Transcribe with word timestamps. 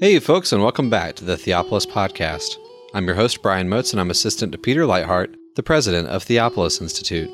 Hey, 0.00 0.18
folks, 0.18 0.50
and 0.50 0.62
welcome 0.62 0.88
back 0.88 1.14
to 1.16 1.26
the 1.26 1.36
Theopolis 1.36 1.86
Podcast. 1.86 2.56
I'm 2.94 3.04
your 3.04 3.16
host, 3.16 3.42
Brian 3.42 3.68
Moats, 3.68 3.92
and 3.92 4.00
I'm 4.00 4.10
assistant 4.10 4.50
to 4.52 4.56
Peter 4.56 4.84
Leithart, 4.84 5.34
the 5.56 5.62
president 5.62 6.08
of 6.08 6.24
Theopolis 6.24 6.80
Institute. 6.80 7.28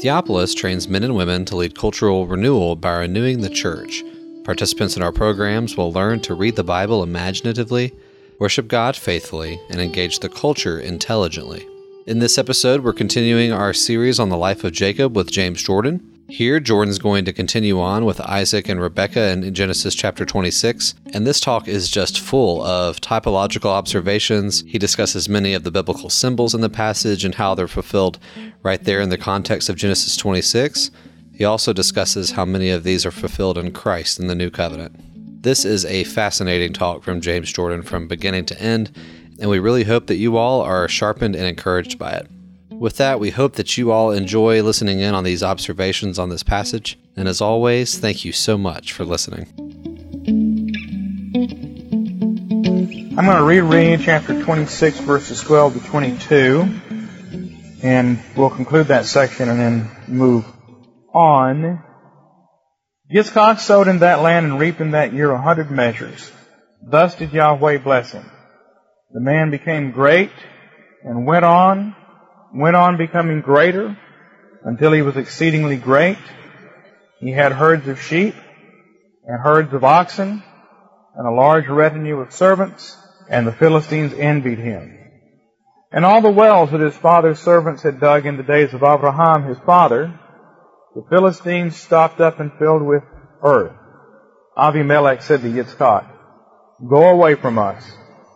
Theopolis 0.00 0.52
trains 0.52 0.88
men 0.88 1.04
and 1.04 1.14
women 1.14 1.44
to 1.44 1.54
lead 1.54 1.78
cultural 1.78 2.26
renewal 2.26 2.74
by 2.74 2.96
renewing 2.96 3.40
the 3.40 3.48
church. 3.48 4.02
Participants 4.42 4.96
in 4.96 5.02
our 5.04 5.12
programs 5.12 5.76
will 5.76 5.92
learn 5.92 6.18
to 6.22 6.34
read 6.34 6.56
the 6.56 6.64
Bible 6.64 7.04
imaginatively, 7.04 7.94
worship 8.40 8.66
God 8.66 8.96
faithfully, 8.96 9.60
and 9.70 9.80
engage 9.80 10.18
the 10.18 10.28
culture 10.28 10.80
intelligently. 10.80 11.64
In 12.08 12.18
this 12.18 12.36
episode, 12.36 12.82
we're 12.82 12.94
continuing 12.94 13.52
our 13.52 13.72
series 13.72 14.18
on 14.18 14.28
the 14.28 14.36
life 14.36 14.64
of 14.64 14.72
Jacob 14.72 15.14
with 15.14 15.30
James 15.30 15.62
Jordan. 15.62 16.11
Here, 16.32 16.60
Jordan's 16.60 16.98
going 16.98 17.26
to 17.26 17.32
continue 17.34 17.78
on 17.78 18.06
with 18.06 18.18
Isaac 18.18 18.66
and 18.66 18.80
Rebecca 18.80 19.28
in 19.28 19.52
Genesis 19.52 19.94
chapter 19.94 20.24
26, 20.24 20.94
and 21.12 21.26
this 21.26 21.40
talk 21.40 21.68
is 21.68 21.90
just 21.90 22.18
full 22.18 22.64
of 22.64 23.02
typological 23.02 23.66
observations. 23.66 24.64
He 24.66 24.78
discusses 24.78 25.28
many 25.28 25.52
of 25.52 25.62
the 25.62 25.70
biblical 25.70 26.08
symbols 26.08 26.54
in 26.54 26.62
the 26.62 26.70
passage 26.70 27.26
and 27.26 27.34
how 27.34 27.54
they're 27.54 27.68
fulfilled 27.68 28.18
right 28.62 28.82
there 28.82 29.02
in 29.02 29.10
the 29.10 29.18
context 29.18 29.68
of 29.68 29.76
Genesis 29.76 30.16
26. 30.16 30.90
He 31.34 31.44
also 31.44 31.74
discusses 31.74 32.30
how 32.30 32.46
many 32.46 32.70
of 32.70 32.82
these 32.82 33.04
are 33.04 33.10
fulfilled 33.10 33.58
in 33.58 33.70
Christ 33.70 34.18
in 34.18 34.26
the 34.26 34.34
new 34.34 34.48
covenant. 34.48 35.42
This 35.42 35.66
is 35.66 35.84
a 35.84 36.04
fascinating 36.04 36.72
talk 36.72 37.02
from 37.02 37.20
James 37.20 37.52
Jordan 37.52 37.82
from 37.82 38.08
beginning 38.08 38.46
to 38.46 38.58
end, 38.58 38.90
and 39.38 39.50
we 39.50 39.58
really 39.58 39.84
hope 39.84 40.06
that 40.06 40.16
you 40.16 40.38
all 40.38 40.62
are 40.62 40.88
sharpened 40.88 41.36
and 41.36 41.44
encouraged 41.44 41.98
by 41.98 42.12
it. 42.12 42.26
With 42.82 42.96
that, 42.96 43.20
we 43.20 43.30
hope 43.30 43.54
that 43.54 43.78
you 43.78 43.92
all 43.92 44.10
enjoy 44.10 44.60
listening 44.60 44.98
in 44.98 45.14
on 45.14 45.22
these 45.22 45.44
observations 45.44 46.18
on 46.18 46.30
this 46.30 46.42
passage, 46.42 46.98
and 47.14 47.28
as 47.28 47.40
always, 47.40 47.96
thank 47.96 48.24
you 48.24 48.32
so 48.32 48.58
much 48.58 48.92
for 48.92 49.04
listening. 49.04 49.46
I'm 53.16 53.24
going 53.24 53.36
to 53.36 53.44
reread 53.44 54.00
chapter 54.02 54.42
26, 54.42 54.98
verses 54.98 55.40
12 55.42 55.74
to 55.74 55.88
22, 55.90 56.80
and 57.84 58.18
we'll 58.36 58.50
conclude 58.50 58.88
that 58.88 59.06
section 59.06 59.48
and 59.48 59.60
then 59.60 59.88
move 60.08 60.44
on. 61.14 61.84
Yitzchak 63.14 63.60
sowed 63.60 63.86
in 63.86 64.00
that 64.00 64.22
land 64.22 64.46
and 64.46 64.58
reaped 64.58 64.80
in 64.80 64.90
that 64.90 65.12
year 65.12 65.30
a 65.30 65.40
hundred 65.40 65.70
measures. 65.70 66.32
Thus 66.84 67.14
did 67.14 67.32
Yahweh 67.32 67.78
bless 67.78 68.10
him. 68.10 68.28
The 69.12 69.20
man 69.20 69.52
became 69.52 69.92
great 69.92 70.32
and 71.04 71.24
went 71.24 71.44
on, 71.44 71.94
went 72.54 72.76
on 72.76 72.96
becoming 72.96 73.40
greater 73.40 73.96
until 74.64 74.92
he 74.92 75.02
was 75.02 75.16
exceedingly 75.16 75.76
great. 75.76 76.18
He 77.20 77.32
had 77.32 77.52
herds 77.52 77.88
of 77.88 78.00
sheep 78.00 78.34
and 79.24 79.40
herds 79.40 79.72
of 79.72 79.84
oxen 79.84 80.42
and 81.14 81.26
a 81.26 81.30
large 81.30 81.68
retinue 81.68 82.18
of 82.20 82.32
servants, 82.32 82.96
and 83.28 83.46
the 83.46 83.52
Philistines 83.52 84.12
envied 84.14 84.58
him. 84.58 84.98
And 85.90 86.04
all 86.04 86.22
the 86.22 86.30
wells 86.30 86.70
that 86.70 86.80
his 86.80 86.96
father's 86.96 87.38
servants 87.38 87.82
had 87.82 88.00
dug 88.00 88.26
in 88.26 88.36
the 88.36 88.42
days 88.42 88.72
of 88.72 88.82
Abraham 88.82 89.44
his 89.44 89.58
father, 89.66 90.18
the 90.94 91.04
Philistines 91.10 91.76
stopped 91.76 92.20
up 92.20 92.40
and 92.40 92.52
filled 92.58 92.82
with 92.82 93.02
earth. 93.42 93.76
Avimelech 94.56 95.22
said 95.22 95.42
to 95.42 95.48
Yitzchak, 95.48 96.06
Go 96.88 97.08
away 97.08 97.34
from 97.34 97.58
us, 97.58 97.84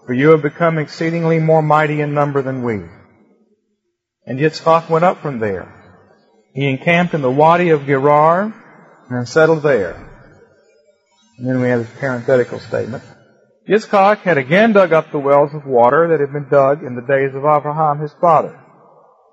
for 0.06 0.12
you 0.12 0.30
have 0.30 0.42
become 0.42 0.78
exceedingly 0.78 1.38
more 1.38 1.62
mighty 1.62 2.00
in 2.00 2.14
number 2.14 2.42
than 2.42 2.62
we. 2.62 2.82
And 4.26 4.40
Yitzchak 4.40 4.90
went 4.90 5.04
up 5.04 5.18
from 5.18 5.38
there. 5.38 5.72
He 6.52 6.68
encamped 6.68 7.14
in 7.14 7.22
the 7.22 7.30
wadi 7.30 7.70
of 7.70 7.86
Gerar 7.86 8.52
and 9.08 9.28
settled 9.28 9.62
there. 9.62 9.94
And 11.38 11.46
then 11.46 11.60
we 11.60 11.68
have 11.68 11.80
this 11.80 12.00
parenthetical 12.00 12.58
statement. 12.58 13.04
Yitzchak 13.68 14.18
had 14.18 14.36
again 14.36 14.72
dug 14.72 14.92
up 14.92 15.10
the 15.10 15.18
wells 15.18 15.54
of 15.54 15.64
water 15.64 16.08
that 16.08 16.20
had 16.20 16.32
been 16.32 16.48
dug 16.48 16.82
in 16.82 16.96
the 16.96 17.02
days 17.02 17.34
of 17.34 17.44
Abraham 17.44 18.00
his 18.00 18.12
father, 18.20 18.56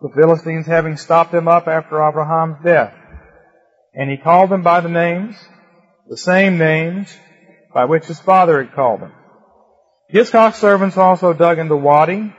the 0.02 0.10
Philistines 0.10 0.68
having 0.68 0.98
stopped 0.98 1.32
them 1.32 1.48
up 1.48 1.68
after 1.68 2.04
Abraham's 2.04 2.64
death. 2.64 2.94
And 3.94 4.10
he 4.10 4.18
called 4.18 4.50
them 4.50 4.64
by 4.64 4.82
the 4.82 4.90
names, 4.90 5.36
the 6.08 6.18
same 6.18 6.58
names 6.58 7.16
by 7.74 7.86
which 7.86 8.06
his 8.06 8.20
father 8.20 8.62
had 8.62 8.74
called 8.74 9.02
them. 9.02 9.14
Yitzchak's 10.14 10.58
servants 10.58 10.98
also 10.98 11.34
dug 11.34 11.58
in 11.58 11.68
the 11.68 11.78
wadi 11.78 12.34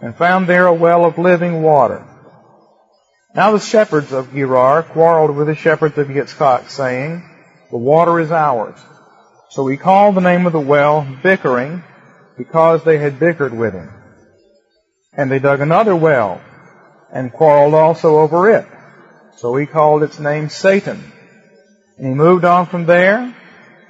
and 0.00 0.14
found 0.14 0.46
there 0.46 0.66
a 0.66 0.74
well 0.74 1.04
of 1.04 1.18
living 1.18 1.62
water. 1.62 2.04
Now 3.34 3.52
the 3.52 3.60
shepherds 3.60 4.12
of 4.12 4.32
Gerar 4.32 4.82
quarreled 4.82 5.36
with 5.36 5.46
the 5.48 5.54
shepherds 5.54 5.98
of 5.98 6.08
Yitzchak, 6.08 6.68
saying, 6.68 7.22
The 7.70 7.78
water 7.78 8.18
is 8.20 8.32
ours. 8.32 8.78
So 9.50 9.66
he 9.66 9.76
called 9.76 10.14
the 10.14 10.20
name 10.20 10.46
of 10.46 10.52
the 10.52 10.60
well 10.60 11.06
Bickering, 11.22 11.82
because 12.36 12.84
they 12.84 12.98
had 12.98 13.18
bickered 13.18 13.56
with 13.56 13.74
him. 13.74 13.90
And 15.12 15.30
they 15.30 15.38
dug 15.38 15.60
another 15.60 15.96
well, 15.96 16.40
and 17.12 17.32
quarreled 17.32 17.74
also 17.74 18.18
over 18.18 18.50
it. 18.50 18.66
So 19.36 19.56
he 19.56 19.66
called 19.66 20.02
its 20.02 20.18
name 20.18 20.48
Satan. 20.48 21.12
And 21.96 22.06
he 22.06 22.14
moved 22.14 22.44
on 22.44 22.66
from 22.66 22.86
there, 22.86 23.34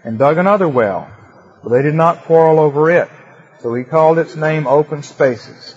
and 0.05 0.19
dug 0.19 0.39
another 0.39 0.69
well, 0.69 1.11
but 1.63 1.71
they 1.71 1.83
did 1.83 1.95
not 1.95 2.25
quarrel 2.25 2.59
over 2.59 2.91
it. 2.91 3.09
So 3.61 3.75
he 3.75 3.85
called 3.85 4.19
its 4.19 4.37
name 4.37 4.67
Open 4.67 5.03
Spaces. 5.03 5.75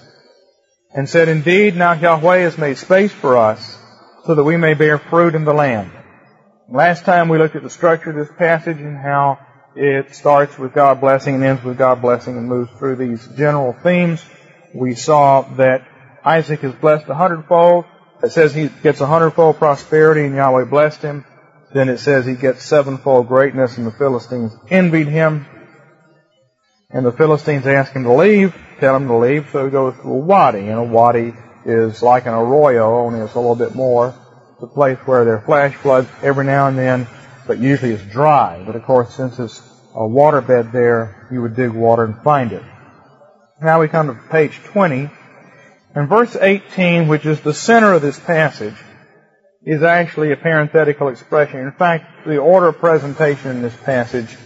And 0.93 1.07
said, 1.07 1.29
Indeed, 1.29 1.75
now 1.75 1.93
Yahweh 1.93 2.39
has 2.39 2.57
made 2.57 2.77
space 2.77 3.13
for 3.13 3.37
us, 3.37 3.77
so 4.25 4.35
that 4.35 4.43
we 4.43 4.57
may 4.57 4.73
bear 4.73 4.97
fruit 4.97 5.35
in 5.35 5.45
the 5.45 5.53
land. 5.53 5.91
Last 6.69 7.05
time 7.05 7.29
we 7.29 7.37
looked 7.37 7.55
at 7.55 7.63
the 7.63 7.69
structure 7.69 8.09
of 8.11 8.15
this 8.15 8.35
passage 8.37 8.79
and 8.79 8.97
how 8.97 9.39
it 9.75 10.15
starts 10.15 10.57
with 10.57 10.73
God 10.73 10.99
blessing 10.99 11.35
and 11.35 11.43
ends 11.43 11.63
with 11.63 11.77
God 11.77 12.01
blessing 12.01 12.37
and 12.37 12.47
moves 12.47 12.71
through 12.77 12.97
these 12.97 13.25
general 13.37 13.73
themes. 13.73 14.23
We 14.73 14.95
saw 14.95 15.41
that 15.55 15.87
Isaac 16.23 16.63
is 16.63 16.73
blessed 16.73 17.07
a 17.09 17.15
hundredfold. 17.15 17.85
It 18.23 18.31
says 18.31 18.53
he 18.53 18.69
gets 18.83 19.01
a 19.01 19.05
hundredfold 19.05 19.57
prosperity 19.57 20.25
and 20.25 20.35
Yahweh 20.35 20.65
blessed 20.65 21.01
him. 21.01 21.25
Then 21.73 21.89
it 21.89 21.99
says 21.99 22.25
he 22.25 22.35
gets 22.35 22.63
sevenfold 22.63 23.27
greatness 23.27 23.77
and 23.77 23.87
the 23.87 23.91
Philistines 23.91 24.53
envied 24.69 25.07
him. 25.07 25.45
And 26.89 27.05
the 27.05 27.13
Philistines 27.13 27.65
ask 27.65 27.93
him 27.93 28.03
to 28.03 28.13
leave, 28.13 28.53
tell 28.81 28.97
him 28.97 29.07
to 29.07 29.15
leave, 29.15 29.47
so 29.51 29.63
he 29.63 29.71
goes 29.71 29.93
to 29.95 30.09
a 30.09 30.17
wadi. 30.17 30.67
And 30.67 30.79
a 30.79 30.83
wadi 30.83 31.33
is 31.65 32.01
like 32.01 32.25
an 32.25 32.33
arroyo, 32.33 33.05
only 33.05 33.19
it's 33.21 33.35
a 33.35 33.39
little 33.39 33.55
bit 33.55 33.75
more. 33.75 34.13
It's 34.53 34.63
a 34.63 34.67
place 34.67 34.97
where 35.05 35.23
there 35.23 35.37
are 35.37 35.45
flash 35.45 35.75
floods 35.75 36.09
every 36.21 36.43
now 36.43 36.67
and 36.67 36.77
then 36.77 37.07
but 37.51 37.59
usually 37.59 37.91
it's 37.91 38.05
dry. 38.05 38.63
But 38.65 38.75
of 38.75 38.83
course, 38.83 39.13
since 39.13 39.39
it's 39.39 39.59
a 39.93 39.99
waterbed 39.99 40.71
there, 40.71 41.27
you 41.31 41.41
would 41.41 41.55
dig 41.55 41.71
water 41.71 42.05
and 42.05 42.23
find 42.23 42.51
it. 42.51 42.63
Now 43.61 43.81
we 43.81 43.87
come 43.87 44.07
to 44.07 44.13
page 44.29 44.57
20. 44.71 45.09
And 45.93 46.07
verse 46.07 46.35
18, 46.35 47.09
which 47.09 47.25
is 47.25 47.41
the 47.41 47.53
center 47.53 47.93
of 47.93 48.01
this 48.01 48.17
passage, 48.17 48.75
is 49.63 49.83
actually 49.83 50.31
a 50.31 50.37
parenthetical 50.37 51.09
expression. 51.09 51.59
In 51.59 51.73
fact, 51.73 52.25
the 52.25 52.37
order 52.37 52.69
of 52.69 52.77
presentation 52.77 53.51
in 53.51 53.61
this 53.61 53.75
passage 53.75 54.37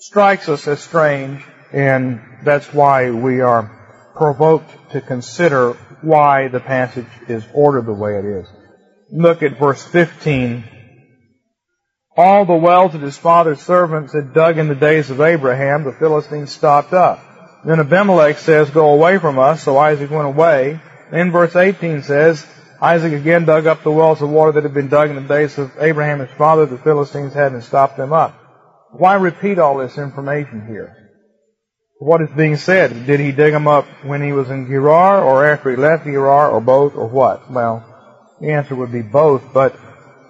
strikes 0.00 0.48
us 0.48 0.66
as 0.66 0.80
strange, 0.80 1.44
and 1.72 2.20
that's 2.44 2.72
why 2.72 3.10
we 3.10 3.40
are 3.40 4.12
provoked 4.16 4.92
to 4.92 5.00
consider 5.00 5.72
why 6.02 6.48
the 6.48 6.60
passage 6.60 7.06
is 7.28 7.44
ordered 7.52 7.86
the 7.86 7.92
way 7.92 8.18
it 8.18 8.24
is. 8.24 8.48
Look 9.12 9.42
at 9.42 9.58
verse 9.58 9.82
15 9.84 10.64
all 12.16 12.44
the 12.44 12.54
wells 12.54 12.92
that 12.92 13.00
his 13.00 13.16
father's 13.16 13.60
servants 13.60 14.12
had 14.12 14.34
dug 14.34 14.58
in 14.58 14.68
the 14.68 14.74
days 14.74 15.10
of 15.10 15.20
Abraham, 15.20 15.84
the 15.84 15.92
Philistines 15.92 16.52
stopped 16.52 16.92
up. 16.92 17.24
Then 17.64 17.80
Abimelech 17.80 18.38
says, 18.38 18.68
Go 18.68 18.92
away 18.92 19.18
from 19.18 19.38
us. 19.38 19.62
So 19.62 19.78
Isaac 19.78 20.10
went 20.10 20.26
away. 20.26 20.80
Then 21.10 21.30
verse 21.30 21.56
18 21.56 22.02
says, 22.02 22.46
Isaac 22.80 23.12
again 23.12 23.44
dug 23.44 23.66
up 23.66 23.82
the 23.82 23.90
wells 23.90 24.22
of 24.22 24.30
water 24.30 24.52
that 24.52 24.64
had 24.64 24.74
been 24.74 24.88
dug 24.88 25.10
in 25.10 25.16
the 25.16 25.28
days 25.28 25.56
of 25.58 25.72
Abraham 25.78 26.20
his 26.20 26.30
father. 26.36 26.66
The 26.66 26.78
Philistines 26.78 27.32
hadn't 27.32 27.62
stopped 27.62 27.96
them 27.96 28.12
up. 28.12 28.34
Why 28.90 29.14
repeat 29.14 29.58
all 29.58 29.78
this 29.78 29.96
information 29.96 30.66
here? 30.66 30.99
What 32.00 32.22
is 32.22 32.30
being 32.30 32.56
said? 32.56 33.04
Did 33.04 33.20
he 33.20 33.30
dig 33.30 33.52
them 33.52 33.68
up 33.68 33.84
when 34.04 34.22
he 34.22 34.32
was 34.32 34.48
in 34.48 34.66
Gerar 34.66 35.22
or 35.22 35.44
after 35.44 35.68
he 35.68 35.76
left 35.76 36.04
Gerar 36.04 36.50
or 36.50 36.62
both 36.62 36.94
or 36.94 37.06
what? 37.06 37.50
Well, 37.50 37.84
the 38.40 38.52
answer 38.52 38.74
would 38.74 38.90
be 38.90 39.02
both, 39.02 39.52
but 39.52 39.78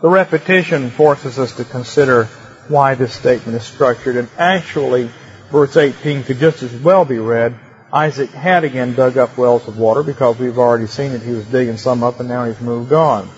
the 0.02 0.08
repetition 0.08 0.90
forces 0.90 1.38
us 1.38 1.54
to 1.58 1.64
consider 1.64 2.24
why 2.66 2.96
this 2.96 3.14
statement 3.14 3.56
is 3.56 3.62
structured. 3.62 4.16
And 4.16 4.28
actually, 4.36 5.10
verse 5.52 5.76
18 5.76 6.24
could 6.24 6.38
just 6.38 6.64
as 6.64 6.74
well 6.74 7.04
be 7.04 7.20
read, 7.20 7.56
Isaac 7.92 8.30
had 8.30 8.64
again 8.64 8.94
dug 8.94 9.16
up 9.16 9.38
wells 9.38 9.68
of 9.68 9.78
water 9.78 10.02
because 10.02 10.40
we've 10.40 10.58
already 10.58 10.88
seen 10.88 11.12
that 11.12 11.22
he 11.22 11.30
was 11.30 11.46
digging 11.46 11.76
some 11.76 12.02
up 12.02 12.18
and 12.18 12.28
now 12.28 12.46
he's 12.46 12.60
moved 12.60 12.92
on. 12.92 13.30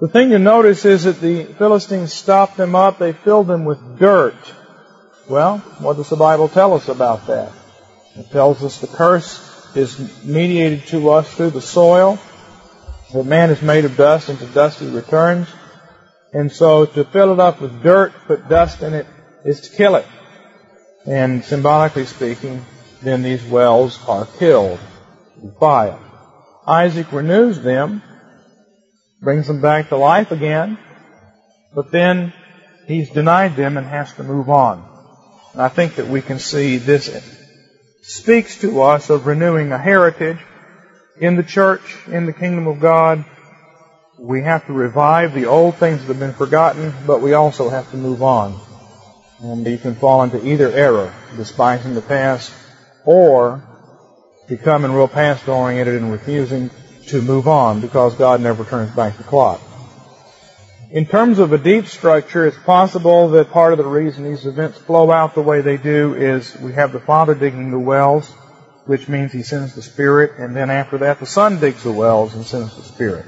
The 0.00 0.08
thing 0.08 0.28
to 0.30 0.38
notice 0.38 0.84
is 0.84 1.04
that 1.04 1.22
the 1.22 1.44
Philistines 1.44 2.12
stopped 2.12 2.58
them 2.58 2.74
up, 2.74 2.98
they 2.98 3.14
filled 3.14 3.46
them 3.46 3.64
with 3.64 3.98
dirt. 3.98 4.36
Well, 5.28 5.58
what 5.80 5.96
does 5.96 6.08
the 6.08 6.16
Bible 6.16 6.48
tell 6.48 6.74
us 6.74 6.88
about 6.88 7.26
that? 7.26 7.52
It 8.14 8.30
tells 8.30 8.62
us 8.62 8.80
the 8.80 8.86
curse 8.86 9.74
is 9.74 10.24
mediated 10.24 10.86
to 10.88 11.10
us 11.10 11.32
through 11.34 11.50
the 11.50 11.60
soil, 11.60 12.18
that 13.12 13.24
man 13.24 13.50
is 13.50 13.60
made 13.60 13.84
of 13.84 13.96
dust, 13.96 14.28
and 14.28 14.38
to 14.38 14.46
dust 14.46 14.78
he 14.78 14.88
returns. 14.88 15.48
And 16.32 16.52
so 16.52 16.86
to 16.86 17.04
fill 17.04 17.32
it 17.32 17.40
up 17.40 17.60
with 17.60 17.82
dirt, 17.82 18.12
put 18.28 18.48
dust 18.48 18.82
in 18.82 18.94
it, 18.94 19.06
is 19.44 19.62
to 19.62 19.76
kill 19.76 19.96
it. 19.96 20.06
And 21.06 21.44
symbolically 21.44 22.06
speaking, 22.06 22.64
then 23.02 23.22
these 23.22 23.44
wells 23.44 23.98
are 24.08 24.26
killed 24.38 24.78
with 25.42 25.58
fire. 25.58 25.98
Isaac 26.66 27.10
renews 27.10 27.60
them, 27.60 28.00
brings 29.20 29.48
them 29.48 29.60
back 29.60 29.88
to 29.88 29.96
life 29.96 30.30
again, 30.30 30.78
but 31.74 31.90
then 31.90 32.32
he's 32.86 33.10
denied 33.10 33.56
them 33.56 33.76
and 33.76 33.86
has 33.86 34.12
to 34.14 34.22
move 34.22 34.48
on. 34.48 34.95
And 35.56 35.62
I 35.62 35.68
think 35.68 35.94
that 35.94 36.06
we 36.06 36.20
can 36.20 36.38
see 36.38 36.76
this 36.76 37.08
speaks 38.02 38.60
to 38.60 38.82
us 38.82 39.08
of 39.08 39.26
renewing 39.26 39.72
a 39.72 39.78
heritage 39.78 40.36
in 41.18 41.36
the 41.36 41.42
church, 41.42 41.96
in 42.08 42.26
the 42.26 42.34
kingdom 42.34 42.66
of 42.66 42.78
God. 42.78 43.24
We 44.18 44.42
have 44.42 44.66
to 44.66 44.74
revive 44.74 45.32
the 45.32 45.46
old 45.46 45.76
things 45.76 46.00
that 46.00 46.08
have 46.08 46.18
been 46.18 46.34
forgotten, 46.34 46.92
but 47.06 47.22
we 47.22 47.32
also 47.32 47.70
have 47.70 47.90
to 47.92 47.96
move 47.96 48.22
on. 48.22 48.54
And 49.40 49.66
you 49.66 49.78
can 49.78 49.94
fall 49.94 50.24
into 50.24 50.46
either 50.46 50.70
error, 50.70 51.14
despising 51.38 51.94
the 51.94 52.02
past, 52.02 52.52
or 53.06 53.62
becoming 54.48 54.92
real 54.92 55.08
past 55.08 55.48
oriented 55.48 55.94
and 55.94 56.12
refusing 56.12 56.68
to 57.06 57.22
move 57.22 57.48
on 57.48 57.80
because 57.80 58.14
God 58.14 58.42
never 58.42 58.62
turns 58.62 58.90
back 58.90 59.16
the 59.16 59.24
clock. 59.24 59.62
In 60.90 61.04
terms 61.04 61.40
of 61.40 61.52
a 61.52 61.58
deep 61.58 61.86
structure, 61.86 62.46
it's 62.46 62.58
possible 62.58 63.30
that 63.30 63.50
part 63.50 63.72
of 63.72 63.78
the 63.78 63.84
reason 63.84 64.22
these 64.22 64.46
events 64.46 64.78
flow 64.78 65.10
out 65.10 65.34
the 65.34 65.42
way 65.42 65.60
they 65.60 65.78
do 65.78 66.14
is 66.14 66.56
we 66.60 66.74
have 66.74 66.92
the 66.92 67.00
Father 67.00 67.34
digging 67.34 67.72
the 67.72 67.78
wells, 67.78 68.30
which 68.84 69.08
means 69.08 69.32
He 69.32 69.42
sends 69.42 69.74
the 69.74 69.82
Spirit, 69.82 70.38
and 70.38 70.54
then 70.54 70.70
after 70.70 70.98
that 70.98 71.18
the 71.18 71.26
Son 71.26 71.58
digs 71.58 71.82
the 71.82 71.90
wells 71.90 72.34
and 72.34 72.46
sends 72.46 72.76
the 72.76 72.84
Spirit 72.84 73.26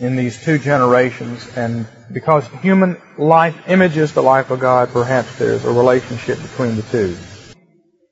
in 0.00 0.16
these 0.16 0.42
two 0.42 0.58
generations. 0.58 1.46
And 1.56 1.86
because 2.12 2.48
human 2.62 3.00
life 3.16 3.68
images 3.68 4.12
the 4.12 4.22
life 4.22 4.50
of 4.50 4.58
God, 4.58 4.88
perhaps 4.88 5.38
there's 5.38 5.64
a 5.64 5.72
relationship 5.72 6.42
between 6.42 6.74
the 6.74 6.82
two. 6.82 7.16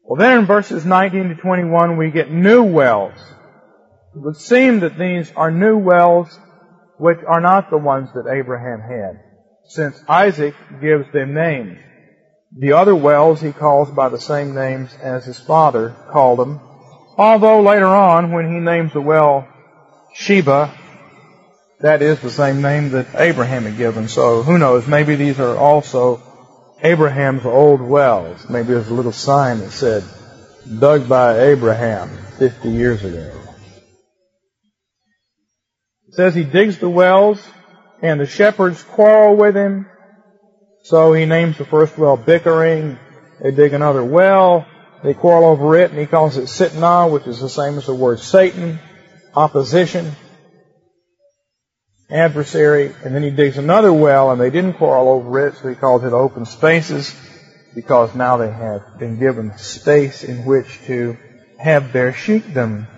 Well, 0.04 0.16
then 0.16 0.38
in 0.38 0.46
verses 0.46 0.84
19 0.84 1.30
to 1.30 1.34
21, 1.34 1.96
we 1.96 2.12
get 2.12 2.30
new 2.30 2.62
wells. 2.62 3.18
It 4.14 4.20
would 4.20 4.36
seem 4.36 4.80
that 4.80 4.96
these 4.96 5.32
are 5.34 5.50
new 5.50 5.76
wells 5.76 6.38
which 6.98 7.19
are 7.26 7.40
not 7.40 7.70
the 7.70 7.78
ones 7.78 8.08
that 8.14 8.31
Abraham 8.31 8.81
had, 8.81 9.20
since 9.69 10.00
Isaac 10.08 10.54
gives 10.81 11.10
them 11.12 11.34
names. 11.34 11.78
The 12.58 12.72
other 12.72 12.94
wells 12.94 13.40
he 13.40 13.52
calls 13.52 13.90
by 13.90 14.08
the 14.08 14.20
same 14.20 14.54
names 14.54 14.94
as 15.02 15.25
his 15.25 15.38
father 15.38 15.94
called 16.10 16.38
them, 16.38 16.60
although 17.19 17.60
later 17.60 17.87
on, 17.87 18.32
when 18.32 18.52
he 18.52 18.60
names 18.60 18.93
the 18.93 19.00
well 19.00 19.46
Sheba, 20.14 20.72
that 21.81 22.00
is 22.00 22.20
the 22.20 22.31
same 22.31 22.62
name 22.62 22.90
that 22.90 23.14
Abraham 23.14 23.64
had 23.64 23.76
given. 23.76 24.08
So 24.08 24.43
who 24.43 24.56
knows, 24.56 24.87
maybe 24.87 25.16
these 25.16 25.38
are 25.38 25.56
also 25.56 26.22
Abraham's 26.82 27.44
old 27.44 27.82
wells. 27.82 28.48
Maybe 28.48 28.69
there's 28.69 28.88
a 28.88 28.94
little 28.94 29.12
sign 29.12 29.58
that 29.58 29.72
said, 29.72 30.04
dug 30.78 31.08
by 31.08 31.38
Abraham 31.40 32.08
50 32.38 32.70
years 32.70 33.04
ago 33.04 33.45
says 36.16 36.34
he 36.34 36.44
digs 36.44 36.78
the 36.78 36.88
wells 36.88 37.46
and 38.02 38.18
the 38.18 38.26
shepherds 38.26 38.82
quarrel 38.82 39.36
with 39.36 39.54
him. 39.54 39.86
So 40.82 41.12
he 41.12 41.26
names 41.26 41.58
the 41.58 41.64
first 41.64 41.98
well 41.98 42.16
bickering. 42.16 42.98
They 43.42 43.50
dig 43.50 43.74
another 43.74 44.02
well. 44.02 44.66
They 45.02 45.12
quarrel 45.12 45.44
over 45.44 45.78
it 45.78 45.90
and 45.90 46.00
he 46.00 46.06
calls 46.06 46.38
it 46.38 46.44
Sitnah, 46.44 47.12
which 47.12 47.26
is 47.26 47.38
the 47.38 47.50
same 47.50 47.76
as 47.76 47.86
the 47.86 47.94
word 47.94 48.18
Satan, 48.18 48.78
opposition, 49.34 50.10
adversary. 52.08 52.94
And 53.04 53.14
then 53.14 53.22
he 53.22 53.30
digs 53.30 53.58
another 53.58 53.92
well 53.92 54.30
and 54.30 54.40
they 54.40 54.50
didn't 54.50 54.74
quarrel 54.74 55.10
over 55.10 55.46
it, 55.46 55.56
so 55.56 55.69
he 55.69 55.74
calls 55.74 56.02
it 56.02 56.14
open 56.14 56.46
spaces 56.46 57.14
because 57.74 58.14
now 58.14 58.38
they 58.38 58.50
have 58.50 58.82
been 58.98 59.19
given 59.19 59.52
space 59.58 60.24
in 60.24 60.46
which 60.46 60.80
to 60.86 61.19
have 61.58 61.92
their 61.92 62.14
sheepdom 62.14 62.88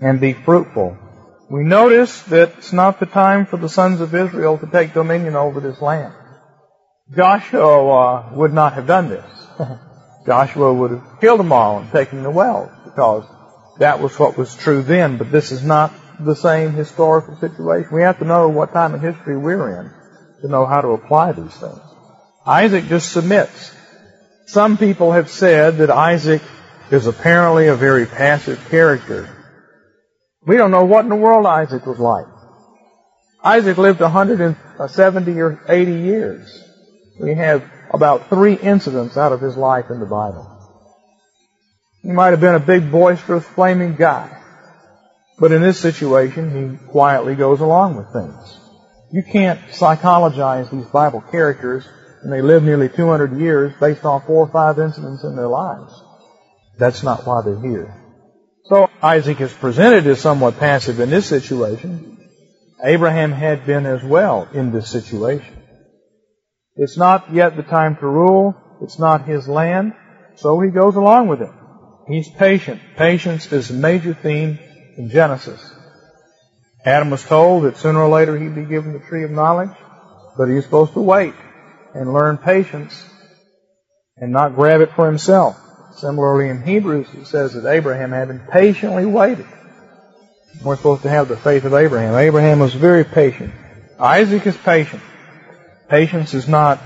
and 0.00 0.20
be 0.20 0.32
fruitful. 0.32 0.96
We 1.50 1.62
notice 1.62 2.22
that 2.24 2.54
it's 2.58 2.72
not 2.72 3.00
the 3.00 3.06
time 3.06 3.46
for 3.46 3.56
the 3.56 3.68
sons 3.68 4.00
of 4.00 4.14
Israel 4.14 4.58
to 4.58 4.66
take 4.66 4.94
dominion 4.94 5.36
over 5.36 5.60
this 5.60 5.80
land. 5.80 6.14
Joshua 7.14 7.88
uh, 7.88 8.34
would 8.34 8.52
not 8.52 8.74
have 8.74 8.86
done 8.86 9.08
this. 9.10 9.30
Joshua 10.26 10.72
would 10.72 10.90
have 10.92 11.20
killed 11.20 11.40
them 11.40 11.52
all 11.52 11.78
and 11.78 11.92
taken 11.92 12.22
the 12.22 12.30
wells 12.30 12.70
because 12.84 13.24
that 13.78 14.00
was 14.00 14.18
what 14.18 14.38
was 14.38 14.54
true 14.54 14.82
then, 14.82 15.18
but 15.18 15.30
this 15.30 15.52
is 15.52 15.62
not 15.62 15.92
the 16.18 16.34
same 16.34 16.72
historical 16.72 17.36
situation. 17.36 17.90
We 17.92 18.02
have 18.02 18.18
to 18.20 18.24
know 18.24 18.48
what 18.48 18.72
time 18.72 18.94
of 18.94 19.02
history 19.02 19.36
we're 19.36 19.80
in 19.80 19.90
to 20.42 20.48
know 20.48 20.66
how 20.66 20.80
to 20.80 20.88
apply 20.88 21.32
these 21.32 21.54
things. 21.54 21.80
Isaac 22.46 22.86
just 22.86 23.12
submits. 23.12 23.74
Some 24.46 24.76
people 24.76 25.12
have 25.12 25.30
said 25.30 25.78
that 25.78 25.90
Isaac 25.90 26.42
is 26.90 27.06
apparently 27.06 27.68
a 27.68 27.74
very 27.74 28.06
passive 28.06 28.62
character. 28.68 29.33
We 30.46 30.56
don't 30.56 30.70
know 30.70 30.84
what 30.84 31.04
in 31.04 31.10
the 31.10 31.16
world 31.16 31.46
Isaac 31.46 31.86
was 31.86 31.98
like. 31.98 32.26
Isaac 33.42 33.78
lived 33.78 34.00
170 34.00 35.40
or 35.40 35.60
80 35.68 35.92
years. 35.92 36.62
We 37.20 37.34
have 37.34 37.64
about 37.90 38.28
three 38.28 38.54
incidents 38.54 39.16
out 39.16 39.32
of 39.32 39.40
his 39.40 39.56
life 39.56 39.90
in 39.90 40.00
the 40.00 40.06
Bible. 40.06 40.50
He 42.02 42.10
might 42.10 42.30
have 42.30 42.40
been 42.40 42.54
a 42.54 42.60
big, 42.60 42.90
boisterous, 42.90 43.44
flaming 43.44 43.96
guy. 43.96 44.30
But 45.38 45.52
in 45.52 45.62
this 45.62 45.78
situation, 45.78 46.50
he 46.50 46.86
quietly 46.90 47.34
goes 47.34 47.60
along 47.60 47.96
with 47.96 48.12
things. 48.12 48.58
You 49.10 49.22
can't 49.22 49.60
psychologize 49.70 50.70
these 50.70 50.86
Bible 50.86 51.20
characters 51.20 51.86
and 52.22 52.32
they 52.32 52.40
live 52.40 52.62
nearly 52.62 52.88
200 52.88 53.38
years 53.38 53.72
based 53.78 54.04
on 54.04 54.22
four 54.22 54.46
or 54.46 54.48
five 54.48 54.78
incidents 54.78 55.24
in 55.24 55.36
their 55.36 55.48
lives. 55.48 55.92
That's 56.78 57.02
not 57.02 57.26
why 57.26 57.42
they're 57.42 57.60
here. 57.60 58.03
So 58.66 58.88
Isaac 59.02 59.40
is 59.42 59.52
presented 59.52 60.06
as 60.06 60.20
somewhat 60.20 60.58
passive 60.58 60.98
in 60.98 61.10
this 61.10 61.26
situation. 61.26 62.18
Abraham 62.82 63.30
had 63.30 63.66
been 63.66 63.84
as 63.84 64.02
well 64.02 64.48
in 64.54 64.72
this 64.72 64.90
situation. 64.90 65.54
It's 66.76 66.96
not 66.96 67.32
yet 67.32 67.56
the 67.56 67.62
time 67.62 67.96
to 67.96 68.06
rule. 68.06 68.56
It's 68.80 68.98
not 68.98 69.26
his 69.26 69.46
land. 69.46 69.94
So 70.36 70.60
he 70.60 70.70
goes 70.70 70.96
along 70.96 71.28
with 71.28 71.42
it. 71.42 71.50
He's 72.08 72.28
patient. 72.30 72.80
Patience 72.96 73.52
is 73.52 73.70
a 73.70 73.74
major 73.74 74.14
theme 74.14 74.58
in 74.96 75.10
Genesis. 75.10 75.60
Adam 76.84 77.10
was 77.10 77.22
told 77.22 77.64
that 77.64 77.76
sooner 77.76 78.00
or 78.00 78.08
later 78.08 78.38
he'd 78.38 78.54
be 78.54 78.64
given 78.64 78.92
the 78.92 78.98
tree 78.98 79.24
of 79.24 79.30
knowledge, 79.30 79.76
but 80.36 80.48
he's 80.48 80.64
supposed 80.64 80.94
to 80.94 81.00
wait 81.00 81.34
and 81.94 82.12
learn 82.12 82.38
patience 82.38 83.02
and 84.16 84.32
not 84.32 84.54
grab 84.54 84.80
it 84.80 84.92
for 84.92 85.06
himself. 85.06 85.58
Similarly, 86.04 86.50
in 86.50 86.60
Hebrews, 86.60 87.14
it 87.14 87.24
says 87.24 87.54
that 87.54 87.64
Abraham, 87.64 88.12
having 88.12 88.38
patiently 88.38 89.06
waited, 89.06 89.46
we're 90.62 90.76
supposed 90.76 91.00
to 91.04 91.08
have 91.08 91.28
the 91.28 91.36
faith 91.38 91.64
of 91.64 91.72
Abraham. 91.72 92.14
Abraham 92.14 92.58
was 92.58 92.74
very 92.74 93.04
patient. 93.04 93.54
Isaac 93.98 94.46
is 94.46 94.54
patient. 94.54 95.00
Patience 95.88 96.34
is 96.34 96.46
not 96.46 96.78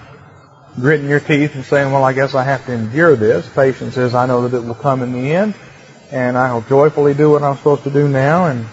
gritting 0.76 1.08
your 1.08 1.18
teeth 1.18 1.56
and 1.56 1.64
saying, 1.64 1.90
well, 1.90 2.04
I 2.04 2.12
guess 2.12 2.36
I 2.36 2.44
have 2.44 2.64
to 2.66 2.72
endure 2.72 3.16
this. 3.16 3.52
Patience 3.52 3.96
is, 3.96 4.14
I 4.14 4.26
know 4.26 4.46
that 4.46 4.56
it 4.56 4.64
will 4.64 4.76
come 4.76 5.02
in 5.02 5.12
the 5.12 5.32
end, 5.32 5.54
and 6.12 6.38
I'll 6.38 6.62
joyfully 6.62 7.12
do 7.12 7.32
what 7.32 7.42
I'm 7.42 7.56
supposed 7.56 7.82
to 7.82 7.90
do 7.90 8.06
now, 8.06 8.46
and 8.46 8.66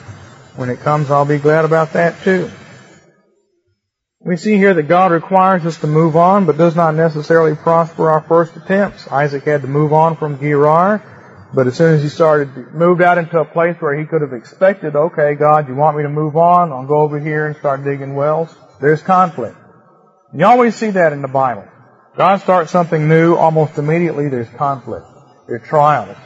when 0.57 0.69
it 0.69 0.79
comes, 0.79 1.09
I'll 1.09 1.25
be 1.25 1.39
glad 1.39 1.65
about 1.65 1.93
that 1.93 2.21
too. 2.21 2.51
We 4.25 4.37
see 4.37 4.57
here 4.57 4.73
that 4.73 4.87
God 4.87 5.11
requires 5.11 5.63
us 5.67 5.77
to 5.81 5.87
move 5.87 6.15
on, 6.15 6.47
but 6.47 6.57
does 6.57 6.75
not 6.75 6.95
necessarily 6.95 7.55
prosper 7.55 8.09
our 8.09 8.21
first 8.21 8.55
attempts. 8.55 9.07
Isaac 9.07 9.43
had 9.43 9.61
to 9.61 9.67
move 9.67 9.93
on 9.93 10.17
from 10.17 10.39
Gerar, 10.39 11.03
but 11.53 11.67
as 11.67 11.77
soon 11.77 11.93
as 11.93 12.01
he 12.01 12.09
started, 12.09 12.73
moved 12.73 13.03
out 13.03 13.19
into 13.19 13.39
a 13.39 13.45
place 13.45 13.75
where 13.79 13.95
he 13.95 14.07
could 14.07 14.23
have 14.23 14.33
expected, 14.33 14.95
okay, 14.95 15.35
God, 15.35 15.67
you 15.67 15.75
want 15.75 15.95
me 15.95 16.01
to 16.01 16.09
move 16.09 16.35
on? 16.37 16.71
I'll 16.71 16.87
go 16.87 17.01
over 17.01 17.19
here 17.19 17.45
and 17.45 17.55
start 17.57 17.83
digging 17.83 18.15
wells. 18.15 18.49
There's 18.81 19.03
conflict. 19.03 19.57
You 20.33 20.45
always 20.47 20.75
see 20.75 20.89
that 20.89 21.13
in 21.13 21.21
the 21.21 21.27
Bible. 21.27 21.65
God 22.17 22.41
starts 22.41 22.71
something 22.71 23.07
new, 23.07 23.35
almost 23.35 23.77
immediately 23.77 24.29
there's 24.29 24.49
conflict. 24.49 25.05
There's 25.47 25.67
trials. 25.67 26.17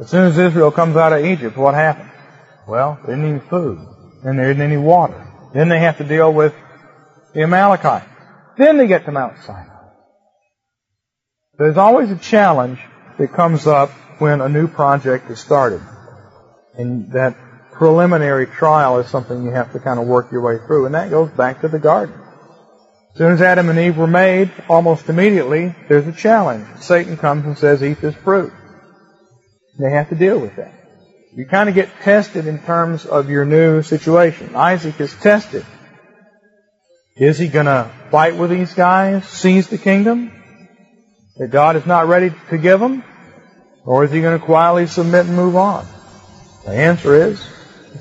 As 0.00 0.10
soon 0.10 0.26
as 0.26 0.36
Israel 0.36 0.72
comes 0.72 0.96
out 0.96 1.12
of 1.12 1.24
Egypt, 1.24 1.56
what 1.56 1.74
happens? 1.74 2.10
Well, 2.66 2.98
there 3.06 3.16
isn't 3.16 3.48
food. 3.48 3.78
and 4.24 4.36
there 4.36 4.50
isn't 4.50 4.60
any 4.60 4.78
water. 4.78 5.32
Then 5.54 5.68
they 5.68 5.78
have 5.78 5.98
to 5.98 6.04
deal 6.04 6.32
with 6.32 6.52
the 7.36 7.42
Amalekites. 7.42 8.08
Then 8.56 8.78
they 8.78 8.86
get 8.86 9.04
to 9.04 9.12
Mount 9.12 9.36
Sinai. 9.42 9.76
There's 11.58 11.76
always 11.76 12.10
a 12.10 12.16
challenge 12.16 12.80
that 13.18 13.34
comes 13.34 13.66
up 13.66 13.90
when 14.18 14.40
a 14.40 14.48
new 14.48 14.66
project 14.68 15.30
is 15.30 15.38
started. 15.38 15.82
And 16.78 17.12
that 17.12 17.36
preliminary 17.72 18.46
trial 18.46 18.98
is 19.00 19.08
something 19.08 19.44
you 19.44 19.50
have 19.50 19.70
to 19.74 19.80
kind 19.80 20.00
of 20.00 20.06
work 20.06 20.32
your 20.32 20.40
way 20.40 20.66
through. 20.66 20.86
And 20.86 20.94
that 20.94 21.10
goes 21.10 21.30
back 21.30 21.60
to 21.60 21.68
the 21.68 21.78
garden. 21.78 22.18
As 23.12 23.18
soon 23.18 23.32
as 23.32 23.42
Adam 23.42 23.68
and 23.68 23.78
Eve 23.78 23.98
were 23.98 24.06
made, 24.06 24.50
almost 24.66 25.10
immediately, 25.10 25.74
there's 25.90 26.06
a 26.06 26.12
challenge. 26.12 26.66
Satan 26.80 27.18
comes 27.18 27.44
and 27.44 27.58
says, 27.58 27.82
eat 27.82 28.00
this 28.00 28.14
fruit. 28.14 28.52
They 29.78 29.90
have 29.90 30.08
to 30.08 30.14
deal 30.14 30.40
with 30.40 30.56
that. 30.56 30.72
You 31.34 31.44
kind 31.44 31.68
of 31.68 31.74
get 31.74 31.90
tested 32.00 32.46
in 32.46 32.60
terms 32.60 33.04
of 33.04 33.28
your 33.28 33.44
new 33.44 33.82
situation. 33.82 34.56
Isaac 34.56 34.98
is 35.02 35.14
tested. 35.16 35.66
Is 37.16 37.38
he 37.38 37.48
going 37.48 37.66
to 37.66 37.90
fight 38.10 38.36
with 38.36 38.50
these 38.50 38.74
guys, 38.74 39.26
seize 39.26 39.68
the 39.68 39.78
kingdom? 39.78 40.30
That 41.36 41.48
God 41.48 41.76
is 41.76 41.86
not 41.86 42.08
ready 42.08 42.32
to 42.50 42.58
give 42.58 42.80
him? 42.80 43.02
Or 43.84 44.04
is 44.04 44.10
he 44.10 44.20
going 44.20 44.38
to 44.38 44.44
quietly 44.44 44.86
submit 44.86 45.26
and 45.26 45.34
move 45.34 45.56
on? 45.56 45.86
The 46.66 46.72
answer 46.72 47.14
is, 47.14 47.42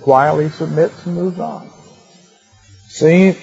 quietly 0.02 0.50
submits 0.50 1.06
and 1.06 1.16
moves 1.16 1.40
on. 1.40 1.70
See, 2.90 3.38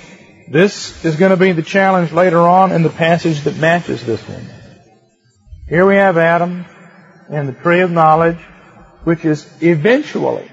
this 0.48 1.04
is 1.04 1.16
going 1.16 1.30
to 1.30 1.36
be 1.36 1.52
the 1.52 1.62
challenge 1.62 2.12
later 2.12 2.40
on 2.40 2.72
in 2.72 2.82
the 2.82 2.90
passage 2.90 3.40
that 3.42 3.56
matches 3.56 4.04
this 4.04 4.20
one. 4.28 4.46
Here 5.68 5.86
we 5.86 5.96
have 5.96 6.18
Adam 6.18 6.66
and 7.30 7.48
the 7.48 7.52
tree 7.52 7.80
of 7.80 7.90
knowledge, 7.90 8.38
which 9.04 9.24
is 9.24 9.48
eventually. 9.62 10.50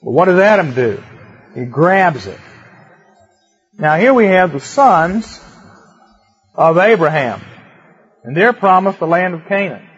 What 0.00 0.26
does 0.26 0.38
Adam 0.38 0.74
do? 0.74 1.02
He 1.54 1.64
grabs 1.64 2.26
it. 2.26 2.38
Now 3.78 3.96
here 3.96 4.12
we 4.12 4.26
have 4.26 4.52
the 4.52 4.58
sons 4.58 5.40
of 6.52 6.78
Abraham, 6.78 7.40
and 8.24 8.36
they're 8.36 8.52
promised 8.52 8.98
the 8.98 9.06
land 9.06 9.34
of 9.34 9.46
Canaan. 9.46 9.88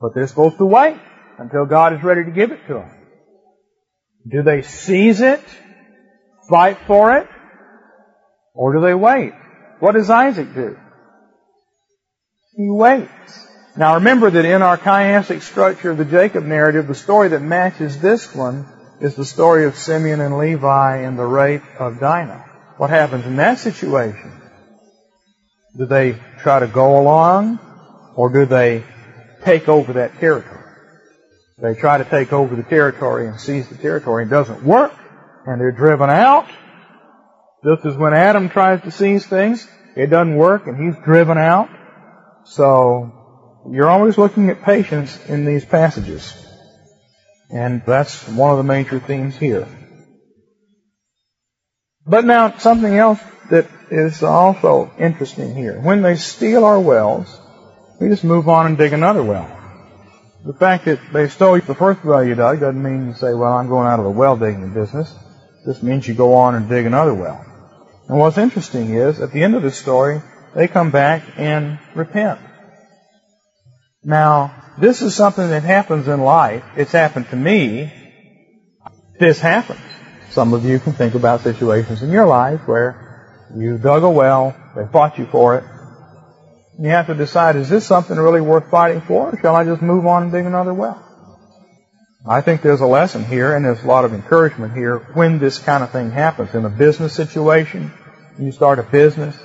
But 0.00 0.12
they're 0.14 0.26
supposed 0.26 0.58
to 0.58 0.66
wait 0.66 0.98
until 1.38 1.64
God 1.64 1.94
is 1.94 2.02
ready 2.02 2.24
to 2.24 2.32
give 2.32 2.50
it 2.50 2.66
to 2.66 2.74
them. 2.74 2.90
Do 4.28 4.42
they 4.42 4.62
seize 4.62 5.20
it, 5.20 5.40
fight 6.50 6.78
for 6.88 7.16
it, 7.16 7.28
or 8.52 8.74
do 8.74 8.80
they 8.80 8.94
wait? 8.94 9.32
What 9.78 9.92
does 9.92 10.10
Isaac 10.10 10.52
do? 10.52 10.76
He 12.56 12.68
waits. 12.68 13.46
Now 13.76 13.94
remember 13.96 14.30
that 14.30 14.44
in 14.44 14.62
our 14.62 14.78
chiastic 14.78 15.42
structure 15.42 15.92
of 15.92 15.98
the 15.98 16.04
Jacob 16.04 16.44
narrative, 16.44 16.88
the 16.88 16.94
story 16.96 17.28
that 17.28 17.42
matches 17.42 18.00
this 18.00 18.34
one 18.34 18.66
is 19.00 19.14
the 19.14 19.24
story 19.24 19.66
of 19.66 19.76
Simeon 19.76 20.20
and 20.20 20.38
Levi 20.38 20.98
and 20.98 21.18
the 21.18 21.24
rape 21.24 21.62
of 21.78 22.00
Dinah. 22.00 22.44
What 22.78 22.90
happens 22.90 23.26
in 23.26 23.36
that 23.36 23.58
situation? 23.58 24.32
Do 25.76 25.86
they 25.86 26.18
try 26.38 26.60
to 26.60 26.66
go 26.66 27.00
along 27.00 27.58
or 28.16 28.30
do 28.30 28.46
they 28.46 28.84
take 29.44 29.68
over 29.68 29.94
that 29.94 30.18
territory? 30.18 30.64
They 31.58 31.74
try 31.74 31.98
to 31.98 32.04
take 32.04 32.32
over 32.32 32.54
the 32.54 32.62
territory 32.62 33.28
and 33.28 33.40
seize 33.40 33.68
the 33.68 33.76
territory. 33.76 34.24
It 34.24 34.30
doesn't 34.30 34.62
work, 34.62 34.92
and 35.46 35.58
they're 35.60 35.72
driven 35.72 36.10
out. 36.10 36.46
Just 37.64 37.86
as 37.86 37.96
when 37.96 38.12
Adam 38.12 38.50
tries 38.50 38.82
to 38.82 38.90
seize 38.90 39.24
things, 39.26 39.66
it 39.96 40.08
doesn't 40.08 40.36
work, 40.36 40.66
and 40.66 40.76
he's 40.76 41.02
driven 41.02 41.38
out. 41.38 41.70
So, 42.44 43.64
you're 43.70 43.88
always 43.88 44.18
looking 44.18 44.50
at 44.50 44.62
patience 44.62 45.18
in 45.26 45.46
these 45.46 45.64
passages. 45.64 46.45
And 47.50 47.82
that's 47.86 48.28
one 48.28 48.50
of 48.50 48.56
the 48.56 48.64
major 48.64 48.98
themes 48.98 49.36
here. 49.36 49.68
But 52.06 52.24
now, 52.24 52.56
something 52.58 52.94
else 52.94 53.20
that 53.50 53.68
is 53.90 54.22
also 54.22 54.90
interesting 54.98 55.54
here. 55.54 55.80
When 55.80 56.02
they 56.02 56.16
steal 56.16 56.64
our 56.64 56.80
wells, 56.80 57.40
we 58.00 58.08
just 58.08 58.24
move 58.24 58.48
on 58.48 58.66
and 58.66 58.78
dig 58.78 58.92
another 58.92 59.22
well. 59.22 59.52
The 60.44 60.52
fact 60.52 60.84
that 60.84 61.00
they 61.12 61.28
stole 61.28 61.58
the 61.60 61.74
first 61.74 62.04
well 62.04 62.24
you 62.24 62.36
dug 62.36 62.60
doesn't 62.60 62.80
mean 62.80 63.08
you 63.08 63.14
say, 63.14 63.34
well, 63.34 63.52
I'm 63.52 63.68
going 63.68 63.88
out 63.88 63.98
of 63.98 64.04
the 64.04 64.10
well 64.12 64.36
digging 64.36 64.72
business. 64.72 65.12
This 65.64 65.82
means 65.82 66.06
you 66.06 66.14
go 66.14 66.34
on 66.34 66.54
and 66.54 66.68
dig 66.68 66.86
another 66.86 67.14
well. 67.14 67.44
And 68.08 68.18
what's 68.18 68.38
interesting 68.38 68.94
is, 68.94 69.20
at 69.20 69.32
the 69.32 69.42
end 69.42 69.56
of 69.56 69.62
the 69.62 69.72
story, 69.72 70.22
they 70.54 70.68
come 70.68 70.92
back 70.92 71.22
and 71.36 71.80
repent. 71.96 72.38
Now, 74.04 74.54
this 74.78 75.02
is 75.02 75.14
something 75.14 75.48
that 75.48 75.62
happens 75.62 76.08
in 76.08 76.20
life. 76.20 76.64
It's 76.76 76.92
happened 76.92 77.28
to 77.30 77.36
me. 77.36 77.92
This 79.18 79.40
happens. 79.40 79.80
Some 80.30 80.52
of 80.52 80.64
you 80.64 80.78
can 80.78 80.92
think 80.92 81.14
about 81.14 81.40
situations 81.40 82.02
in 82.02 82.10
your 82.10 82.26
life 82.26 82.66
where 82.66 83.48
you 83.56 83.78
dug 83.78 84.02
a 84.02 84.10
well, 84.10 84.54
they 84.74 84.86
fought 84.86 85.18
you 85.18 85.26
for 85.26 85.56
it, 85.56 85.64
you 86.78 86.90
have 86.90 87.06
to 87.06 87.14
decide, 87.14 87.56
is 87.56 87.70
this 87.70 87.86
something 87.86 88.16
really 88.16 88.42
worth 88.42 88.70
fighting 88.70 89.00
for, 89.00 89.30
or 89.30 89.40
shall 89.40 89.56
I 89.56 89.64
just 89.64 89.80
move 89.80 90.06
on 90.06 90.24
and 90.24 90.32
dig 90.32 90.44
another 90.44 90.74
well? 90.74 91.02
I 92.28 92.40
think 92.40 92.60
there's 92.60 92.80
a 92.80 92.86
lesson 92.86 93.24
here, 93.24 93.54
and 93.54 93.64
there's 93.64 93.82
a 93.82 93.86
lot 93.86 94.04
of 94.04 94.12
encouragement 94.12 94.74
here 94.74 94.98
when 95.14 95.38
this 95.38 95.58
kind 95.58 95.82
of 95.82 95.90
thing 95.90 96.10
happens. 96.10 96.54
In 96.54 96.64
a 96.64 96.68
business 96.68 97.14
situation, 97.14 97.92
you 98.38 98.52
start 98.52 98.78
a 98.78 98.82
business, 98.82 99.38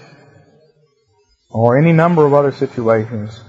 or 1.49 1.77
any 1.77 1.93
number 1.93 2.25
of 2.25 2.33
other 2.33 2.51
situations, 2.51 3.39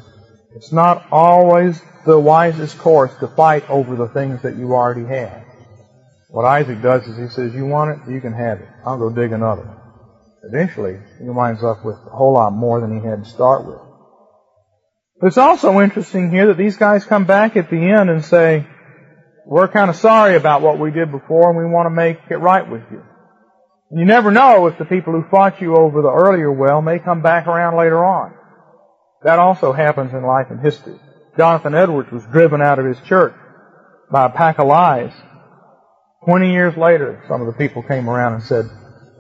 it's 0.55 0.73
not 0.73 1.07
always 1.11 1.81
the 2.05 2.19
wisest 2.19 2.79
course 2.79 3.15
to 3.19 3.29
fight 3.29 3.69
over 3.71 3.97
the 3.97 4.09
things 4.09 4.43
that 4.43 4.57
you 4.57 4.73
already 4.73 5.07
have. 5.07 5.45
What 6.31 6.45
Isaac 6.45 6.81
does 6.83 7.07
is 7.07 7.19
he 7.19 7.29
says, 7.29 7.55
you 7.55 7.67
want 7.67 7.91
it, 7.91 8.11
you 8.11 8.21
can 8.21 8.33
have 8.33 8.61
it. 8.61 8.69
I'll 8.85 8.99
go 8.99 9.11
dig 9.11 9.33
another 9.33 9.69
eventually 10.43 10.99
he 11.19 11.29
winds 11.29 11.63
up 11.63 11.85
with 11.85 11.97
a 12.07 12.11
whole 12.11 12.35
lot 12.35 12.53
more 12.53 12.81
than 12.81 12.99
he 12.99 13.07
had 13.07 13.25
to 13.25 13.31
start 13.31 13.67
with. 13.67 13.79
But 15.21 15.29
it's 15.29 15.39
also 15.39 15.81
interesting 15.81 16.31
here 16.31 16.49
that 16.49 16.57
these 16.57 16.77
guys 16.77 17.05
come 17.05 17.27
back 17.27 17.57
at 17.57 17.71
the 17.71 17.77
end 17.77 18.11
and 18.11 18.25
say, 18.25 18.67
we're 19.47 19.69
kind 19.69 19.91
of 19.91 19.97
sorry 19.97 20.37
about 20.37 20.63
what 20.63 20.79
we 20.79 20.91
did 20.91 21.11
before 21.11 21.51
and 21.51 21.59
we 21.59 21.65
want 21.65 21.87
to 21.87 21.91
make 21.91 22.19
it 22.31 22.37
right 22.37 22.69
with 22.69 22.83
you. 22.91 23.03
And 23.91 24.01
you 24.01 24.07
never 24.07 24.31
know 24.31 24.67
if 24.67 24.79
the 24.79 24.85
people 24.85 25.13
who 25.13 25.23
fought 25.31 25.61
you 25.61 25.77
over 25.77 26.03
the 26.03 26.11
earlier 26.11 26.51
well 26.51 26.81
may 26.83 26.99
come 26.99 27.23
back 27.23 27.47
around 27.47 27.77
later 27.77 28.05
on. 28.05 28.35
That 29.25 29.39
also 29.39 29.73
happens 29.73 30.13
in 30.13 30.23
life 30.23 30.49
and 30.51 30.61
history. 30.61 30.99
Jonathan 31.37 31.75
Edwards 31.75 32.11
was 32.11 32.25
driven 32.27 32.61
out 32.61 32.79
of 32.79 32.87
his 32.87 33.01
church 33.01 33.35
by 34.11 34.27
a 34.27 34.31
pack 34.31 34.59
of 34.59 34.67
lies. 34.67 35.13
Twenty 36.25 36.53
years 36.53 36.77
later, 36.77 37.23
some 37.29 37.41
of 37.41 37.47
the 37.47 37.59
people 37.59 37.83
came 37.83 38.09
around 38.09 38.35
and 38.35 38.43
said, 38.43 38.65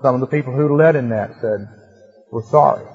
some 0.02 0.14
of 0.14 0.20
the 0.20 0.26
people 0.26 0.54
who 0.54 0.76
led 0.76 0.96
in 0.96 1.10
that 1.10 1.30
said, 1.40 1.60
we're 2.30 2.42
sorry. 2.42 2.86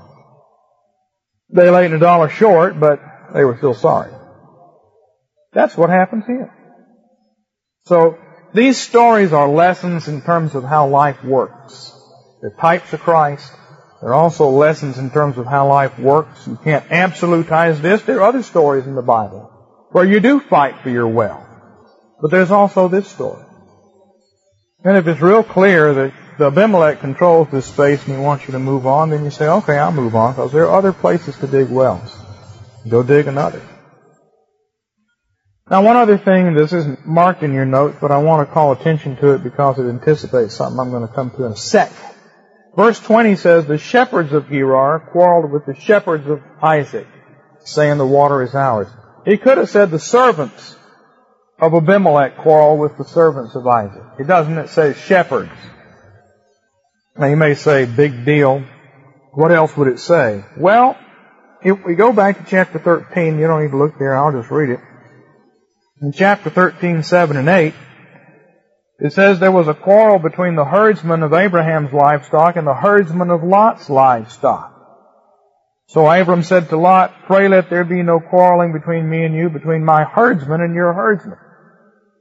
They 1.49 1.69
laid 1.69 1.93
a 1.93 1.99
dollar 1.99 2.29
short, 2.29 2.79
but 2.79 2.99
they 3.33 3.43
were 3.45 3.57
still 3.57 3.73
sorry. 3.73 4.11
That's 5.53 5.77
what 5.77 5.89
happens 5.89 6.25
here. 6.25 6.53
So, 7.85 8.17
these 8.53 8.77
stories 8.77 9.33
are 9.33 9.47
lessons 9.47 10.07
in 10.07 10.21
terms 10.21 10.55
of 10.55 10.63
how 10.63 10.87
life 10.87 11.23
works. 11.23 11.93
They're 12.41 12.55
types 12.59 12.93
of 12.93 12.99
Christ. 12.99 13.51
They're 14.01 14.13
also 14.13 14.49
lessons 14.49 14.97
in 14.97 15.09
terms 15.09 15.37
of 15.37 15.47
how 15.47 15.67
life 15.67 15.97
works. 15.97 16.45
You 16.47 16.57
can't 16.63 16.87
absolutize 16.89 17.81
this. 17.81 18.03
There 18.03 18.19
are 18.19 18.29
other 18.29 18.43
stories 18.43 18.85
in 18.85 18.95
the 18.95 19.01
Bible 19.01 19.51
where 19.91 20.05
you 20.05 20.19
do 20.19 20.39
fight 20.39 20.81
for 20.81 20.89
your 20.89 21.07
well. 21.07 21.43
But 22.21 22.31
there's 22.31 22.51
also 22.51 22.87
this 22.87 23.07
story. 23.07 23.43
And 24.83 24.97
if 24.97 25.07
it's 25.07 25.21
real 25.21 25.43
clear 25.43 25.93
that 25.93 26.13
the 26.37 26.47
Abimelech 26.47 26.99
controls 26.99 27.49
this 27.51 27.65
space 27.65 28.05
and 28.05 28.15
he 28.15 28.21
wants 28.21 28.45
you 28.45 28.51
to 28.51 28.59
move 28.59 28.85
on, 28.85 29.09
then 29.09 29.23
you 29.23 29.31
say, 29.31 29.47
okay, 29.47 29.77
I'll 29.77 29.91
move 29.91 30.15
on 30.15 30.33
because 30.33 30.51
there 30.51 30.67
are 30.67 30.77
other 30.77 30.93
places 30.93 31.35
to 31.37 31.47
dig 31.47 31.69
wells. 31.69 32.15
Go 32.87 33.01
dig 33.01 33.27
another. 33.27 33.61
Now 35.69 35.83
one 35.83 35.97
other 35.97 36.17
thing, 36.17 36.53
this 36.53 36.71
isn't 36.71 37.05
marked 37.05 37.43
in 37.43 37.53
your 37.53 37.65
notes, 37.65 37.97
but 37.99 38.11
I 38.11 38.19
want 38.19 38.47
to 38.47 38.53
call 38.53 38.71
attention 38.71 39.17
to 39.17 39.33
it 39.33 39.43
because 39.43 39.79
it 39.79 39.89
anticipates 39.89 40.55
something 40.55 40.79
I'm 40.79 40.91
going 40.91 41.05
to 41.05 41.13
come 41.13 41.31
to 41.31 41.45
in 41.45 41.51
a 41.53 41.57
sec. 41.57 41.91
Verse 42.77 42.99
20 42.99 43.35
says, 43.37 43.65
the 43.65 43.79
shepherds 43.79 44.33
of 44.33 44.49
Gerar 44.49 44.99
quarreled 45.11 45.51
with 45.51 45.65
the 45.65 45.73
shepherds 45.73 46.29
of 46.29 46.43
Isaac, 46.61 47.07
saying 47.65 47.97
the 47.97 48.05
water 48.05 48.43
is 48.43 48.53
ours. 48.53 48.87
He 49.25 49.37
could 49.37 49.57
have 49.57 49.69
said 49.69 49.89
the 49.89 49.99
servants 49.99 50.75
of 51.59 51.73
Abimelech 51.73 52.37
quarrel 52.37 52.77
with 52.77 52.95
the 52.95 53.03
servants 53.03 53.55
of 53.55 53.65
Isaac. 53.65 54.03
It 54.19 54.27
doesn't, 54.27 54.55
it 54.59 54.69
says 54.69 54.95
shepherds. 54.95 55.51
Now 57.17 57.25
you 57.25 57.35
may 57.35 57.55
say, 57.55 57.85
big 57.85 58.25
deal. 58.25 58.63
What 59.33 59.51
else 59.51 59.75
would 59.75 59.87
it 59.87 59.99
say? 59.99 60.45
Well, 60.55 60.95
if 61.63 61.83
we 61.83 61.95
go 61.95 62.13
back 62.13 62.37
to 62.37 62.45
chapter 62.47 62.77
13, 62.77 63.39
you 63.39 63.47
don't 63.47 63.63
need 63.63 63.71
to 63.71 63.77
look 63.77 63.97
there, 63.97 64.15
I'll 64.15 64.31
just 64.31 64.51
read 64.51 64.69
it. 64.69 64.79
In 65.99 66.11
chapter 66.11 66.51
13, 66.51 67.01
7 67.01 67.37
and 67.37 67.49
8, 67.49 67.73
it 68.99 69.13
says 69.13 69.39
there 69.39 69.51
was 69.51 69.67
a 69.67 69.73
quarrel 69.73 70.19
between 70.19 70.55
the 70.55 70.65
herdsmen 70.65 71.23
of 71.23 71.33
Abraham's 71.33 71.93
livestock 71.93 72.55
and 72.55 72.65
the 72.65 72.73
herdsmen 72.73 73.29
of 73.29 73.43
Lot's 73.43 73.89
livestock. 73.89 74.73
So 75.87 76.09
Abram 76.09 76.43
said 76.43 76.69
to 76.69 76.77
Lot, 76.77 77.13
Pray 77.27 77.47
let 77.47 77.69
there 77.69 77.85
be 77.85 78.03
no 78.03 78.19
quarreling 78.19 78.73
between 78.73 79.09
me 79.09 79.23
and 79.23 79.35
you, 79.35 79.49
between 79.49 79.85
my 79.85 80.03
herdsmen 80.03 80.61
and 80.61 80.73
your 80.73 80.93
herdsmen. 80.93 81.37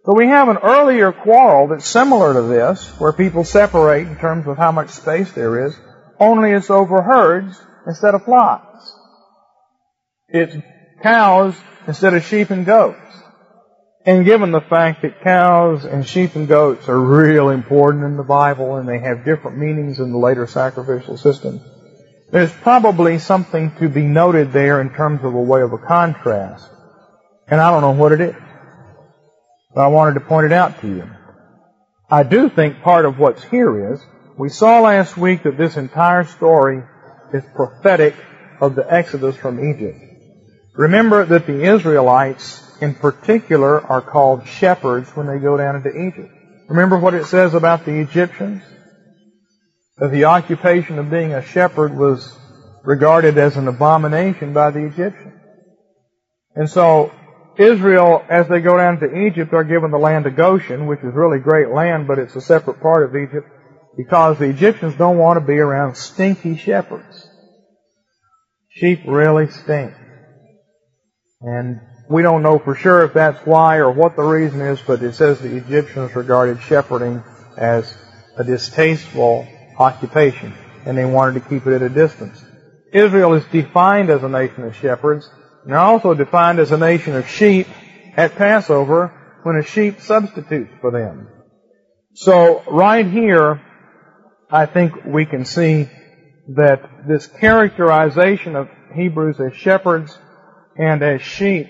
So 0.05 0.15
we 0.15 0.29
have 0.29 0.49
an 0.49 0.59
earlier 0.63 1.13
quarrel 1.13 1.69
that's 1.69 1.89
similar 1.89 2.35
to 2.35 2.43
this, 2.43 2.89
where 3.01 3.13
people 3.13 3.43
separate 3.43 4.07
in 4.07 4.17
terms 4.17 4.47
of 4.47 4.57
how 4.57 4.71
much 4.71 4.91
space 4.91 5.33
there 5.33 5.67
is, 5.67 5.77
only 6.21 6.53
it's 6.53 6.71
over 6.71 7.03
herds 7.03 7.61
instead 7.87 8.15
of 8.15 8.23
flocks. 8.23 8.95
It's 10.29 10.57
cows 11.03 11.57
instead 11.89 12.15
of 12.15 12.25
sheep 12.25 12.51
and 12.51 12.65
goats. 12.65 13.06
And 14.07 14.25
given 14.25 14.53
the 14.53 14.61
fact 14.61 15.03
that 15.03 15.21
cows 15.21 15.85
and 15.85 16.07
sheep 16.07 16.37
and 16.37 16.47
goats 16.47 16.89
are 16.89 16.99
real 16.99 17.51
important 17.51 18.05
in 18.05 18.17
the 18.17 18.23
Bible 18.23 18.77
and 18.77 18.89
they 18.89 19.01
have 19.01 19.25
different 19.25 19.59
meanings 19.59 19.99
in 19.99 20.13
the 20.13 20.19
later 20.19 20.47
sacrificial 20.47 21.17
system, 21.17 21.61
there's 22.31 22.53
probably 22.53 23.19
something 23.19 23.73
to 23.81 23.89
be 23.89 24.03
noted 24.03 24.53
there 24.53 24.81
in 24.81 24.91
terms 24.91 25.25
of 25.25 25.35
a 25.35 25.43
way 25.43 25.61
of 25.61 25.73
a 25.73 25.79
contrast. 25.79 26.71
And 27.49 27.61
I 27.61 27.73
don't 27.73 27.83
know 27.83 28.01
what 28.01 28.13
it 28.13 28.21
is. 28.21 28.37
But 29.75 29.81
I 29.81 29.89
wanted 29.89 30.15
to 30.15 30.21
point 30.21 30.47
it 30.47 30.53
out 30.53 30.81
to 30.83 30.89
you. 30.89 31.11
I 32.09 32.23
do 32.23 32.49
think 32.49 32.83
part 32.83 33.07
of 33.07 33.19
what's 33.19 33.43
here 33.43 33.93
is, 33.93 34.01
we 34.39 34.51
saw 34.51 34.83
last 34.83 35.17
week 35.17 35.43
that 35.43 35.59
this 35.59 35.77
entire 35.77 36.25
story 36.25 36.85
is 37.33 37.43
prophetic 37.57 38.15
of 38.61 38.77
the 38.77 38.87
exodus 38.89 39.37
from 39.37 39.59
Egypt. 39.59 39.99
Remember 40.75 41.25
that 41.25 41.47
the 41.47 41.65
Israelites 41.65 42.63
in 42.81 42.95
particular 42.95 43.81
are 43.81 44.03
called 44.03 44.47
shepherds 44.47 45.15
when 45.15 45.27
they 45.27 45.39
go 45.39 45.57
down 45.57 45.77
into 45.77 45.91
Egypt. 45.91 46.31
Remember 46.69 46.99
what 46.99 47.15
it 47.15 47.27
says 47.27 47.55
about 47.55 47.85
the 47.85 48.01
Egyptians? 48.01 48.63
That 49.99 50.11
the 50.11 50.25
occupation 50.25 50.99
of 50.99 51.11
being 51.11 51.33
a 51.33 51.43
shepherd 51.43 51.97
was 51.97 52.37
regarded 52.85 53.39
as 53.39 53.57
an 53.57 53.69
abomination 53.69 54.53
by 54.53 54.71
the 54.71 54.85
Egyptians. 54.85 55.35
And 56.55 56.69
so 56.69 57.13
Israel, 57.57 58.25
as 58.29 58.49
they 58.49 58.61
go 58.61 58.77
down 58.77 58.99
to 58.99 59.27
Egypt, 59.27 59.53
are 59.55 59.65
given 59.65 59.91
the 59.91 59.99
land 59.99 60.27
of 60.27 60.37
Goshen, 60.37 60.87
which 60.87 61.01
is 61.01 61.15
really 61.15 61.39
great 61.39 61.71
land, 61.71 62.07
but 62.07 62.19
it's 62.19 62.37
a 62.37 62.41
separate 62.41 62.81
part 62.81 63.05
of 63.05 63.17
Egypt, 63.17 63.47
because 63.97 64.39
the 64.39 64.51
Egyptians 64.51 64.95
don't 64.97 65.19
want 65.19 65.39
to 65.39 65.45
be 65.45 65.59
around 65.59 65.97
stinky 65.97 66.57
shepherds. 66.57 67.31
Sheep 68.69 69.01
really 69.07 69.47
stink. 69.49 69.95
And 71.41 71.81
we 72.09 72.23
don't 72.23 72.43
know 72.43 72.59
for 72.59 72.75
sure 72.75 73.03
if 73.05 73.15
that's 73.15 73.45
why 73.47 73.77
or 73.77 73.91
what 73.91 74.17
the 74.17 74.23
reason 74.23 74.61
is, 74.61 74.81
but 74.81 75.03
it 75.03 75.15
says 75.15 75.41
the 75.41 75.57
Egyptians 75.57 76.15
regarded 76.15 76.61
shepherding 76.63 77.23
as 77.57 77.93
a 78.37 78.45
distasteful 78.45 79.47
occupation, 79.79 80.55
and 80.85 80.97
they 80.97 81.05
wanted 81.05 81.43
to 81.43 81.49
keep 81.49 81.67
it 81.67 81.75
at 81.75 81.83
a 81.83 81.89
distance. 81.89 82.43
Israel 82.93 83.35
is 83.35 83.45
defined 83.47 84.11
as 84.11 84.23
a 84.23 84.29
nation 84.29 84.65
of 84.65 84.77
shepherds, 84.77 85.29
and 85.65 85.75
also 85.75 86.15
defined 86.15 86.59
as 86.61 86.71
a 86.71 86.79
nation 86.79 87.17
of 87.17 87.29
sheep 87.29 87.67
at 88.17 88.37
Passover 88.37 89.13
when 89.43 89.57
a 89.57 89.63
sheep 89.63 90.01
substitutes 90.01 90.73
for 90.81 90.91
them. 90.91 91.29
So 92.15 92.63
right 92.71 93.07
here, 93.07 93.63
I 94.49 94.67
think 94.67 95.05
we 95.05 95.27
can 95.27 95.45
see 95.45 95.89
that 96.49 96.89
this 97.09 97.27
characterization 97.27 98.55
of 98.55 98.69
Hebrews 98.95 99.41
as 99.41 99.55
shepherds 99.57 100.17
and 100.77 101.03
as 101.03 101.21
sheep 101.21 101.69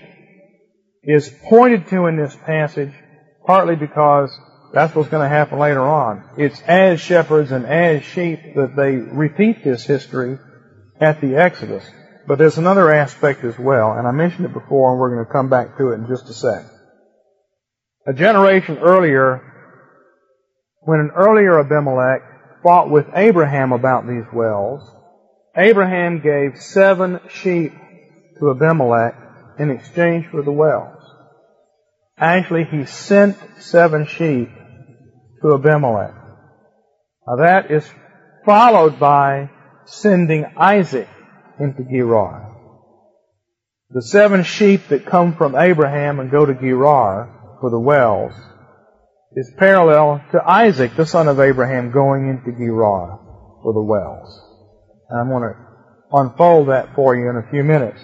is 1.07 1.33
pointed 1.49 1.87
to 1.87 2.05
in 2.05 2.17
this 2.17 2.35
passage 2.45 2.93
partly 3.45 3.77
because 3.77 4.29
that's 4.73 4.93
what's 4.93 5.09
going 5.09 5.23
to 5.23 5.29
happen 5.29 5.57
later 5.57 5.81
on. 5.81 6.23
It's 6.37 6.61
as 6.61 6.99
shepherds 6.99 7.51
and 7.51 7.65
as 7.65 8.03
sheep 8.03 8.55
that 8.55 8.75
they 8.75 8.97
repeat 8.97 9.63
this 9.63 9.85
history 9.85 10.37
at 10.99 11.21
the 11.21 11.37
Exodus. 11.37 11.89
But 12.27 12.37
there's 12.37 12.57
another 12.57 12.91
aspect 12.91 13.45
as 13.45 13.57
well, 13.57 13.93
and 13.93 14.05
I 14.05 14.11
mentioned 14.11 14.45
it 14.45 14.53
before, 14.53 14.91
and 14.91 14.99
we're 14.99 15.15
going 15.15 15.25
to 15.25 15.31
come 15.31 15.49
back 15.49 15.77
to 15.77 15.91
it 15.91 15.95
in 15.95 16.07
just 16.07 16.29
a 16.29 16.33
sec. 16.33 16.65
A 18.05 18.13
generation 18.13 18.77
earlier, 18.79 19.41
when 20.81 20.99
an 20.99 21.11
earlier 21.15 21.57
Abimelech 21.57 22.21
fought 22.61 22.89
with 22.89 23.05
Abraham 23.13 23.71
about 23.71 24.05
these 24.05 24.25
wells, 24.33 24.81
Abraham 25.55 26.19
gave 26.19 26.61
seven 26.61 27.21
sheep 27.29 27.71
to 28.39 28.51
Abimelech 28.51 29.15
in 29.57 29.71
exchange 29.71 30.27
for 30.27 30.41
the 30.41 30.51
wells. 30.51 30.96
Actually, 32.19 32.65
he 32.65 32.85
sent 32.85 33.37
seven 33.59 34.07
sheep 34.07 34.49
to 35.41 35.53
Abimelech. 35.53 36.15
Now 37.27 37.35
that 37.37 37.69
is 37.69 37.87
followed 38.45 38.99
by 38.99 39.49
sending 39.85 40.45
Isaac 40.57 41.07
into 41.59 41.83
Gerar. 41.83 42.55
The 43.89 44.01
seven 44.01 44.43
sheep 44.43 44.87
that 44.89 45.05
come 45.05 45.35
from 45.35 45.55
Abraham 45.55 46.19
and 46.19 46.31
go 46.31 46.45
to 46.45 46.53
Gerar 46.53 47.57
for 47.61 47.69
the 47.69 47.79
wells 47.79 48.33
is 49.33 49.51
parallel 49.57 50.23
to 50.31 50.43
Isaac, 50.43 50.95
the 50.95 51.05
son 51.05 51.27
of 51.27 51.39
Abraham, 51.39 51.91
going 51.91 52.27
into 52.29 52.51
Gerar 52.57 53.19
for 53.61 53.73
the 53.73 53.81
wells. 53.81 54.41
And 55.09 55.19
I'm 55.19 55.29
going 55.29 55.53
to 55.53 55.55
unfold 56.11 56.69
that 56.69 56.95
for 56.95 57.15
you 57.15 57.29
in 57.29 57.37
a 57.37 57.49
few 57.51 57.63
minutes. 57.63 58.01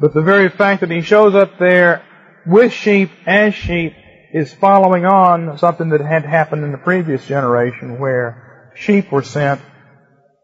But 0.00 0.14
the 0.14 0.22
very 0.22 0.48
fact 0.48 0.80
that 0.80 0.90
he 0.90 1.02
shows 1.02 1.34
up 1.34 1.58
there 1.58 2.02
with 2.46 2.72
sheep 2.72 3.10
as 3.26 3.54
sheep 3.54 3.94
is 4.32 4.52
following 4.52 5.04
on 5.04 5.58
something 5.58 5.90
that 5.90 6.00
had 6.00 6.24
happened 6.24 6.64
in 6.64 6.72
the 6.72 6.78
previous 6.78 7.26
generation 7.26 7.98
where 7.98 8.72
sheep 8.76 9.12
were 9.12 9.22
sent 9.22 9.60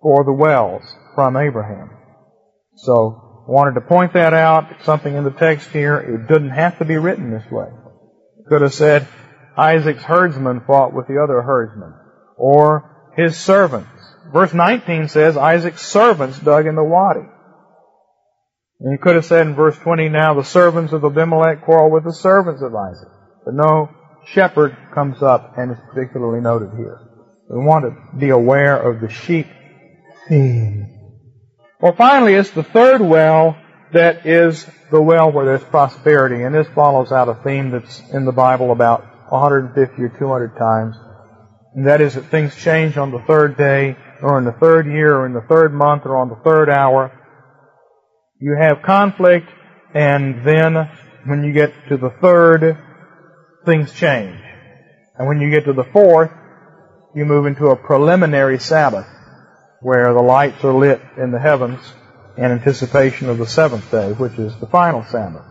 for 0.03 0.25
the 0.25 0.33
wells 0.33 0.83
from 1.15 1.37
Abraham. 1.37 1.91
So, 2.77 3.47
I 3.49 3.51
wanted 3.51 3.75
to 3.75 3.81
point 3.81 4.13
that 4.13 4.35
out. 4.35 4.85
something 4.85 5.15
in 5.15 5.25
the 5.25 5.31
text 5.31 5.71
here. 5.71 5.99
It 5.99 6.33
didn't 6.33 6.51
have 6.51 6.79
to 6.79 6.85
be 6.85 6.97
written 6.97 7.31
this 7.31 7.51
way. 7.51 7.69
Could 8.49 8.63
have 8.63 8.75
said, 8.75 9.09
Isaac's 9.57 10.03
herdsmen 10.03 10.63
fought 10.67 10.93
with 10.93 11.09
the 11.09 11.21
other 11.23 11.43
herdsmen. 11.43 11.95
Or 12.37 13.13
his 13.17 13.37
servants. 13.37 13.91
Verse 14.33 14.53
19 14.53 15.09
says, 15.09 15.37
Isaac's 15.37 15.85
servants 15.85 16.39
dug 16.39 16.67
in 16.67 16.77
the 16.77 16.85
wadi. 16.85 17.27
And 18.81 18.93
you 18.93 18.99
could 18.99 19.17
have 19.17 19.25
said 19.25 19.47
in 19.47 19.55
verse 19.55 19.77
20, 19.79 20.09
now 20.09 20.35
the 20.35 20.45
servants 20.45 20.93
of 20.93 21.05
Abimelech 21.05 21.63
quarrel 21.63 21.91
with 21.91 22.05
the 22.05 22.13
servants 22.13 22.63
of 22.63 22.75
Isaac. 22.75 23.09
But 23.45 23.55
no, 23.55 23.91
shepherd 24.27 24.77
comes 24.95 25.23
up 25.23 25.55
and 25.57 25.73
is 25.73 25.79
particularly 25.93 26.41
noted 26.41 26.71
here. 26.77 27.01
We 27.51 27.65
want 27.65 27.85
to 27.87 28.17
be 28.19 28.29
aware 28.29 28.77
of 28.77 29.01
the 29.01 29.09
sheep 29.09 29.47
theme. 30.29 30.95
Well, 31.81 31.95
finally, 31.95 32.35
it's 32.35 32.51
the 32.51 32.63
third 32.63 33.01
well 33.01 33.57
that 33.93 34.27
is 34.27 34.67
the 34.91 35.01
well 35.01 35.33
where 35.33 35.47
there's 35.47 35.65
prosperity. 35.65 36.43
And 36.43 36.55
this 36.55 36.69
follows 36.69 37.11
out 37.11 37.29
a 37.29 37.35
theme 37.35 37.71
that's 37.71 38.01
in 38.11 38.25
the 38.25 38.33
Bible 38.33 38.71
about 38.71 39.03
150 39.31 40.03
or 40.03 40.09
200 40.09 40.57
times. 40.57 40.97
And 41.75 41.87
that 41.87 42.01
is 42.01 42.15
that 42.15 42.27
things 42.27 42.55
change 42.57 42.97
on 42.97 43.11
the 43.11 43.21
third 43.21 43.57
day, 43.57 43.97
or 44.23 44.39
in 44.39 44.45
the 44.45 44.53
third 44.53 44.87
year, 44.87 45.17
or 45.17 45.27
in 45.27 45.33
the 45.33 45.43
third 45.49 45.73
month, 45.73 46.07
or 46.07 46.17
on 46.17 46.29
the 46.29 46.37
third 46.37 46.69
hour. 46.69 47.13
You 48.41 48.55
have 48.55 48.83
conflict, 48.83 49.49
and 49.95 50.45
then 50.47 50.89
when 51.27 51.43
you 51.43 51.53
get 51.53 51.73
to 51.89 51.97
the 51.97 52.11
third, 52.11 52.79
things 53.67 53.93
change. 53.93 54.41
And 55.17 55.27
when 55.27 55.41
you 55.41 55.51
get 55.51 55.65
to 55.65 55.73
the 55.73 55.85
fourth, 55.85 56.31
you 57.17 57.25
move 57.25 57.47
into 57.47 57.67
a 57.67 57.77
preliminary 57.77 58.61
Sabbath, 58.61 59.07
where 59.81 60.13
the 60.13 60.23
lights 60.23 60.63
are 60.63 60.73
lit 60.73 61.01
in 61.17 61.33
the 61.33 61.41
heavens 61.41 61.81
in 62.37 62.45
anticipation 62.45 63.29
of 63.29 63.39
the 63.39 63.47
seventh 63.47 63.91
day, 63.91 64.13
which 64.13 64.39
is 64.39 64.57
the 64.61 64.69
final 64.69 65.03
Sabbath. 65.05 65.45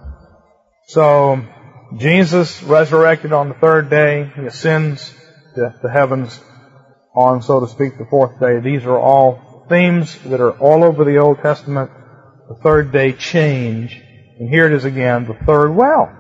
So, 0.88 1.43
Jesus 1.97 2.63
resurrected 2.63 3.34
on 3.34 3.50
the 3.50 3.56
third 3.56 3.89
day, 3.89 4.32
he 4.34 4.45
ascends 4.45 5.13
to 5.56 5.73
the 5.82 5.91
heavens 5.91 6.39
on, 7.13 7.41
so 7.41 7.60
to 7.60 7.67
speak, 7.67 7.97
the 7.97 8.06
fourth 8.06 8.39
day. 8.39 8.62
These 8.62 8.86
are 8.86 8.97
all 8.97 9.65
themes 9.67 10.17
that 10.23 10.39
are 10.39 10.58
all 10.58 10.86
over 10.86 11.04
the 11.04 11.17
Old 11.17 11.39
Testament 11.39 11.91
the 12.48 12.56
third 12.56 12.92
day 12.92 13.14
change. 13.14 14.02
And 14.40 14.50
here 14.50 14.68
it 14.68 14.74
is 14.74 14.86
again, 14.86 15.26
the 15.26 15.34
third 15.46 15.72
well. 15.72 16.14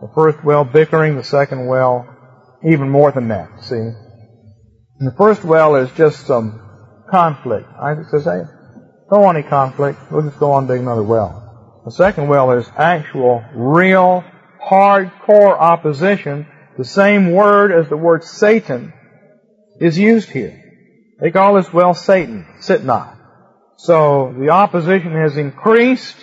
The 0.00 0.10
first 0.14 0.44
well 0.44 0.64
bickering, 0.64 1.16
the 1.16 1.24
second 1.24 1.66
well 1.66 2.06
even 2.64 2.88
more 2.88 3.12
than 3.12 3.28
that, 3.28 3.62
see? 3.62 3.76
And 3.76 5.06
the 5.06 5.14
first 5.16 5.44
well 5.44 5.76
is 5.76 5.90
just 5.92 6.26
some 6.26 6.60
conflict. 7.10 7.68
Isaac 7.80 8.06
says, 8.10 8.24
hey, 8.24 8.42
don't 9.10 9.22
want 9.22 9.38
any 9.38 9.48
conflict. 9.48 9.98
We'll 10.10 10.22
just 10.22 10.38
go 10.38 10.52
on 10.52 10.66
dig 10.66 10.80
another 10.80 11.02
well. 11.02 11.82
The 11.84 11.92
second 11.92 12.28
well 12.28 12.50
is 12.52 12.68
actual, 12.76 13.44
real, 13.54 14.24
hardcore 14.62 15.58
opposition. 15.58 16.46
The 16.76 16.84
same 16.84 17.32
word 17.32 17.72
as 17.72 17.88
the 17.88 17.96
word 17.96 18.24
Satan 18.24 18.92
is 19.80 19.98
used 19.98 20.30
here. 20.30 20.60
They 21.20 21.30
call 21.30 21.54
this 21.54 21.72
well 21.72 21.94
Satan, 21.94 22.46
Sitnah. 22.60 23.17
So 23.78 24.34
the 24.36 24.50
opposition 24.50 25.12
has 25.12 25.36
increased 25.36 26.16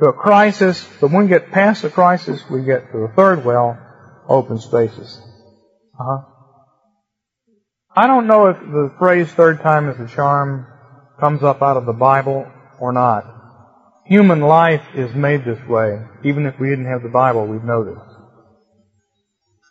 to 0.00 0.08
a 0.08 0.12
crisis, 0.12 0.88
but 1.00 1.10
when 1.10 1.24
we 1.24 1.28
get 1.28 1.50
past 1.50 1.82
the 1.82 1.90
crisis, 1.90 2.48
we 2.48 2.64
get 2.64 2.92
to 2.92 2.98
the 2.98 3.12
third 3.16 3.44
well, 3.44 3.76
open 4.28 4.60
spaces. 4.60 5.20
Uh-huh. 5.98 6.22
I 7.96 8.06
don't 8.06 8.28
know 8.28 8.48
if 8.48 8.58
the 8.60 8.94
phrase 8.98 9.32
third 9.32 9.62
time 9.62 9.88
is 9.88 9.98
a 9.98 10.14
charm 10.14 10.66
comes 11.18 11.42
up 11.42 11.60
out 11.60 11.76
of 11.76 11.86
the 11.86 11.92
Bible 11.92 12.46
or 12.78 12.92
not. 12.92 13.24
Human 14.06 14.40
life 14.40 14.84
is 14.94 15.12
made 15.12 15.44
this 15.44 15.64
way. 15.66 16.04
Even 16.24 16.46
if 16.46 16.58
we 16.60 16.68
didn't 16.70 16.86
have 16.86 17.02
the 17.02 17.08
Bible, 17.08 17.46
we'd 17.46 17.64
know 17.64 17.84
this. 17.84 18.02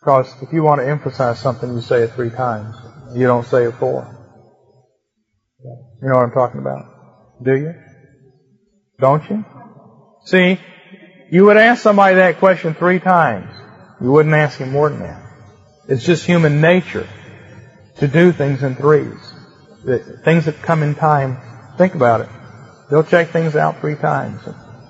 Because 0.02 0.34
if 0.42 0.52
you 0.52 0.64
want 0.64 0.82
to 0.82 0.88
emphasize 0.88 1.40
something, 1.40 1.74
you 1.74 1.82
say 1.82 2.04
it 2.04 2.12
three 2.12 2.30
times. 2.30 2.76
You 3.16 3.26
don't 3.26 3.46
say 3.46 3.66
it 3.66 3.76
four. 3.76 4.23
You 5.64 6.10
know 6.10 6.16
what 6.16 6.24
I'm 6.24 6.32
talking 6.32 6.60
about? 6.60 6.86
Do 7.42 7.56
you? 7.56 7.74
Don't 9.00 9.30
you? 9.30 9.46
See, 10.26 10.60
you 11.32 11.46
would 11.46 11.58
ask 11.58 11.82
somebody 11.82 12.16
that 12.16 12.38
question 12.40 12.74
three 12.74 13.00
times. 13.00 13.52
You 14.02 14.12
wouldn't 14.12 14.36
ask 14.36 14.58
him 14.58 14.72
more 14.72 14.90
than 14.90 15.00
that. 15.00 15.22
It's 15.88 16.04
just 16.04 16.26
human 16.26 16.62
nature 16.62 17.08
to 17.98 18.08
do 18.08 18.32
things 18.32 18.64
in 18.64 18.76
threes. 18.76 19.34
Things 20.24 20.46
that 20.46 20.62
come 20.62 20.84
in 20.84 20.96
time, 20.96 21.38
think 21.78 21.96
about 21.96 22.22
it. 22.22 22.30
They'll 22.90 23.04
check 23.04 23.30
things 23.30 23.56
out 23.56 23.80
three 23.80 23.96
times. 23.96 24.42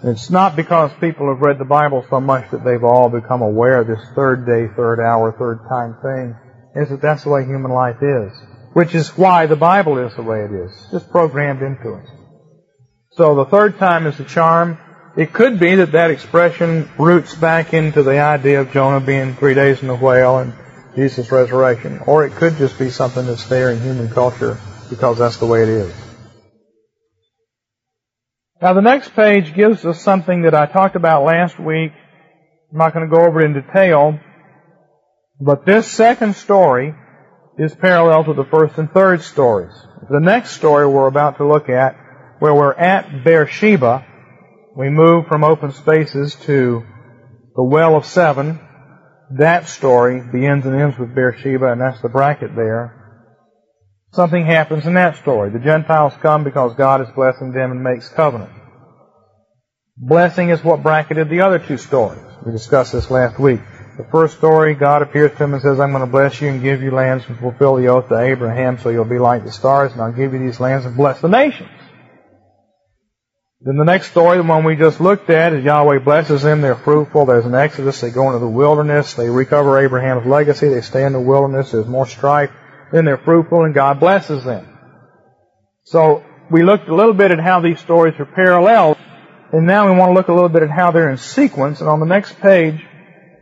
It's 0.04 0.30
not 0.30 0.56
because 0.56 0.92
people 1.00 1.30
have 1.30 1.40
read 1.42 1.60
the 1.60 1.66
Bible 1.66 2.06
so 2.10 2.20
much 2.20 2.50
that 2.52 2.64
they've 2.64 2.84
all 2.84 3.10
become 3.10 3.42
aware 3.42 3.80
of 3.80 3.88
this 3.88 4.02
third 4.16 4.46
day, 4.46 4.68
third 4.76 5.00
hour, 5.00 5.32
third 5.38 5.60
time 5.70 5.96
thing. 6.02 6.36
It's 6.76 6.92
that 6.92 7.02
that's 7.02 7.24
the 7.24 7.30
way 7.30 7.46
human 7.46 7.72
life 7.72 7.98
is 8.02 8.32
which 8.74 8.96
is 8.96 9.10
why 9.18 9.46
the 9.46 9.56
Bible 9.56 9.98
is 10.00 10.16
the 10.16 10.24
way 10.24 10.42
it 10.42 10.52
is. 10.52 10.88
Just 10.92 11.10
programmed 11.10 11.62
into 11.62 11.94
it. 11.94 12.06
So 13.12 13.36
the 13.36 13.46
third 13.46 13.78
time 13.78 14.08
is 14.08 14.18
the 14.18 14.24
charm. 14.24 14.78
It 15.16 15.32
could 15.32 15.60
be 15.60 15.76
that 15.76 15.92
that 15.92 16.10
expression 16.10 16.90
roots 16.98 17.36
back 17.36 17.74
into 17.74 18.02
the 18.02 18.20
idea 18.20 18.62
of 18.62 18.72
Jonah 18.72 19.06
being 19.06 19.36
three 19.36 19.54
days 19.54 19.82
in 19.82 19.88
the 19.88 19.96
whale 19.96 20.40
and 20.40 20.54
Jesus' 20.96 21.32
resurrection. 21.32 22.00
Or 22.08 22.26
it 22.26 22.34
could 22.34 22.58
just 22.58 22.80
be 22.80 22.90
something 22.90 23.26
that's 23.28 23.48
there 23.48 23.70
in 23.70 23.80
human 23.80 24.10
culture 24.10 24.58
because 24.90 25.20
that's 25.20 25.38
the 25.38 25.46
way 25.46 25.62
it 25.62 25.70
is. 25.70 25.94
Now 28.60 28.74
the 28.74 28.82
next 28.82 29.14
page 29.14 29.54
gives 29.54 29.86
us 29.86 30.02
something 30.02 30.44
that 30.44 30.56
I 30.56 30.66
talked 30.66 30.96
about 30.96 31.26
last 31.26 31.60
week. 31.60 31.92
I'm 32.72 32.78
not 32.80 32.94
going 32.94 33.08
to 33.08 33.16
go 33.16 33.24
over 33.24 33.42
it 33.42 33.46
in 33.46 33.54
detail, 33.54 34.20
but 35.40 35.66
this 35.66 35.86
second 35.86 36.36
story 36.36 36.96
is 37.58 37.76
parallel 37.76 38.26
to 38.26 38.34
the 38.34 38.46
first 38.46 38.78
and 38.78 38.92
third 38.92 39.22
stories. 39.22 39.74
The 40.10 40.20
next 40.20 40.52
story 40.52 40.88
we're 40.88 41.08
about 41.08 41.38
to 41.38 41.48
look 41.48 41.70
at, 41.70 41.96
where 42.40 42.54
we're 42.54 42.74
at 42.74 43.24
Beersheba, 43.24 44.06
we 44.76 44.90
move 44.90 45.28
from 45.28 45.44
open 45.44 45.72
spaces 45.72 46.36
to 46.46 46.84
the 47.56 47.64
well 47.64 47.96
of 47.96 48.06
seven. 48.06 48.60
That 49.38 49.68
story 49.68 50.22
begins 50.22 50.66
and 50.66 50.76
ends 50.76 50.98
with 50.98 51.16
Beersheba, 51.16 51.72
and 51.72 51.82
that's 51.82 52.02
the 52.02 52.10
bracket 52.10 52.56
there. 52.56 53.00
Something 54.14 54.46
happens 54.46 54.86
in 54.86 54.94
that 54.96 55.18
story. 55.18 55.50
The 55.50 55.60
Gentiles 55.60 56.14
come 56.22 56.44
because 56.44 56.76
God 56.76 57.02
is 57.02 57.08
blessing 57.16 57.52
them 57.52 57.72
and 57.72 57.84
makes 57.84 58.10
covenant. 58.10 58.52
Blessing 59.98 60.50
is 60.50 60.64
what 60.64 60.84
bracketed 60.84 61.30
the 61.30 61.42
other 61.42 61.60
two 61.60 61.78
stories. 61.78 62.22
We 62.46 62.52
discussed 62.52 62.94
this 62.94 63.10
last 63.10 63.40
week. 63.40 63.62
The 63.98 64.04
first 64.06 64.38
story, 64.38 64.74
God 64.74 65.04
appears 65.04 65.32
to 65.32 65.44
him 65.44 65.54
and 65.54 65.62
says, 65.62 65.80
I'm 65.80 65.92
going 65.92 66.04
to 66.04 66.12
bless 66.12 66.42
you 66.42 66.48
and 66.50 66.64
give 66.64 66.82
you 66.82 66.90
lands 66.90 67.26
and 67.28 67.38
fulfill 67.38 67.76
the 67.76 67.90
oath 67.90 68.10
to 68.10 68.20
Abraham 68.20 68.80
so 68.80 68.90
you'll 68.90 69.06
be 69.06 69.20
like 69.20 69.44
the 69.44 69.52
stars 69.52 69.92
and 69.92 70.02
I'll 70.02 70.12
give 70.12 70.34
you 70.34 70.40
these 70.40 70.60
lands 70.60 70.86
and 70.88 70.96
bless 70.96 71.22
the 71.22 71.30
nations. 71.30 71.70
Then 73.62 73.78
the 73.78 73.86
next 73.86 74.10
story, 74.10 74.38
the 74.38 74.44
one 74.44 74.66
we 74.66 74.76
just 74.76 75.00
looked 75.00 75.30
at, 75.30 75.54
is 75.54 75.64
Yahweh 75.64 76.00
blesses 76.00 76.42
them, 76.42 76.62
they're 76.62 76.76
fruitful, 76.76 77.26
there's 77.26 77.46
an 77.46 77.56
exodus, 77.56 78.02
they 78.02 78.10
go 78.10 78.28
into 78.28 78.40
the 78.40 78.48
wilderness, 78.48 79.14
they 79.14 79.30
recover 79.30 79.80
Abraham's 79.80 80.26
legacy, 80.26 80.68
they 80.68 80.82
stay 80.82 81.06
in 81.06 81.14
the 81.14 81.22
wilderness, 81.22 81.72
there's 81.72 81.88
more 81.88 82.08
strife, 82.08 82.52
then 82.92 83.06
they're 83.06 83.18
fruitful 83.18 83.64
and 83.64 83.74
God 83.74 84.02
blesses 84.02 84.44
them. 84.44 84.68
So, 85.86 86.26
we 86.52 86.64
looked 86.64 86.90
a 86.90 86.96
little 86.96 87.14
bit 87.14 87.32
at 87.32 87.40
how 87.40 87.62
these 87.62 87.80
stories 87.80 88.20
are 88.20 88.26
parallel, 88.26 88.98
and 89.54 89.66
now 89.66 89.90
we 89.90 89.98
want 89.98 90.10
to 90.10 90.14
look 90.14 90.28
a 90.28 90.34
little 90.34 90.50
bit 90.50 90.64
at 90.64 90.70
how 90.70 90.92
they're 90.92 91.10
in 91.10 91.18
sequence, 91.18 91.80
and 91.80 91.90
on 91.90 92.02
the 92.02 92.06
next 92.06 92.40
page, 92.42 92.86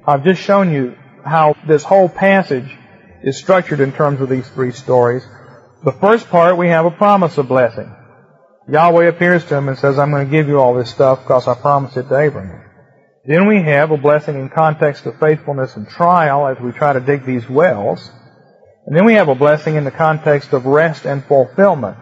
I've 0.05 0.23
just 0.23 0.41
shown 0.41 0.73
you 0.73 0.95
how 1.23 1.55
this 1.67 1.83
whole 1.83 2.09
passage 2.09 2.77
is 3.23 3.37
structured 3.37 3.79
in 3.79 3.91
terms 3.91 4.19
of 4.21 4.29
these 4.29 4.47
three 4.49 4.71
stories. 4.71 5.23
The 5.83 5.91
first 5.91 6.29
part, 6.29 6.57
we 6.57 6.69
have 6.69 6.85
a 6.85 6.91
promise 6.91 7.37
of 7.37 7.47
blessing. 7.47 7.93
Yahweh 8.67 9.07
appears 9.07 9.45
to 9.45 9.57
him 9.57 9.69
and 9.69 9.77
says, 9.77 9.99
I'm 9.99 10.11
going 10.11 10.25
to 10.25 10.31
give 10.31 10.47
you 10.47 10.59
all 10.59 10.73
this 10.73 10.89
stuff 10.89 11.23
because 11.23 11.47
I 11.47 11.55
promised 11.55 11.97
it 11.97 12.09
to 12.09 12.17
Abraham. 12.17 12.63
Then 13.25 13.47
we 13.47 13.61
have 13.61 13.91
a 13.91 13.97
blessing 13.97 14.39
in 14.39 14.49
context 14.49 15.05
of 15.05 15.19
faithfulness 15.19 15.75
and 15.75 15.87
trial 15.87 16.47
as 16.47 16.59
we 16.59 16.71
try 16.71 16.93
to 16.93 16.99
dig 16.99 17.25
these 17.25 17.47
wells. 17.47 18.09
And 18.87 18.95
then 18.95 19.05
we 19.05 19.13
have 19.13 19.29
a 19.29 19.35
blessing 19.35 19.75
in 19.75 19.83
the 19.83 19.91
context 19.91 20.53
of 20.53 20.65
rest 20.65 21.05
and 21.05 21.23
fulfillment. 21.23 21.97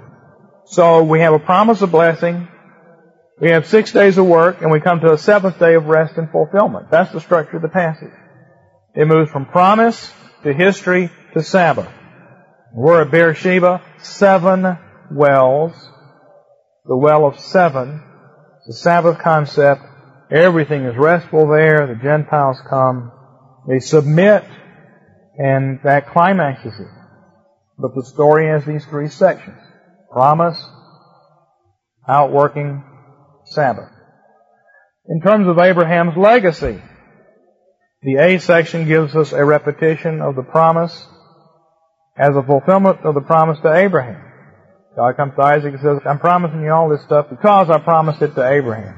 So 0.66 1.04
we 1.04 1.20
have 1.20 1.34
a 1.34 1.40
promise 1.40 1.82
of 1.82 1.92
blessing, 1.92 2.48
we 3.40 3.52
have 3.52 3.68
six 3.68 3.92
days 3.92 4.18
of 4.18 4.26
work, 4.26 4.62
and 4.62 4.72
we 4.72 4.82
come 4.82 5.00
to 5.00 5.14
a 5.14 5.18
seventh 5.18 5.60
day 5.60 5.76
of 5.76 5.86
rest 5.86 6.18
and 6.18 6.30
fulfillment. 6.30 6.92
That's 6.92 7.12
the 7.12 7.22
structure 7.22 7.58
of 7.58 7.62
the 7.62 7.70
passage. 7.70 8.12
It 8.96 9.06
moves 9.06 9.32
from 9.32 9.46
promise 9.46 10.12
to 10.44 10.54
history 10.54 11.10
to 11.34 11.44
Sabbath. 11.44 11.88
We're 12.74 13.04
at 13.04 13.12
Beersheba, 13.12 13.82
seven 14.00 14.78
wells, 15.12 15.74
the 16.86 16.98
well 16.98 17.26
of 17.26 17.40
seven, 17.40 18.04
the 18.68 18.74
Sabbath 18.74 19.20
concept. 19.20 19.82
Everything 20.32 20.86
is 20.86 20.98
restful 20.98 21.48
there. 21.48 21.88
The 21.88 22.00
Gentiles 22.02 22.60
come. 22.70 23.12
They 23.68 23.80
submit, 23.80 24.44
and 25.38 25.80
that 25.84 26.12
climaxes 26.12 26.80
it. 26.80 26.88
But 27.78 27.96
the 27.96 28.04
story 28.04 28.48
has 28.50 28.66
these 28.66 28.86
three 28.86 29.10
sections. 29.10 29.58
Promise, 30.12 30.62
outworking, 32.08 32.84
Sabbath. 33.50 33.90
In 35.08 35.22
terms 35.22 35.48
of 35.48 35.58
Abraham's 35.58 36.18
legacy, 36.18 36.82
the 38.02 38.18
A 38.18 38.40
section 38.40 38.88
gives 38.88 39.16
us 39.16 39.34
a 39.34 39.44
repetition 39.44 40.22
of 40.22 40.36
the 40.36 40.44
promise 40.44 41.08
as 42.18 42.36
a 42.36 42.44
fulfillment 42.44 43.00
of 43.04 43.16
the 43.16 43.22
promise 43.22 43.60
to 43.62 43.74
Abraham. 43.74 44.22
God 44.96 45.16
comes 45.18 45.34
to 45.36 45.42
Isaac 45.42 45.74
and 45.74 45.82
says, 45.82 46.00
I'm 46.06 46.20
promising 46.20 46.64
you 46.64 46.72
all 46.72 46.90
this 46.90 47.04
stuff 47.04 47.28
because 47.30 47.70
I 47.70 47.80
promised 47.80 48.22
it 48.22 48.36
to 48.36 48.48
Abraham. 48.48 48.96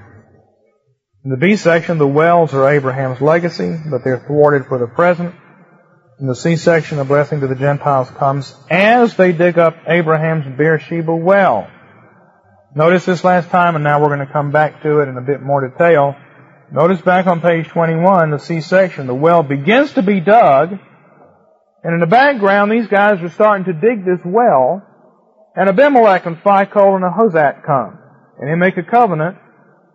In 1.23 1.29
the 1.29 1.37
B 1.37 1.55
section, 1.55 1.99
the 1.99 2.07
wells 2.07 2.53
are 2.53 2.67
Abraham's 2.67 3.21
legacy, 3.21 3.77
but 3.89 4.03
they're 4.03 4.25
thwarted 4.25 4.65
for 4.65 4.79
the 4.79 4.87
present. 4.87 5.35
In 6.19 6.27
the 6.27 6.35
C 6.35 6.55
section, 6.55 6.97
the 6.97 7.03
blessing 7.03 7.39
to 7.41 7.47
the 7.47 7.55
Gentiles 7.55 8.09
comes 8.11 8.55
as 8.69 9.15
they 9.15 9.31
dig 9.31 9.59
up 9.59 9.75
Abraham's 9.87 10.57
Beersheba 10.57 11.15
well. 11.15 11.69
Notice 12.73 13.03
this 13.03 13.25
last 13.25 13.49
time, 13.49 13.75
and 13.75 13.83
now 13.83 13.99
we're 14.01 14.15
going 14.15 14.25
to 14.25 14.31
come 14.31 14.51
back 14.51 14.81
to 14.83 14.99
it 14.99 15.09
in 15.09 15.17
a 15.17 15.21
bit 15.21 15.41
more 15.41 15.67
detail. 15.67 16.15
Notice 16.71 17.01
back 17.01 17.27
on 17.27 17.41
page 17.41 17.67
21, 17.67 18.31
the 18.31 18.39
C 18.39 18.61
section, 18.61 19.07
the 19.07 19.13
well 19.13 19.43
begins 19.43 19.91
to 19.93 20.01
be 20.01 20.21
dug, 20.21 20.71
and 21.83 21.93
in 21.93 21.99
the 21.99 22.05
background, 22.05 22.71
these 22.71 22.87
guys 22.87 23.21
are 23.21 23.29
starting 23.29 23.65
to 23.65 23.73
dig 23.73 24.05
this 24.05 24.21
well, 24.23 24.81
and 25.53 25.67
Abimelech 25.67 26.25
and 26.25 26.37
Phicol 26.37 26.95
and 26.95 27.03
Ahuzzath 27.03 27.65
come, 27.65 27.99
and 28.39 28.49
they 28.49 28.55
make 28.55 28.77
a 28.77 28.89
covenant, 28.89 29.37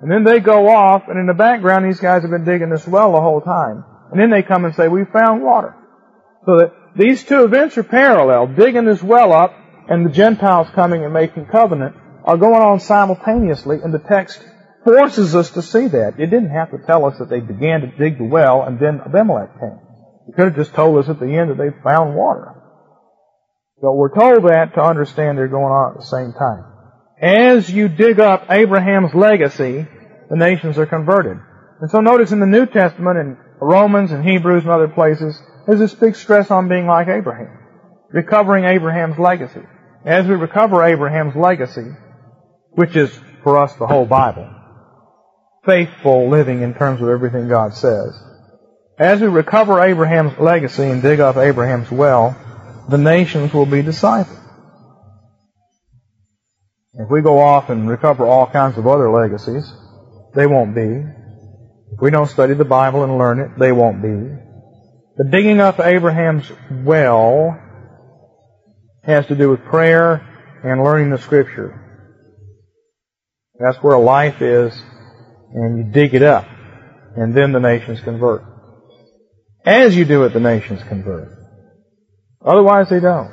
and 0.02 0.10
then 0.10 0.24
they 0.24 0.40
go 0.40 0.68
off, 0.68 1.04
and 1.08 1.18
in 1.18 1.26
the 1.26 1.32
background, 1.32 1.86
these 1.86 2.00
guys 2.00 2.22
have 2.22 2.30
been 2.30 2.44
digging 2.44 2.68
this 2.68 2.86
well 2.86 3.12
the 3.12 3.22
whole 3.22 3.40
time. 3.40 3.84
And 4.12 4.20
then 4.20 4.30
they 4.30 4.42
come 4.42 4.66
and 4.66 4.74
say, 4.74 4.86
we 4.86 5.06
found 5.06 5.42
water. 5.42 5.74
So 6.44 6.58
that 6.58 6.74
these 6.94 7.24
two 7.24 7.44
events 7.44 7.78
are 7.78 7.82
parallel, 7.82 8.48
digging 8.48 8.84
this 8.84 9.02
well 9.02 9.32
up, 9.32 9.54
and 9.88 10.04
the 10.04 10.10
Gentiles 10.10 10.68
coming 10.74 11.04
and 11.04 11.14
making 11.14 11.46
covenant 11.46 11.96
are 12.26 12.36
going 12.36 12.60
on 12.60 12.80
simultaneously, 12.80 13.78
and 13.82 13.94
the 13.94 14.00
text 14.00 14.44
forces 14.84 15.34
us 15.34 15.50
to 15.50 15.62
see 15.62 15.88
that. 15.88 16.14
It 16.18 16.26
didn't 16.26 16.50
have 16.50 16.70
to 16.70 16.78
tell 16.86 17.04
us 17.06 17.18
that 17.18 17.28
they 17.28 17.40
began 17.40 17.80
to 17.80 17.86
dig 17.86 18.18
the 18.18 18.24
well 18.24 18.62
and 18.62 18.78
then 18.78 19.00
Abimelech 19.00 19.58
came. 19.58 19.78
It 20.28 20.36
could 20.36 20.46
have 20.46 20.56
just 20.56 20.74
told 20.74 20.98
us 20.98 21.08
at 21.08 21.18
the 21.18 21.36
end 21.36 21.50
that 21.50 21.58
they 21.58 21.70
found 21.82 22.14
water. 22.14 22.54
But 23.80 23.94
we're 23.94 24.14
told 24.14 24.48
that 24.48 24.74
to 24.74 24.82
understand 24.82 25.38
they're 25.38 25.48
going 25.48 25.72
on 25.72 25.92
at 25.92 26.00
the 26.00 26.06
same 26.06 26.32
time. 26.32 26.64
As 27.20 27.70
you 27.70 27.88
dig 27.88 28.20
up 28.20 28.46
Abraham's 28.50 29.14
legacy, 29.14 29.86
the 30.30 30.36
nations 30.36 30.78
are 30.78 30.86
converted. 30.86 31.38
And 31.80 31.90
so 31.90 32.00
notice 32.00 32.32
in 32.32 32.40
the 32.40 32.46
New 32.46 32.66
Testament, 32.66 33.18
in 33.18 33.36
Romans 33.60 34.12
and 34.12 34.24
Hebrews 34.24 34.62
and 34.62 34.72
other 34.72 34.88
places, 34.88 35.40
there's 35.66 35.80
this 35.80 35.94
big 35.94 36.14
stress 36.14 36.50
on 36.50 36.68
being 36.68 36.86
like 36.86 37.08
Abraham. 37.08 37.58
Recovering 38.10 38.64
Abraham's 38.64 39.18
legacy. 39.18 39.62
As 40.04 40.26
we 40.26 40.34
recover 40.34 40.84
Abraham's 40.84 41.34
legacy, 41.34 41.86
which 42.76 42.94
is 42.94 43.10
for 43.42 43.58
us 43.58 43.74
the 43.76 43.86
whole 43.86 44.06
Bible. 44.06 44.48
Faithful 45.64 46.28
living 46.28 46.62
in 46.62 46.74
terms 46.74 47.02
of 47.02 47.08
everything 47.08 47.48
God 47.48 47.74
says. 47.74 48.14
As 48.98 49.20
we 49.20 49.26
recover 49.26 49.80
Abraham's 49.82 50.38
legacy 50.38 50.84
and 50.84 51.02
dig 51.02 51.18
up 51.18 51.36
Abraham's 51.36 51.90
well, 51.90 52.36
the 52.88 52.98
nations 52.98 53.52
will 53.52 53.66
be 53.66 53.82
discipled. 53.82 54.40
If 56.94 57.10
we 57.10 57.20
go 57.22 57.40
off 57.40 57.68
and 57.68 57.88
recover 57.88 58.26
all 58.26 58.46
kinds 58.46 58.78
of 58.78 58.86
other 58.86 59.10
legacies, 59.10 59.70
they 60.34 60.46
won't 60.46 60.74
be. 60.74 61.04
If 61.92 62.00
we 62.00 62.10
don't 62.10 62.28
study 62.28 62.54
the 62.54 62.64
Bible 62.64 63.04
and 63.04 63.18
learn 63.18 63.40
it, 63.40 63.58
they 63.58 63.72
won't 63.72 64.02
be. 64.02 64.36
The 65.16 65.24
digging 65.30 65.60
up 65.60 65.80
Abraham's 65.80 66.50
well 66.70 67.58
has 69.02 69.26
to 69.26 69.34
do 69.34 69.50
with 69.50 69.64
prayer 69.64 70.26
and 70.62 70.84
learning 70.84 71.10
the 71.10 71.18
Scripture. 71.18 71.85
That's 73.58 73.78
where 73.82 73.98
life 73.98 74.42
is, 74.42 74.74
and 75.54 75.78
you 75.78 75.84
dig 75.84 76.14
it 76.14 76.22
up, 76.22 76.46
and 77.16 77.34
then 77.34 77.52
the 77.52 77.60
nations 77.60 78.00
convert. 78.00 78.44
As 79.64 79.96
you 79.96 80.04
do 80.04 80.24
it, 80.24 80.32
the 80.32 80.40
nations 80.40 80.82
convert. 80.82 81.28
Otherwise, 82.44 82.88
they 82.90 83.00
don't. 83.00 83.32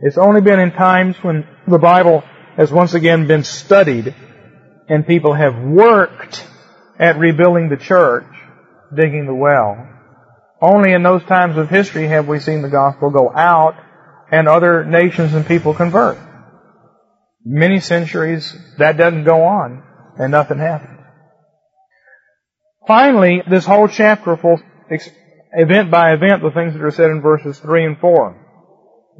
It's 0.00 0.18
only 0.18 0.42
been 0.42 0.60
in 0.60 0.72
times 0.72 1.16
when 1.22 1.46
the 1.66 1.78
Bible 1.78 2.22
has 2.56 2.70
once 2.70 2.94
again 2.94 3.26
been 3.26 3.42
studied 3.42 4.14
and 4.88 5.06
people 5.06 5.32
have 5.32 5.56
worked 5.58 6.46
at 7.00 7.18
rebuilding 7.18 7.68
the 7.68 7.76
church, 7.76 8.26
digging 8.94 9.26
the 9.26 9.34
well. 9.34 9.88
Only 10.60 10.92
in 10.92 11.02
those 11.02 11.24
times 11.24 11.56
of 11.56 11.70
history 11.70 12.06
have 12.06 12.28
we 12.28 12.38
seen 12.38 12.62
the 12.62 12.68
gospel 12.68 13.10
go 13.10 13.32
out 13.34 13.74
and 14.30 14.46
other 14.46 14.84
nations 14.84 15.34
and 15.34 15.46
people 15.46 15.74
convert 15.74 16.18
many 17.44 17.80
centuries, 17.80 18.56
that 18.78 18.96
doesn't 18.96 19.24
go 19.24 19.42
on, 19.42 19.82
and 20.18 20.30
nothing 20.32 20.58
happens. 20.58 21.00
Finally, 22.86 23.42
this 23.48 23.64
whole 23.64 23.88
chapter 23.88 24.36
will, 24.36 24.60
event 25.52 25.90
by 25.90 26.12
event, 26.12 26.42
the 26.42 26.50
things 26.50 26.74
that 26.74 26.82
are 26.82 26.90
said 26.90 27.10
in 27.10 27.20
verses 27.20 27.58
3 27.58 27.84
and 27.84 27.98
4. 27.98 28.40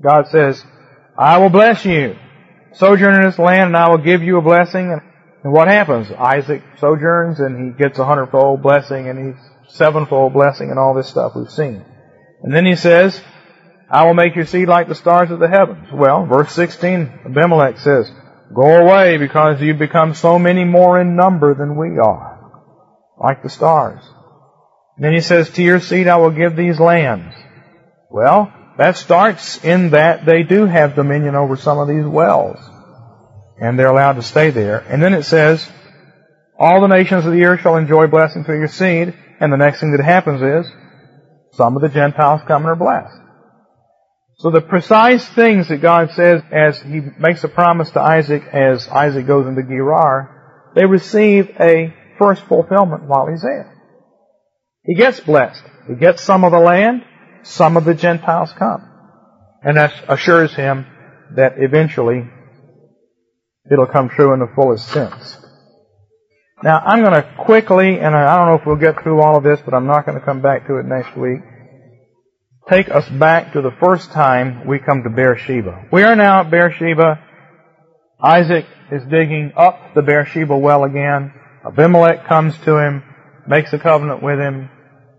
God 0.03 0.29
says, 0.29 0.63
I 1.17 1.39
will 1.39 1.51
bless 1.51 1.85
you. 1.85 2.17
Sojourn 2.73 3.15
in 3.15 3.23
this 3.23 3.39
land, 3.39 3.69
and 3.69 3.77
I 3.77 3.89
will 3.89 3.99
give 3.99 4.23
you 4.23 4.39
a 4.39 4.43
blessing. 4.43 4.91
And 5.45 5.53
what 5.53 5.69
happens? 5.69 6.11
Isaac 6.11 6.63
sojourns 6.79 7.39
and 7.39 7.73
he 7.73 7.79
gets 7.79 7.99
a 7.99 8.05
hundredfold 8.05 8.63
blessing 8.63 9.09
and 9.09 9.35
he's 9.35 9.75
sevenfold 9.77 10.33
blessing 10.33 10.71
and 10.71 10.79
all 10.79 10.95
this 10.95 11.09
stuff 11.09 11.33
we've 11.37 11.51
seen. 11.51 11.85
And 12.43 12.53
then 12.53 12.65
he 12.65 12.77
says, 12.77 13.23
I 13.91 14.07
will 14.07 14.15
make 14.15 14.35
your 14.35 14.47
seed 14.47 14.69
like 14.69 14.89
the 14.89 14.95
stars 14.95 15.31
of 15.31 15.39
the 15.39 15.49
heavens. 15.49 15.89
Well, 15.93 16.27
verse 16.27 16.53
16, 16.53 17.21
Abimelech 17.27 17.79
says, 17.79 18.11
Go 18.55 18.77
away 18.77 19.17
because 19.19 19.61
you 19.61 19.75
become 19.75 20.15
so 20.15 20.39
many 20.39 20.65
more 20.65 21.01
in 21.01 21.17
number 21.17 21.55
than 21.55 21.77
we 21.77 21.99
are, 21.99 22.53
like 23.19 23.43
the 23.43 23.51
stars. 23.51 24.03
And 24.97 25.05
then 25.05 25.13
he 25.13 25.21
says, 25.21 25.51
To 25.51 25.63
your 25.63 25.81
seed 25.81 26.09
I 26.09 26.17
will 26.17 26.31
give 26.31 26.57
these 26.57 26.79
lands. 26.79 27.35
Well, 28.11 28.53
that 28.79 28.97
starts 28.97 29.63
in 29.65 29.91
that 29.91 30.25
they 30.25 30.43
do 30.43 30.67
have 30.67 30.95
dominion 30.95 31.35
over 31.35 31.57
some 31.57 31.79
of 31.79 31.89
these 31.89 32.05
wells. 32.05 32.59
And 33.61 33.79
they're 33.79 33.89
allowed 33.89 34.15
to 34.15 34.23
stay 34.23 34.51
there. 34.51 34.79
And 34.79 35.03
then 35.03 35.15
it 35.15 35.25
says, 35.25 35.69
All 36.59 36.81
the 36.81 36.89
nations 36.89 37.27
of 37.27 37.33
the 37.33 37.45
earth 37.45 37.61
shall 37.61 37.77
enjoy 37.77 38.07
blessing 38.07 38.45
through 38.45 38.59
your 38.59 38.69
seed. 38.69 39.15
And 39.41 39.53
the 39.53 39.57
next 39.57 39.81
thing 39.81 39.93
that 39.93 40.05
happens 40.05 40.43
is, 40.43 40.73
some 41.53 41.77
of 41.77 41.83
the 41.83 41.89
Gentiles 41.89 42.41
come 42.47 42.63
and 42.63 42.71
are 42.71 42.77
blessed. 42.77 43.24
So 44.39 44.51
the 44.51 44.61
precise 44.61 45.27
things 45.29 45.69
that 45.69 45.81
God 45.81 46.11
says 46.13 46.43
as 46.51 46.81
He 46.81 47.01
makes 47.19 47.45
a 47.45 47.49
promise 47.49 47.91
to 47.93 48.01
Isaac 48.01 48.43
as 48.53 48.89
Isaac 48.89 49.27
goes 49.27 49.47
into 49.47 49.63
Gerar, 49.63 50.73
they 50.75 50.87
receive 50.87 51.51
a 51.61 51.95
first 52.19 52.43
fulfillment 52.43 53.05
while 53.05 53.27
he's 53.29 53.43
there. 53.43 53.73
He 54.85 54.95
gets 54.95 55.21
blessed. 55.21 55.63
He 55.89 55.95
gets 55.95 56.23
some 56.23 56.45
of 56.45 56.53
the 56.53 56.59
land, 56.59 57.05
some 57.43 57.77
of 57.77 57.85
the 57.85 57.95
Gentiles 57.95 58.53
come. 58.53 58.89
And 59.63 59.77
that 59.77 59.93
assures 60.09 60.55
him 60.55 60.87
that 61.37 61.55
eventually 61.57 62.29
it'll 63.71 63.87
come 63.87 64.09
true 64.09 64.35
in 64.35 64.41
the 64.41 64.53
fullest 64.55 64.89
sense. 64.89 65.39
Now, 66.63 66.81
I'm 66.85 67.03
going 67.03 67.15
to 67.15 67.35
quickly, 67.45 67.99
and 67.99 68.15
I 68.15 68.37
don't 68.37 68.49
know 68.49 68.55
if 68.57 68.67
we'll 68.67 68.77
get 68.77 69.03
through 69.03 69.21
all 69.21 69.37
of 69.37 69.45
this, 69.45 69.61
but 69.65 69.75
I'm 69.75 69.87
not 69.87 70.07
going 70.07 70.19
to 70.19 70.25
come 70.25 70.41
back 70.41 70.67
to 70.67 70.77
it 70.77 70.87
next 70.87 71.17
week 71.17 71.41
take 72.69 72.91
us 72.91 73.09
back 73.09 73.53
to 73.53 73.61
the 73.61 73.73
first 73.81 74.11
time 74.13 74.67
we 74.67 74.79
come 74.79 75.03
to 75.03 75.11
Beersheba. 75.11 75.87
We 75.93 76.03
are 76.03 76.17
now 76.17 76.41
at 76.41 76.51
Beersheba. 76.51 77.23
Isaac 78.23 78.67
is 78.91 79.03
digging 79.05 79.53
up 79.57 79.95
the 79.95 80.03
Beersheba 80.03 80.57
well 80.57 80.85
again. 80.85 81.33
Abimelech 81.67 82.27
comes 82.27 82.57
to 82.61 82.79
him, 82.79 83.03
makes 83.47 83.73
a 83.73 83.79
covenant 83.79 84.23
with 84.23 84.39
him, 84.39 84.71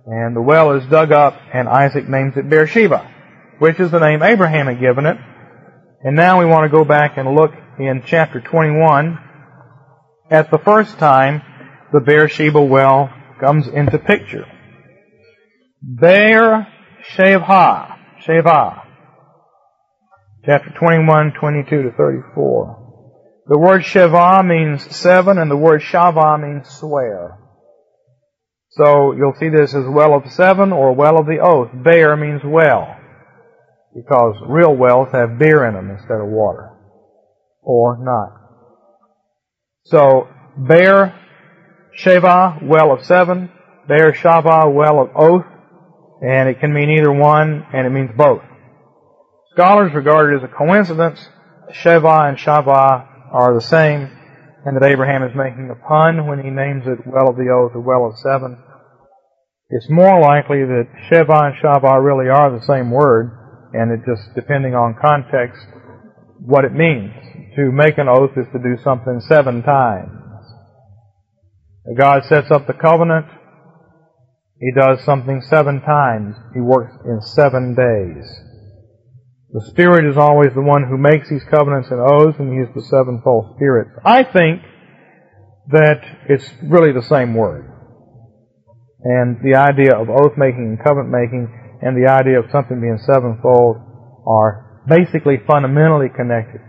and 0.05 0.35
the 0.35 0.41
well 0.41 0.71
is 0.71 0.85
dug 0.87 1.11
up, 1.11 1.39
and 1.53 1.67
Isaac 1.67 2.07
names 2.07 2.37
it 2.37 2.49
Beersheba, 2.49 3.11
which 3.59 3.79
is 3.79 3.91
the 3.91 3.99
name 3.99 4.23
Abraham 4.23 4.67
had 4.67 4.79
given 4.79 5.05
it. 5.05 5.17
And 6.03 6.15
now 6.15 6.39
we 6.39 6.45
want 6.45 6.65
to 6.65 6.75
go 6.75 6.85
back 6.85 7.17
and 7.17 7.35
look 7.35 7.51
in 7.79 8.03
chapter 8.05 8.39
21 8.39 9.19
at 10.31 10.49
the 10.49 10.57
first 10.59 10.97
time 10.97 11.41
the 11.93 11.99
Beersheba 11.99 12.61
well 12.61 13.11
comes 13.39 13.67
into 13.67 13.99
picture. 13.99 14.45
Beer 15.83 16.67
Sheva, 17.13 17.97
Sheva. 18.25 18.81
Chapter 20.45 20.71
21, 20.77 21.33
22 21.39 21.83
to 21.83 21.91
34. 21.91 23.43
The 23.47 23.59
word 23.59 23.83
Sheva 23.83 24.45
means 24.45 24.95
seven 24.95 25.37
and 25.37 25.49
the 25.49 25.57
word 25.57 25.81
Shava 25.81 26.41
means 26.41 26.67
swear. 26.67 27.39
So 28.71 29.13
you'll 29.13 29.35
see 29.39 29.49
this 29.49 29.73
as 29.73 29.85
well 29.87 30.15
of 30.15 30.31
seven 30.31 30.73
or 30.73 30.93
well 30.93 31.19
of 31.19 31.27
the 31.27 31.39
oath. 31.39 31.69
Bear 31.73 32.17
means 32.17 32.41
well. 32.43 32.95
Because 33.95 34.35
real 34.47 34.75
wells 34.75 35.09
have 35.13 35.39
beer 35.39 35.65
in 35.65 35.75
them 35.75 35.89
instead 35.89 36.19
of 36.19 36.27
water. 36.27 36.71
Or 37.61 37.97
not. 38.03 38.33
So, 39.85 40.27
bear, 40.57 41.17
Sheva, 41.97 42.61
well 42.63 42.91
of 42.91 43.05
seven. 43.05 43.51
Bear, 43.87 44.11
Shava, 44.11 44.73
well 44.73 44.99
of 44.99 45.09
oath 45.15 45.45
and 46.21 46.49
it 46.49 46.59
can 46.59 46.73
mean 46.73 46.89
either 46.89 47.11
one, 47.11 47.65
and 47.73 47.85
it 47.85 47.89
means 47.89 48.11
both. 48.17 48.41
Scholars 49.53 49.93
regard 49.93 50.33
it 50.33 50.37
as 50.37 50.43
a 50.43 50.53
coincidence 50.53 51.19
Sheva 51.71 52.29
and 52.29 52.37
Shava 52.37 53.07
are 53.31 53.53
the 53.53 53.61
same, 53.61 54.09
and 54.65 54.77
that 54.77 54.87
Abraham 54.87 55.23
is 55.23 55.35
making 55.35 55.69
a 55.69 55.87
pun 55.87 56.27
when 56.27 56.43
he 56.43 56.49
names 56.49 56.83
it 56.85 57.05
well 57.05 57.29
of 57.29 57.35
the 57.35 57.49
oath 57.49 57.75
or 57.75 57.81
well 57.81 58.05
of 58.05 58.17
seven. 58.19 58.57
It's 59.69 59.89
more 59.89 60.21
likely 60.21 60.63
that 60.63 60.87
Sheva 61.09 61.51
and 61.51 61.55
Shava 61.57 62.03
really 62.03 62.29
are 62.29 62.51
the 62.51 62.65
same 62.65 62.91
word, 62.91 63.31
and 63.73 63.91
it 63.91 64.05
just, 64.05 64.35
depending 64.35 64.75
on 64.75 64.95
context, 65.01 65.61
what 66.39 66.65
it 66.65 66.73
means. 66.73 67.11
To 67.55 67.71
make 67.71 67.97
an 67.97 68.07
oath 68.07 68.37
is 68.37 68.45
to 68.53 68.59
do 68.59 68.77
something 68.83 69.19
seven 69.21 69.63
times. 69.63 70.11
God 71.97 72.23
sets 72.25 72.51
up 72.51 72.67
the 72.67 72.73
covenant, 72.73 73.25
he 74.59 74.71
does 74.71 75.03
something 75.03 75.41
seven 75.41 75.81
times. 75.81 76.35
He 76.53 76.61
works 76.61 76.95
in 77.03 77.21
seven 77.21 77.75
days. 77.75 78.23
The 79.51 79.65
Spirit 79.67 80.09
is 80.09 80.17
always 80.17 80.53
the 80.55 80.61
one 80.61 80.83
who 80.87 80.97
makes 80.97 81.29
these 81.29 81.43
covenants 81.51 81.89
and 81.91 81.99
oaths, 81.99 82.39
and 82.39 82.51
He 82.51 82.59
is 82.59 82.73
the 82.75 82.83
sevenfold 82.83 83.55
Spirit. 83.55 83.87
I 84.03 84.23
think 84.23 84.61
that 85.71 86.03
it's 86.29 86.49
really 86.63 86.91
the 86.91 87.03
same 87.03 87.33
word. 87.33 87.71
And 89.03 89.37
the 89.43 89.55
idea 89.55 89.95
of 89.95 90.09
oath 90.09 90.37
making 90.37 90.75
and 90.75 90.83
covenant 90.83 91.11
making 91.11 91.47
and 91.81 91.95
the 91.95 92.09
idea 92.09 92.39
of 92.39 92.49
something 92.51 92.79
being 92.79 92.97
sevenfold 93.05 93.77
are 94.25 94.83
basically 94.87 95.37
fundamentally 95.45 96.09
connected. 96.15 96.61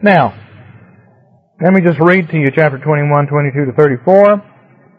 Now, 0.00 0.34
let 1.62 1.72
me 1.72 1.80
just 1.82 2.00
read 2.00 2.28
to 2.30 2.36
you 2.36 2.50
chapter 2.54 2.78
21, 2.78 3.26
22 3.26 3.64
to 3.66 3.72
34. 3.72 4.53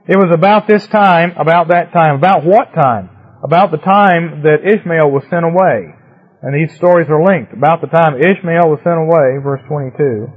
It 0.08 0.18
was 0.18 0.30
about 0.30 0.68
this 0.68 0.86
time, 0.86 1.34
about 1.38 1.70
that 1.70 1.92
time, 1.92 2.16
about 2.16 2.46
what 2.46 2.74
time? 2.74 3.10
About 3.44 3.72
the 3.72 3.82
time 3.82 4.44
that 4.46 4.62
Ishmael 4.62 5.10
was 5.10 5.26
sent 5.30 5.46
away. 5.46 5.98
And 6.46 6.54
these 6.54 6.78
stories 6.78 7.10
are 7.10 7.26
linked. 7.26 7.54
About 7.54 7.82
the 7.82 7.90
time 7.90 8.22
Ishmael 8.22 8.70
was 8.70 8.86
sent 8.86 9.02
away, 9.02 9.42
verse 9.42 9.66
22, 9.66 10.30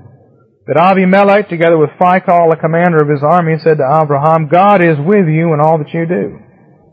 that 0.73 0.81
Abimelech, 0.81 1.49
together 1.53 1.77
with 1.77 1.93
Phicol, 2.01 2.49
the 2.49 2.57
commander 2.57 2.97
of 2.97 3.13
his 3.13 3.23
army, 3.23 3.61
said 3.61 3.77
to 3.77 3.85
Abraham, 3.85 4.49
God 4.49 4.81
is 4.81 4.97
with 4.97 5.29
you 5.29 5.53
in 5.53 5.61
all 5.61 5.77
that 5.77 5.93
you 5.93 6.09
do. 6.09 6.41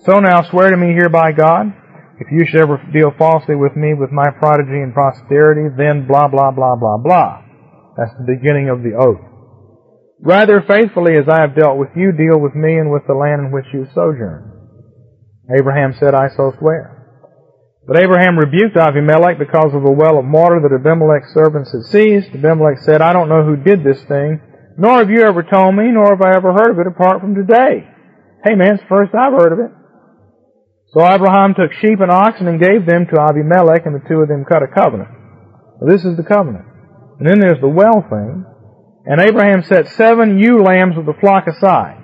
So 0.03 0.19
now 0.19 0.43
swear 0.43 0.71
to 0.71 0.77
me 0.77 0.91
here 0.91 1.07
by 1.07 1.31
God, 1.31 1.71
if 2.19 2.27
you 2.31 2.43
should 2.43 2.59
ever 2.59 2.79
deal 2.91 3.11
falsely 3.17 3.55
with 3.55 3.75
me 3.75 3.93
with 3.95 4.11
my 4.11 4.27
prodigy 4.39 4.83
and 4.83 4.95
posterity, 4.95 5.71
then 5.75 6.07
blah, 6.07 6.27
blah, 6.27 6.51
blah, 6.51 6.75
blah, 6.75 6.97
blah. 6.97 7.39
That's 7.95 8.15
the 8.19 8.35
beginning 8.35 8.67
of 8.67 8.83
the 8.83 8.99
oath. 8.99 9.34
Rather 10.25 10.65
faithfully 10.67 11.13
as 11.21 11.29
I 11.29 11.41
have 11.41 11.55
dealt 11.55 11.77
with 11.77 11.93
you, 11.95 12.11
deal 12.11 12.41
with 12.41 12.55
me 12.55 12.81
and 12.81 12.89
with 12.89 13.05
the 13.05 13.13
land 13.13 13.45
in 13.45 13.51
which 13.53 13.69
you 13.71 13.85
sojourn. 13.93 14.51
Abraham 15.53 15.93
said, 15.93 16.15
I 16.15 16.29
so 16.33 16.51
swear. 16.57 16.91
But 17.85 18.01
Abraham 18.01 18.33
rebuked 18.33 18.75
Abimelech 18.75 19.37
because 19.37 19.69
of 19.77 19.85
a 19.85 19.93
well 19.93 20.17
of 20.17 20.25
water 20.25 20.57
that 20.57 20.73
Abimelech's 20.73 21.29
servants 21.37 21.69
had 21.69 21.85
seized. 21.93 22.33
Abimelech 22.33 22.81
said, 22.81 23.05
I 23.05 23.13
don't 23.13 23.29
know 23.29 23.45
who 23.45 23.55
did 23.55 23.85
this 23.85 24.01
thing, 24.09 24.41
nor 24.79 24.97
have 24.97 25.11
you 25.11 25.21
ever 25.21 25.43
told 25.43 25.77
me, 25.77 25.93
nor 25.93 26.17
have 26.17 26.25
I 26.25 26.33
ever 26.33 26.57
heard 26.57 26.73
of 26.73 26.81
it 26.81 26.89
apart 26.89 27.21
from 27.21 27.35
today. 27.35 27.85
Hey 28.43 28.57
man, 28.57 28.81
it's 28.81 28.83
the 28.83 28.89
first 28.89 29.13
I've 29.13 29.37
heard 29.37 29.53
of 29.53 29.61
it. 29.61 29.71
So 30.89 31.05
Abraham 31.05 31.53
took 31.53 31.69
sheep 31.77 32.01
and 32.01 32.09
oxen 32.09 32.47
and 32.47 32.57
gave 32.59 32.89
them 32.89 33.05
to 33.05 33.21
Abimelech, 33.21 33.85
and 33.85 33.93
the 33.93 34.07
two 34.09 34.25
of 34.25 34.27
them 34.27 34.45
cut 34.49 34.63
a 34.63 34.73
covenant. 34.73 35.09
Well, 35.77 35.93
this 35.93 36.05
is 36.05 36.17
the 36.17 36.25
covenant. 36.25 36.65
And 37.19 37.29
then 37.29 37.39
there's 37.39 37.61
the 37.61 37.69
well 37.69 38.01
thing. 38.09 38.45
And 39.05 39.21
Abraham 39.21 39.63
set 39.63 39.87
seven 39.89 40.39
ewe 40.39 40.63
lambs 40.63 40.97
of 40.97 41.05
the 41.05 41.13
flock 41.19 41.45
aside. 41.47 42.03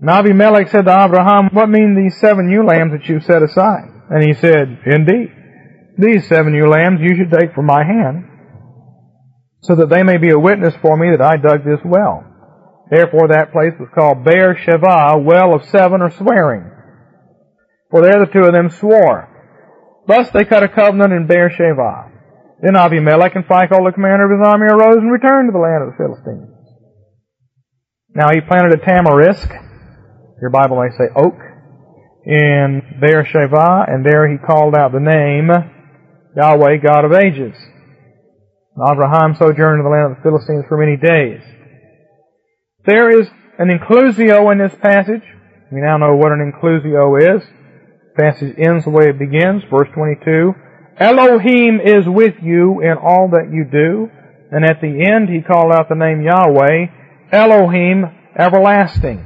And 0.00 0.10
Abimelech 0.10 0.68
said 0.68 0.86
to 0.86 1.04
Abraham, 1.04 1.50
What 1.52 1.68
mean 1.68 1.94
these 1.94 2.20
seven 2.20 2.50
ewe 2.50 2.66
lambs 2.66 2.92
that 2.92 3.08
you 3.08 3.20
set 3.20 3.42
aside? 3.42 3.88
And 4.10 4.22
he 4.22 4.34
said, 4.34 4.80
Indeed, 4.86 5.30
these 5.96 6.28
seven 6.28 6.52
ewe 6.54 6.68
lambs 6.68 7.00
you 7.00 7.16
should 7.16 7.30
take 7.30 7.54
from 7.54 7.66
my 7.66 7.84
hand, 7.84 8.24
so 9.62 9.76
that 9.76 9.88
they 9.88 10.02
may 10.02 10.18
be 10.18 10.30
a 10.30 10.38
witness 10.38 10.74
for 10.82 10.96
me 10.96 11.10
that 11.10 11.22
I 11.22 11.36
dug 11.36 11.64
this 11.64 11.80
well. 11.84 12.24
Therefore 12.90 13.28
that 13.28 13.52
place 13.52 13.72
was 13.78 13.88
called 13.94 14.24
Beer 14.24 14.54
Sheva, 14.54 15.22
well 15.24 15.54
of 15.54 15.64
seven 15.70 16.02
or 16.02 16.10
swearing. 16.10 16.70
For 17.90 18.02
there 18.02 18.18
the 18.18 18.30
two 18.32 18.44
of 18.44 18.52
them 18.52 18.70
swore. 18.70 19.30
Thus 20.06 20.28
they 20.30 20.44
cut 20.44 20.64
a 20.64 20.68
covenant 20.68 21.12
in 21.12 21.26
Beer 21.26 21.48
Sheva. 21.48 22.10
Then 22.64 22.76
Abimelech 22.76 23.36
and 23.36 23.44
Phicol, 23.44 23.84
the 23.84 23.92
commander 23.92 24.24
of 24.24 24.40
his 24.40 24.48
army, 24.48 24.64
arose 24.64 24.96
and 24.96 25.12
returned 25.12 25.48
to 25.48 25.52
the 25.52 25.60
land 25.60 25.84
of 25.84 25.92
the 25.92 26.00
Philistines. 26.00 26.48
Now 28.16 28.32
he 28.32 28.40
planted 28.40 28.72
a 28.72 28.80
tamarisk, 28.80 29.52
your 30.40 30.48
Bible 30.48 30.80
may 30.80 30.88
say 30.96 31.12
oak, 31.14 31.36
in 32.24 32.80
Beersheba, 33.02 33.84
and 33.86 34.00
there 34.00 34.32
he 34.32 34.38
called 34.38 34.74
out 34.74 34.92
the 34.92 35.00
name 35.00 35.50
Yahweh, 36.34 36.78
God 36.78 37.04
of 37.04 37.12
ages. 37.12 37.52
And 38.76 38.88
Abraham 38.90 39.34
sojourned 39.34 39.80
in 39.80 39.84
the 39.84 39.90
land 39.90 40.12
of 40.12 40.16
the 40.16 40.22
Philistines 40.22 40.64
for 40.66 40.78
many 40.78 40.96
days. 40.96 41.44
There 42.86 43.10
is 43.10 43.28
an 43.58 43.68
inclusio 43.68 44.50
in 44.52 44.56
this 44.56 44.74
passage. 44.80 45.22
We 45.70 45.82
now 45.82 45.98
know 45.98 46.16
what 46.16 46.32
an 46.32 46.40
inclusio 46.40 47.36
is. 47.36 47.42
The 48.16 48.22
passage 48.22 48.54
ends 48.56 48.84
the 48.84 48.90
way 48.90 49.10
it 49.10 49.18
begins, 49.18 49.64
verse 49.70 49.88
22. 49.92 50.63
Elohim 50.98 51.80
is 51.84 52.04
with 52.06 52.34
you 52.42 52.80
in 52.80 52.96
all 53.00 53.30
that 53.32 53.50
you 53.52 53.64
do. 53.64 54.10
And 54.50 54.64
at 54.64 54.80
the 54.80 55.10
end, 55.10 55.28
he 55.28 55.42
called 55.42 55.72
out 55.72 55.88
the 55.88 55.96
name 55.96 56.22
Yahweh, 56.22 56.86
Elohim, 57.32 58.04
everlasting. 58.38 59.24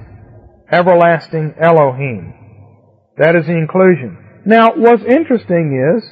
Everlasting 0.70 1.54
Elohim. 1.60 2.34
That 3.18 3.36
is 3.36 3.46
the 3.46 3.56
inclusion. 3.56 4.16
Now, 4.46 4.72
what's 4.76 5.02
interesting 5.04 5.76
is, 5.76 6.04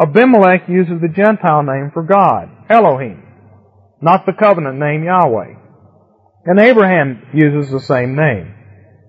Abimelech 0.00 0.68
uses 0.68 1.00
the 1.00 1.08
Gentile 1.08 1.62
name 1.62 1.90
for 1.92 2.02
God, 2.02 2.48
Elohim, 2.68 3.22
not 4.00 4.24
the 4.26 4.32
covenant 4.32 4.78
name 4.78 5.04
Yahweh. 5.04 5.54
And 6.44 6.60
Abraham 6.60 7.22
uses 7.34 7.70
the 7.70 7.80
same 7.80 8.14
name, 8.14 8.54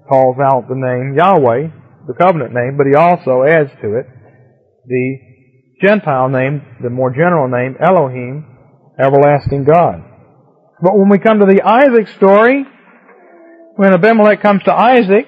calls 0.09 0.37
out 0.39 0.67
the 0.67 0.75
name 0.75 1.15
Yahweh, 1.15 1.67
the 2.07 2.13
covenant 2.13 2.53
name, 2.53 2.77
but 2.77 2.87
he 2.87 2.95
also 2.95 3.43
adds 3.43 3.69
to 3.81 3.99
it 3.99 4.07
the 4.85 5.30
Gentile 5.81 6.29
name, 6.29 6.61
the 6.81 6.89
more 6.89 7.09
general 7.09 7.47
name, 7.47 7.75
Elohim, 7.79 8.45
everlasting 8.99 9.63
God. 9.63 10.03
But 10.81 10.97
when 10.97 11.09
we 11.09 11.19
come 11.19 11.39
to 11.39 11.45
the 11.45 11.61
Isaac 11.61 12.07
story, 12.15 12.65
when 13.75 13.93
Abimelech 13.93 14.41
comes 14.41 14.63
to 14.63 14.73
Isaac, 14.73 15.27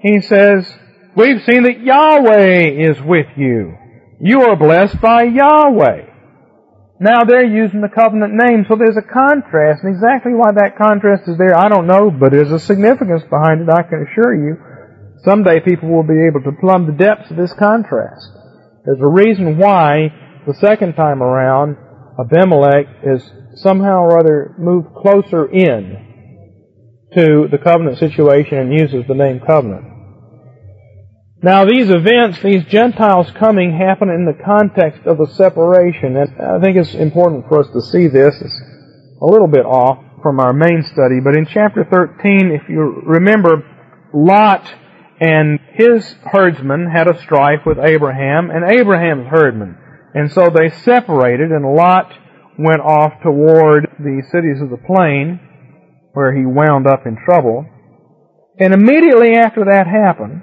he 0.00 0.20
says, 0.20 0.70
We've 1.16 1.42
seen 1.44 1.64
that 1.64 1.80
Yahweh 1.80 2.90
is 2.90 3.00
with 3.02 3.26
you. 3.36 3.76
You 4.20 4.42
are 4.42 4.56
blessed 4.56 5.00
by 5.00 5.24
Yahweh. 5.24 6.06
Now 7.00 7.24
they're 7.24 7.46
using 7.46 7.80
the 7.80 7.88
covenant 7.88 8.34
name, 8.34 8.66
so 8.68 8.74
there's 8.76 8.96
a 8.96 9.02
contrast, 9.02 9.84
and 9.84 9.94
exactly 9.94 10.34
why 10.34 10.50
that 10.52 10.76
contrast 10.76 11.28
is 11.28 11.38
there, 11.38 11.56
I 11.56 11.68
don't 11.68 11.86
know, 11.86 12.10
but 12.10 12.32
there's 12.32 12.50
a 12.50 12.58
significance 12.58 13.22
behind 13.30 13.62
it, 13.62 13.70
I 13.70 13.82
can 13.82 14.04
assure 14.06 14.34
you. 14.34 14.56
Someday 15.24 15.60
people 15.60 15.88
will 15.90 16.06
be 16.06 16.26
able 16.26 16.42
to 16.42 16.58
plumb 16.60 16.86
the 16.86 16.98
depths 16.98 17.30
of 17.30 17.36
this 17.36 17.52
contrast. 17.54 18.37
There's 18.88 19.02
a 19.02 19.06
reason 19.06 19.58
why 19.58 20.08
the 20.46 20.54
second 20.54 20.94
time 20.94 21.22
around 21.22 21.76
Abimelech 22.18 22.86
is 23.04 23.22
somehow 23.56 24.00
or 24.00 24.18
other 24.18 24.54
moved 24.58 24.94
closer 24.94 25.44
in 25.44 26.06
to 27.14 27.48
the 27.50 27.58
covenant 27.58 27.98
situation 27.98 28.56
and 28.56 28.72
uses 28.72 29.06
the 29.06 29.14
name 29.14 29.40
covenant. 29.46 29.84
Now 31.42 31.66
these 31.66 31.90
events, 31.90 32.40
these 32.42 32.64
Gentiles 32.64 33.30
coming, 33.32 33.76
happen 33.76 34.08
in 34.08 34.24
the 34.24 34.42
context 34.42 35.02
of 35.04 35.18
the 35.18 35.26
separation. 35.34 36.16
And 36.16 36.40
I 36.40 36.58
think 36.58 36.78
it's 36.78 36.94
important 36.94 37.46
for 37.46 37.60
us 37.60 37.68
to 37.74 37.82
see 37.92 38.08
this. 38.08 38.40
It's 38.40 38.60
a 39.20 39.26
little 39.26 39.48
bit 39.48 39.66
off 39.66 39.98
from 40.22 40.40
our 40.40 40.54
main 40.54 40.82
study, 40.82 41.20
but 41.22 41.36
in 41.36 41.44
chapter 41.44 41.84
13, 41.84 42.52
if 42.52 42.66
you 42.70 43.02
remember, 43.04 43.62
Lot 44.14 44.64
and 45.20 45.58
his 45.72 46.14
herdsmen 46.24 46.90
had 46.90 47.08
a 47.08 47.20
strife 47.22 47.60
with 47.66 47.78
Abraham 47.78 48.50
and 48.50 48.70
Abraham's 48.70 49.28
herdmen. 49.28 49.76
And 50.14 50.30
so 50.32 50.48
they 50.48 50.70
separated 50.70 51.50
and 51.50 51.74
Lot 51.74 52.12
went 52.58 52.80
off 52.80 53.20
toward 53.22 53.88
the 53.98 54.22
cities 54.30 54.60
of 54.62 54.70
the 54.70 54.84
plain 54.84 55.40
where 56.12 56.34
he 56.34 56.44
wound 56.44 56.86
up 56.86 57.06
in 57.06 57.16
trouble. 57.24 57.66
And 58.58 58.74
immediately 58.74 59.36
after 59.36 59.64
that 59.66 59.86
happened, 59.86 60.42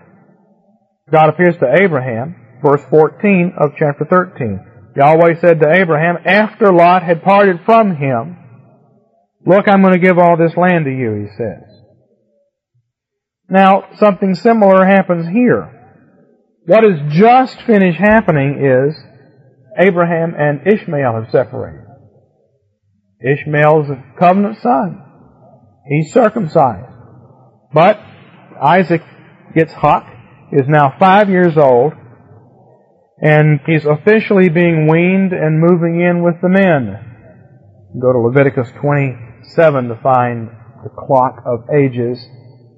God 1.12 1.30
appears 1.30 1.58
to 1.58 1.76
Abraham, 1.82 2.36
verse 2.64 2.82
14 2.90 3.54
of 3.60 3.72
chapter 3.78 4.06
13. 4.10 4.60
Yahweh 4.96 5.40
said 5.42 5.60
to 5.60 5.72
Abraham, 5.72 6.18
after 6.26 6.72
Lot 6.72 7.04
had 7.04 7.24
parted 7.24 7.60
from 7.66 7.98
him, 7.98 8.38
Look, 9.46 9.68
I'm 9.68 9.82
going 9.82 9.94
to 9.94 10.00
give 10.00 10.18
all 10.18 10.38
this 10.38 10.58
land 10.58 10.86
to 10.86 10.92
you, 10.92 11.14
he 11.14 11.38
says. 11.38 11.75
Now, 13.50 13.90
something 13.98 14.34
similar 14.36 14.86
happens 14.86 15.28
here. 15.28 15.72
What 16.66 16.84
has 16.84 17.14
just 17.14 17.62
finished 17.62 18.00
happening 18.00 18.58
is 18.66 18.96
Abraham 19.78 20.34
and 20.38 20.62
Ishmael 20.66 21.14
have 21.14 21.32
separated. 21.32 21.86
Ishmael 23.22 23.84
is 23.84 23.90
a 23.92 24.04
covenant 24.20 24.58
son. 24.62 25.02
He's 25.88 26.12
circumcised. 26.12 26.92
But 27.72 28.00
Isaac 28.62 29.02
gets 29.54 29.74
hot, 29.74 30.08
is 30.52 30.68
now 30.68 30.96
five 31.00 31.30
years 31.30 31.56
old, 31.58 31.94
and 33.22 33.60
he's 33.66 33.86
officially 33.86 34.50
being 34.50 34.88
weaned 34.88 35.34
and 35.34 35.60
moving 35.60 36.02
in 36.02 36.24
with 36.24 36.42
the 36.42 36.50
men. 36.50 37.16
Go 38.02 38.12
to 38.12 38.20
Leviticus 38.20 38.72
27 38.82 39.88
to 39.88 39.96
find 40.02 40.50
the 40.84 40.90
clock 40.90 41.44
of 41.46 41.70
ages 41.74 42.26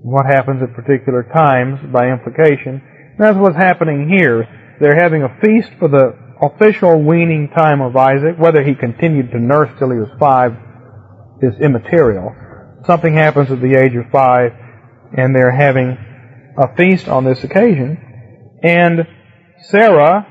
what 0.02 0.26
happens 0.26 0.62
at 0.62 0.74
particular 0.74 1.24
times 1.34 1.80
by 1.92 2.10
implication. 2.10 2.82
That's 3.18 3.38
what's 3.38 3.56
happening 3.56 4.10
here. 4.10 4.48
They're 4.80 4.96
having 4.96 5.24
a 5.24 5.38
feast 5.42 5.72
for 5.80 5.88
the 5.88 6.16
official 6.42 7.04
weaning 7.04 7.50
time 7.50 7.82
of 7.82 7.96
Isaac. 7.96 8.38
Whether 8.38 8.64
he 8.64 8.76
continued 8.76 9.32
to 9.32 9.40
nurse 9.40 9.72
till 9.80 9.92
he 9.92 9.98
was 9.98 10.12
five 10.20 10.54
is 11.42 11.60
immaterial. 11.60 12.36
Something 12.86 13.16
happens 13.16 13.52
at 13.52 13.60
the 13.60 13.76
age 13.76 13.96
of 13.96 14.12
five, 14.12 14.52
and 15.18 15.36
they're 15.36 15.52
having 15.52 15.98
a 16.58 16.76
feast 16.76 17.08
on 17.08 17.26
this 17.26 17.44
occasion. 17.44 17.98
And 18.64 19.08
Sarah 19.64 20.28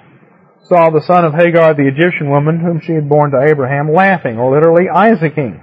saw 0.65 0.91
the 0.91 1.03
son 1.03 1.25
of 1.25 1.35
Hagar, 1.35 1.75
the 1.75 1.89
Egyptian 1.89 2.31
woman, 2.31 2.61
whom 2.61 2.81
she 2.81 2.93
had 2.93 3.09
borne 3.09 3.31
to 3.33 3.43
Abraham, 3.43 3.93
laughing, 3.93 4.39
or 4.39 4.55
literally 4.55 4.89
Isaacing. 4.89 5.61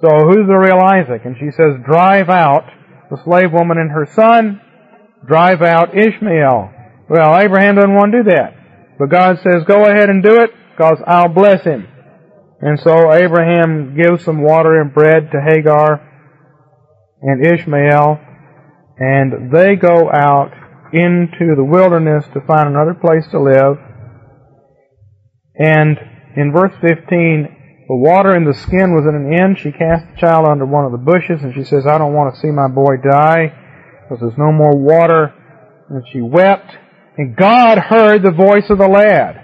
So 0.00 0.08
who's 0.08 0.46
the 0.48 0.56
real 0.56 0.80
Isaac? 0.80 1.22
And 1.24 1.36
she 1.38 1.50
says, 1.56 1.76
drive 1.84 2.28
out 2.28 2.64
the 3.10 3.22
slave 3.24 3.52
woman 3.52 3.78
and 3.78 3.90
her 3.90 4.06
son, 4.14 4.60
drive 5.26 5.62
out 5.62 5.96
Ishmael. 5.96 6.72
Well, 7.08 7.36
Abraham 7.36 7.74
doesn't 7.74 7.94
want 7.94 8.12
to 8.12 8.22
do 8.22 8.30
that. 8.30 8.54
But 8.98 9.10
God 9.10 9.36
says, 9.42 9.64
go 9.66 9.84
ahead 9.84 10.08
and 10.10 10.22
do 10.22 10.40
it, 10.40 10.50
because 10.70 10.98
I'll 11.06 11.28
bless 11.28 11.64
him. 11.64 11.88
And 12.60 12.78
so 12.78 13.12
Abraham 13.12 13.96
gives 13.96 14.24
some 14.24 14.42
water 14.42 14.80
and 14.80 14.92
bread 14.92 15.30
to 15.32 15.40
Hagar 15.40 16.06
and 17.22 17.44
Ishmael, 17.44 18.20
and 18.98 19.50
they 19.52 19.76
go 19.76 20.10
out 20.12 20.52
into 20.92 21.54
the 21.56 21.64
wilderness 21.64 22.24
to 22.34 22.40
find 22.46 22.68
another 22.68 22.94
place 22.94 23.26
to 23.30 23.40
live. 23.40 23.78
And 25.58 25.98
in 26.36 26.52
verse 26.52 26.72
15, 26.80 27.56
the 27.90 27.98
water 27.98 28.38
in 28.38 28.46
the 28.46 28.54
skin 28.54 28.94
was 28.94 29.02
at 29.02 29.18
an 29.18 29.34
end. 29.34 29.58
She 29.58 29.74
cast 29.74 30.06
the 30.06 30.20
child 30.22 30.46
under 30.46 30.62
one 30.62 30.86
of 30.86 30.94
the 30.94 31.02
bushes, 31.02 31.42
and 31.42 31.50
she 31.50 31.66
says, 31.66 31.90
I 31.90 31.98
don't 31.98 32.14
want 32.14 32.30
to 32.30 32.38
see 32.38 32.54
my 32.54 32.70
boy 32.70 33.02
die, 33.02 33.50
because 34.06 34.22
there's 34.22 34.38
no 34.38 34.54
more 34.54 34.78
water. 34.78 35.34
And 35.90 36.06
she 36.14 36.22
wept, 36.22 36.70
and 37.18 37.34
God 37.34 37.82
heard 37.82 38.22
the 38.22 38.30
voice 38.30 38.70
of 38.70 38.78
the 38.78 38.86
lad. 38.86 39.42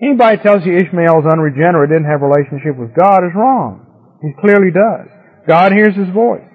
Anybody 0.00 0.40
tells 0.40 0.64
you 0.64 0.80
Ishmael 0.80 1.20
is 1.20 1.28
unregenerate, 1.28 1.92
didn't 1.92 2.08
have 2.08 2.24
a 2.24 2.32
relationship 2.32 2.72
with 2.72 2.96
God, 2.96 3.20
is 3.20 3.36
wrong. 3.36 3.84
He 4.24 4.32
clearly 4.40 4.72
does. 4.72 5.12
God 5.44 5.76
hears 5.76 5.92
his 5.92 6.08
voice. 6.16 6.48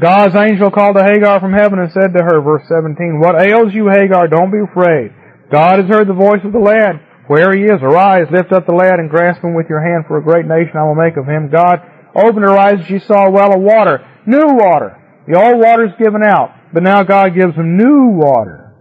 God's 0.00 0.32
angel 0.32 0.72
called 0.72 0.96
to 0.96 1.04
Hagar 1.04 1.44
from 1.44 1.52
heaven 1.52 1.76
and 1.76 1.92
said 1.92 2.16
to 2.16 2.24
her, 2.24 2.40
verse 2.40 2.64
17, 2.72 3.20
What 3.20 3.36
ails 3.36 3.76
you, 3.76 3.92
Hagar? 3.92 4.32
Don't 4.32 4.48
be 4.48 4.64
afraid. 4.64 5.12
God 5.52 5.76
has 5.76 5.92
heard 5.92 6.08
the 6.08 6.16
voice 6.16 6.40
of 6.40 6.56
the 6.56 6.64
lad. 6.64 7.04
Where 7.26 7.56
he 7.56 7.64
is, 7.64 7.82
arise, 7.82 8.26
lift 8.30 8.52
up 8.52 8.66
the 8.66 8.72
lad 8.72 9.00
and 9.00 9.10
grasp 9.10 9.42
him 9.42 9.54
with 9.54 9.66
your 9.68 9.82
hand, 9.82 10.04
for 10.06 10.18
a 10.18 10.22
great 10.22 10.46
nation 10.46 10.76
I 10.76 10.84
will 10.84 10.94
make 10.94 11.16
of 11.16 11.26
him. 11.26 11.50
God 11.50 11.82
opened 12.14 12.44
her 12.44 12.56
eyes 12.56 12.78
and 12.78 12.86
she 12.86 12.98
saw 13.00 13.26
a 13.26 13.30
well 13.30 13.54
of 13.54 13.60
water, 13.60 14.06
new 14.26 14.46
water. 14.54 15.02
The 15.26 15.38
old 15.38 15.58
water's 15.58 15.90
given 15.98 16.22
out, 16.22 16.54
but 16.72 16.84
now 16.84 17.02
God 17.02 17.34
gives 17.34 17.54
him 17.56 17.76
new 17.76 18.14
water. 18.14 18.72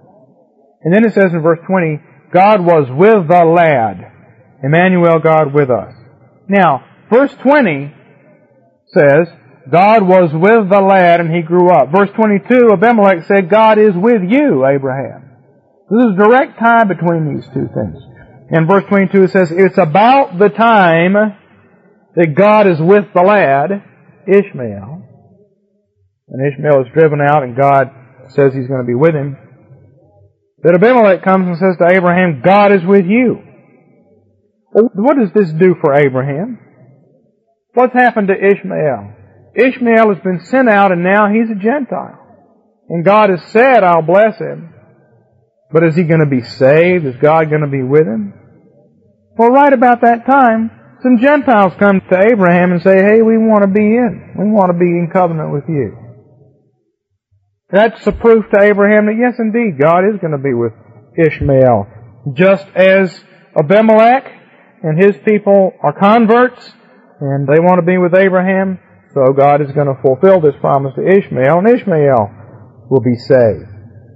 And 0.83 0.93
then 0.93 1.05
it 1.05 1.13
says 1.13 1.33
in 1.33 1.41
verse 1.41 1.59
20, 1.65 1.99
God 2.31 2.61
was 2.61 2.85
with 2.89 3.27
the 3.27 3.43
lad. 3.45 4.11
Emmanuel, 4.63 5.19
God 5.19 5.53
with 5.53 5.69
us. 5.71 5.93
Now, 6.47 6.85
verse 7.11 7.33
20 7.41 7.93
says, 8.93 9.27
God 9.71 10.07
was 10.07 10.29
with 10.31 10.69
the 10.69 10.81
lad 10.81 11.19
and 11.19 11.33
he 11.33 11.41
grew 11.41 11.69
up. 11.71 11.89
Verse 11.91 12.09
22, 12.15 12.69
Abimelech 12.73 13.25
said, 13.25 13.49
God 13.49 13.79
is 13.79 13.93
with 13.95 14.21
you, 14.21 14.65
Abraham. 14.65 15.31
This 15.89 16.05
is 16.05 16.17
direct 16.17 16.59
tie 16.59 16.83
between 16.83 17.33
these 17.33 17.45
two 17.47 17.67
things. 17.73 17.97
In 18.51 18.67
verse 18.67 18.83
22 18.89 19.23
it 19.23 19.31
says, 19.31 19.51
It's 19.51 19.77
about 19.77 20.37
the 20.37 20.49
time 20.49 21.13
that 22.15 22.35
God 22.35 22.67
is 22.67 22.79
with 22.79 23.05
the 23.13 23.21
lad, 23.21 23.71
Ishmael. 24.27 25.01
And 26.27 26.53
Ishmael 26.53 26.81
is 26.81 26.93
driven 26.93 27.21
out 27.21 27.43
and 27.43 27.55
God 27.55 27.89
says 28.29 28.53
he's 28.53 28.67
going 28.67 28.81
to 28.81 28.87
be 28.87 28.95
with 28.95 29.13
him. 29.13 29.37
That 30.63 30.75
Abimelech 30.75 31.23
comes 31.23 31.47
and 31.47 31.57
says 31.57 31.77
to 31.77 31.95
Abraham, 31.95 32.41
God 32.43 32.71
is 32.71 32.81
with 32.83 33.05
you. 33.05 33.43
Oh, 34.75 34.89
what 34.95 35.17
does 35.17 35.31
this 35.33 35.51
do 35.51 35.75
for 35.81 35.93
Abraham? 35.93 36.59
What's 37.73 37.93
happened 37.93 38.29
to 38.29 38.33
Ishmael? 38.33 39.13
Ishmael 39.55 40.13
has 40.13 40.23
been 40.23 40.43
sent 40.45 40.69
out 40.69 40.91
and 40.91 41.03
now 41.03 41.29
he's 41.31 41.49
a 41.49 41.55
Gentile. 41.55 42.19
And 42.89 43.05
God 43.05 43.29
has 43.29 43.43
said, 43.51 43.83
I'll 43.83 44.01
bless 44.01 44.37
him. 44.37 44.73
But 45.71 45.83
is 45.83 45.95
he 45.95 46.03
going 46.03 46.19
to 46.19 46.25
be 46.25 46.43
saved? 46.43 47.05
Is 47.05 47.15
God 47.17 47.49
going 47.49 47.61
to 47.61 47.67
be 47.67 47.83
with 47.83 48.07
him? 48.07 48.33
Well, 49.37 49.49
right 49.49 49.73
about 49.73 50.01
that 50.01 50.25
time, 50.25 50.71
some 51.01 51.17
Gentiles 51.17 51.73
come 51.77 52.01
to 52.01 52.27
Abraham 52.31 52.71
and 52.71 52.81
say, 52.81 52.97
hey, 52.97 53.21
we 53.21 53.37
want 53.37 53.63
to 53.63 53.67
be 53.67 53.81
in. 53.81 54.33
We 54.37 54.49
want 54.49 54.71
to 54.71 54.77
be 54.77 54.85
in 54.85 55.09
covenant 55.11 55.51
with 55.51 55.65
you. 55.67 55.97
That's 57.69 58.05
a 58.07 58.11
proof 58.11 58.45
to 58.53 58.61
Abraham 58.61 59.07
that 59.07 59.17
yes, 59.19 59.35
indeed, 59.39 59.79
God 59.81 60.05
is 60.07 60.19
going 60.21 60.31
to 60.31 60.37
be 60.37 60.53
with 60.53 60.71
Ishmael. 61.17 61.87
Just 62.33 62.67
as 62.75 63.23
Abimelech 63.57 64.31
and 64.83 65.01
his 65.01 65.15
people 65.25 65.73
are 65.83 65.93
converts, 65.93 66.73
and 67.19 67.47
they 67.47 67.59
want 67.59 67.79
to 67.79 67.85
be 67.85 67.97
with 67.97 68.13
Abraham, 68.15 68.79
so 69.13 69.33
God 69.33 69.61
is 69.61 69.71
going 69.71 69.87
to 69.87 70.01
fulfill 70.01 70.41
this 70.41 70.55
promise 70.61 70.93
to 70.95 71.05
Ishmael, 71.05 71.59
and 71.59 71.69
Ishmael 71.69 72.87
will 72.89 73.01
be 73.01 73.15
saved. 73.15 73.74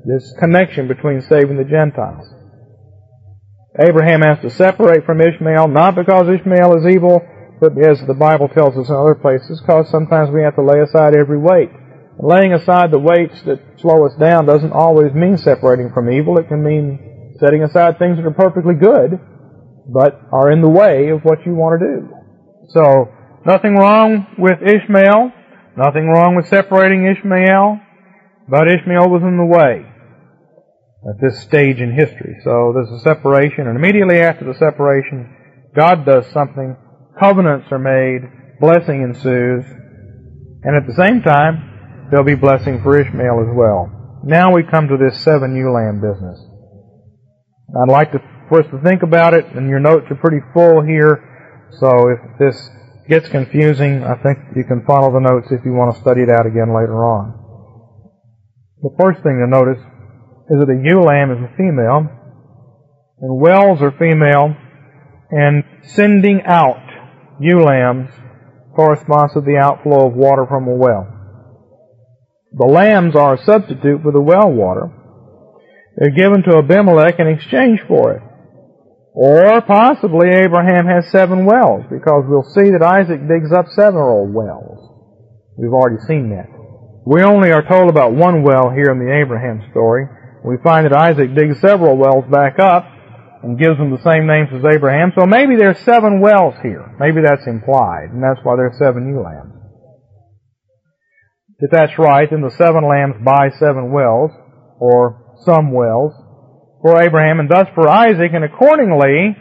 This 0.10 0.34
connection 0.40 0.88
between 0.88 1.22
saving 1.22 1.58
the 1.58 1.70
Gentiles. 1.70 2.26
Abraham 3.78 4.22
has 4.22 4.40
to 4.40 4.50
separate 4.50 5.06
from 5.06 5.22
Ishmael, 5.22 5.68
not 5.68 5.94
because 5.94 6.26
Ishmael 6.28 6.82
is 6.82 6.96
evil, 6.96 7.22
but 7.62 7.78
as 7.78 8.02
the 8.08 8.18
Bible 8.18 8.48
tells 8.48 8.76
us 8.76 8.90
in 8.90 8.96
other 8.96 9.14
places, 9.14 9.62
because 9.62 9.88
sometimes 9.92 10.32
we 10.34 10.42
have 10.42 10.56
to 10.56 10.66
lay 10.66 10.82
aside 10.82 11.16
every 11.16 11.38
weight. 11.38 11.70
Laying 12.18 12.54
aside 12.54 12.90
the 12.90 12.98
weights 12.98 13.40
that 13.44 13.62
slow 13.78 14.04
us 14.08 14.16
down 14.20 14.48
doesn't 14.48 14.74
always 14.74 15.14
mean 15.14 15.38
separating 15.38 15.92
from 15.94 16.10
evil. 16.10 16.40
It 16.40 16.48
can 16.48 16.64
mean 16.64 17.38
setting 17.40 17.62
aside 17.62 18.00
things 18.00 18.18
that 18.18 18.26
are 18.26 18.34
perfectly 18.34 18.74
good, 18.74 19.14
but 19.94 20.20
are 20.34 20.50
in 20.50 20.62
the 20.62 20.74
way 20.74 21.10
of 21.10 21.22
what 21.22 21.46
you 21.46 21.54
want 21.54 21.80
to 21.80 21.86
do. 21.86 22.10
So, 22.70 23.14
nothing 23.46 23.76
wrong 23.76 24.26
with 24.40 24.58
Ishmael, 24.58 25.32
nothing 25.78 26.10
wrong 26.10 26.34
with 26.36 26.48
separating 26.48 27.06
Ishmael, 27.06 27.80
but 28.50 28.68
Ishmael 28.68 29.08
was 29.08 29.22
in 29.22 29.38
the 29.38 29.46
way 29.46 29.89
at 31.08 31.22
this 31.22 31.42
stage 31.42 31.80
in 31.80 31.94
history. 31.94 32.36
So 32.44 32.74
there's 32.74 32.92
a 32.92 33.04
separation, 33.04 33.68
and 33.68 33.78
immediately 33.78 34.20
after 34.20 34.46
the 34.46 34.58
separation, 34.58 35.36
God 35.76 36.06
does 36.06 36.26
something, 36.34 36.76
covenants 37.20 37.68
are 37.72 37.80
made, 37.80 38.28
blessing 38.60 39.04
ensues, 39.04 39.64
and 40.64 40.76
at 40.76 40.88
the 40.88 40.96
same 40.96 41.22
time, 41.22 42.10
there'll 42.12 42.26
be 42.26 42.36
blessing 42.36 42.82
for 42.84 43.00
Ishmael 43.00 43.48
as 43.48 43.56
well. 43.56 44.20
Now 44.24 44.54
we 44.54 44.64
come 44.64 44.90
to 44.90 44.98
this 44.98 45.24
seven 45.24 45.56
ewe 45.56 45.72
lamb 45.72 46.02
business. 46.02 46.38
I'd 47.80 47.92
like 47.92 48.12
to, 48.12 48.20
for 48.50 48.60
us 48.60 48.72
to 48.72 48.82
think 48.84 49.04
about 49.04 49.34
it, 49.34 49.46
and 49.56 49.70
your 49.70 49.80
notes 49.80 50.08
are 50.10 50.20
pretty 50.20 50.44
full 50.54 50.84
here, 50.84 51.24
so 51.80 52.10
if 52.10 52.20
this 52.40 52.70
gets 53.08 53.30
confusing, 53.30 54.04
I 54.04 54.16
think 54.22 54.38
you 54.56 54.66
can 54.66 54.84
follow 54.86 55.14
the 55.14 55.24
notes 55.24 55.48
if 55.52 55.64
you 55.64 55.72
want 55.72 55.96
to 55.96 56.02
study 56.02 56.22
it 56.22 56.30
out 56.30 56.46
again 56.46 56.76
later 56.76 57.06
on. 57.06 57.40
The 58.82 58.96
first 59.00 59.24
thing 59.24 59.40
to 59.40 59.48
notice 59.48 59.80
is 60.50 60.60
that 60.60 60.70
a 60.70 60.82
ewe 60.84 61.02
lamb 61.02 61.32
is 61.32 61.44
a 61.44 61.56
female, 61.56 62.10
and 63.22 63.40
wells 63.40 63.82
are 63.82 63.92
female, 63.92 64.56
and 65.30 65.64
sending 65.84 66.42
out 66.46 66.82
ewe 67.40 67.64
lambs 67.64 68.10
corresponds 68.76 69.34
to 69.34 69.42
the 69.42 69.58
outflow 69.58 70.08
of 70.08 70.14
water 70.14 70.46
from 70.48 70.68
a 70.68 70.76
well. 70.76 71.08
The 72.54 72.66
lambs 72.66 73.16
are 73.16 73.36
a 73.36 73.44
substitute 73.44 74.02
for 74.02 74.12
the 74.12 74.22
well 74.22 74.52
water. 74.52 74.90
They're 75.98 76.16
given 76.16 76.44
to 76.44 76.58
Abimelech 76.58 77.20
in 77.20 77.28
exchange 77.28 77.82
for 77.88 78.14
it. 78.14 78.24
Or 79.14 79.62
possibly 79.62 80.30
Abraham 80.30 80.86
has 80.88 81.12
seven 81.12 81.46
wells, 81.46 81.84
because 81.92 82.24
we'll 82.28 82.50
see 82.56 82.72
that 82.72 82.82
Isaac 82.82 83.20
digs 83.28 83.52
up 83.52 83.68
several 83.76 84.26
wells. 84.32 84.80
We've 85.58 85.74
already 85.74 86.00
seen 86.08 86.30
that. 86.32 86.48
We 87.06 87.22
only 87.22 87.52
are 87.52 87.68
told 87.68 87.90
about 87.90 88.14
one 88.14 88.44
well 88.44 88.72
here 88.72 88.92
in 88.92 89.00
the 89.00 89.12
Abraham 89.12 89.62
story, 89.72 90.08
we 90.44 90.58
find 90.64 90.86
that 90.86 90.94
Isaac 90.94 91.36
digs 91.36 91.60
several 91.60 91.98
wells 91.98 92.26
back 92.32 92.60
up 92.60 92.86
and 93.44 93.60
gives 93.60 93.78
them 93.78 93.92
the 93.92 94.04
same 94.04 94.28
names 94.28 94.50
as 94.54 94.64
Abraham. 94.64 95.12
So 95.18 95.26
maybe 95.26 95.56
there's 95.56 95.80
seven 95.80 96.20
wells 96.22 96.56
here. 96.62 96.96
Maybe 97.00 97.22
that's 97.24 97.48
implied, 97.48 98.12
and 98.12 98.24
that's 98.24 98.40
why 98.44 98.56
there's 98.56 98.78
seven 98.78 99.08
ewe 99.08 99.24
lambs. 99.24 99.54
If 101.60 101.72
that's 101.72 101.98
right, 102.00 102.28
then 102.30 102.42
the 102.42 102.56
seven 102.56 102.88
lambs 102.88 103.16
buy 103.24 103.50
seven 103.60 103.92
wells, 103.92 104.32
or 104.80 105.36
some 105.46 105.74
wells, 105.74 106.14
for 106.82 107.02
Abraham 107.02 107.40
and 107.40 107.50
thus 107.50 107.68
for 107.76 107.88
Isaac, 107.88 108.32
and 108.34 108.46
accordingly, 108.46 109.36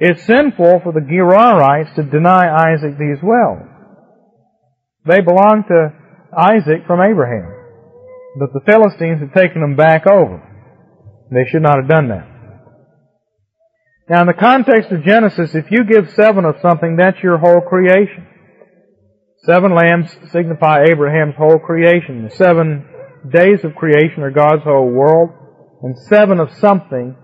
it's 0.00 0.24
sinful 0.24 0.80
for 0.82 0.92
the 0.92 1.00
Gerarites 1.00 1.94
to 1.96 2.02
deny 2.02 2.72
Isaac 2.72 2.96
these 2.98 3.22
wells. 3.22 3.68
They 5.04 5.20
belong 5.20 5.64
to 5.68 5.92
Isaac 6.36 6.86
from 6.86 7.00
Abraham 7.00 7.61
but 8.38 8.52
the 8.52 8.64
Philistines 8.66 9.20
had 9.20 9.34
taken 9.34 9.60
them 9.60 9.76
back 9.76 10.06
over. 10.06 10.40
They 11.30 11.48
should 11.50 11.62
not 11.62 11.78
have 11.78 11.88
done 11.88 12.08
that. 12.08 12.28
Now, 14.08 14.22
in 14.22 14.26
the 14.26 14.34
context 14.34 14.90
of 14.90 15.04
Genesis, 15.04 15.54
if 15.54 15.70
you 15.70 15.84
give 15.84 16.10
seven 16.10 16.44
of 16.44 16.56
something, 16.60 16.96
that's 16.96 17.22
your 17.22 17.38
whole 17.38 17.60
creation. 17.60 18.26
Seven 19.44 19.74
lambs 19.74 20.10
signify 20.30 20.84
Abraham's 20.90 21.34
whole 21.36 21.58
creation. 21.58 22.24
The 22.24 22.36
seven 22.36 22.86
days 23.32 23.64
of 23.64 23.74
creation 23.74 24.22
are 24.22 24.30
God's 24.30 24.64
whole 24.64 24.90
world, 24.90 25.30
and 25.82 25.96
seven 25.98 26.40
of 26.40 26.52
something 26.58 27.16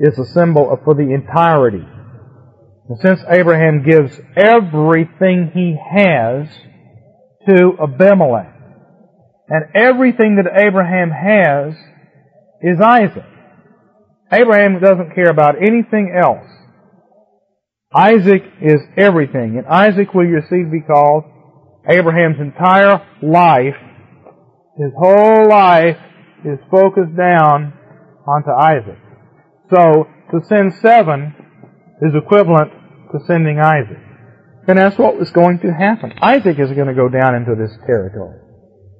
is 0.00 0.18
a 0.18 0.24
symbol 0.26 0.76
for 0.84 0.94
the 0.94 1.12
entirety. 1.14 1.84
And 2.88 2.98
since 3.00 3.20
Abraham 3.28 3.82
gives 3.82 4.20
everything 4.36 5.50
he 5.54 5.76
has 5.90 6.48
to 7.48 7.72
Abimelech, 7.82 8.53
and 9.48 9.64
everything 9.74 10.36
that 10.36 10.46
Abraham 10.58 11.10
has 11.10 11.74
is 12.62 12.80
Isaac. 12.80 13.24
Abraham 14.32 14.80
doesn't 14.80 15.14
care 15.14 15.28
about 15.30 15.56
anything 15.62 16.14
else. 16.18 16.46
Isaac 17.94 18.42
is 18.60 18.80
everything. 18.96 19.56
And 19.58 19.66
Isaac 19.66 20.14
will 20.14 20.26
your 20.26 20.42
seed 20.48 20.72
be 20.72 20.80
called. 20.80 21.24
Abraham's 21.88 22.40
entire 22.40 23.06
life, 23.22 23.76
his 24.78 24.90
whole 24.98 25.48
life 25.48 25.98
is 26.44 26.58
focused 26.70 27.14
down 27.16 27.74
onto 28.26 28.50
Isaac. 28.50 28.98
So, 29.70 30.08
to 30.30 30.44
send 30.46 30.74
seven 30.74 31.34
is 32.00 32.14
equivalent 32.14 32.72
to 33.12 33.18
sending 33.26 33.60
Isaac. 33.60 34.00
And 34.66 34.78
that's 34.78 34.98
what 34.98 35.18
was 35.18 35.30
going 35.30 35.60
to 35.60 35.72
happen. 35.72 36.14
Isaac 36.22 36.58
is 36.58 36.70
going 36.72 36.88
to 36.88 36.94
go 36.94 37.08
down 37.08 37.34
into 37.34 37.54
this 37.54 37.76
territory. 37.86 38.43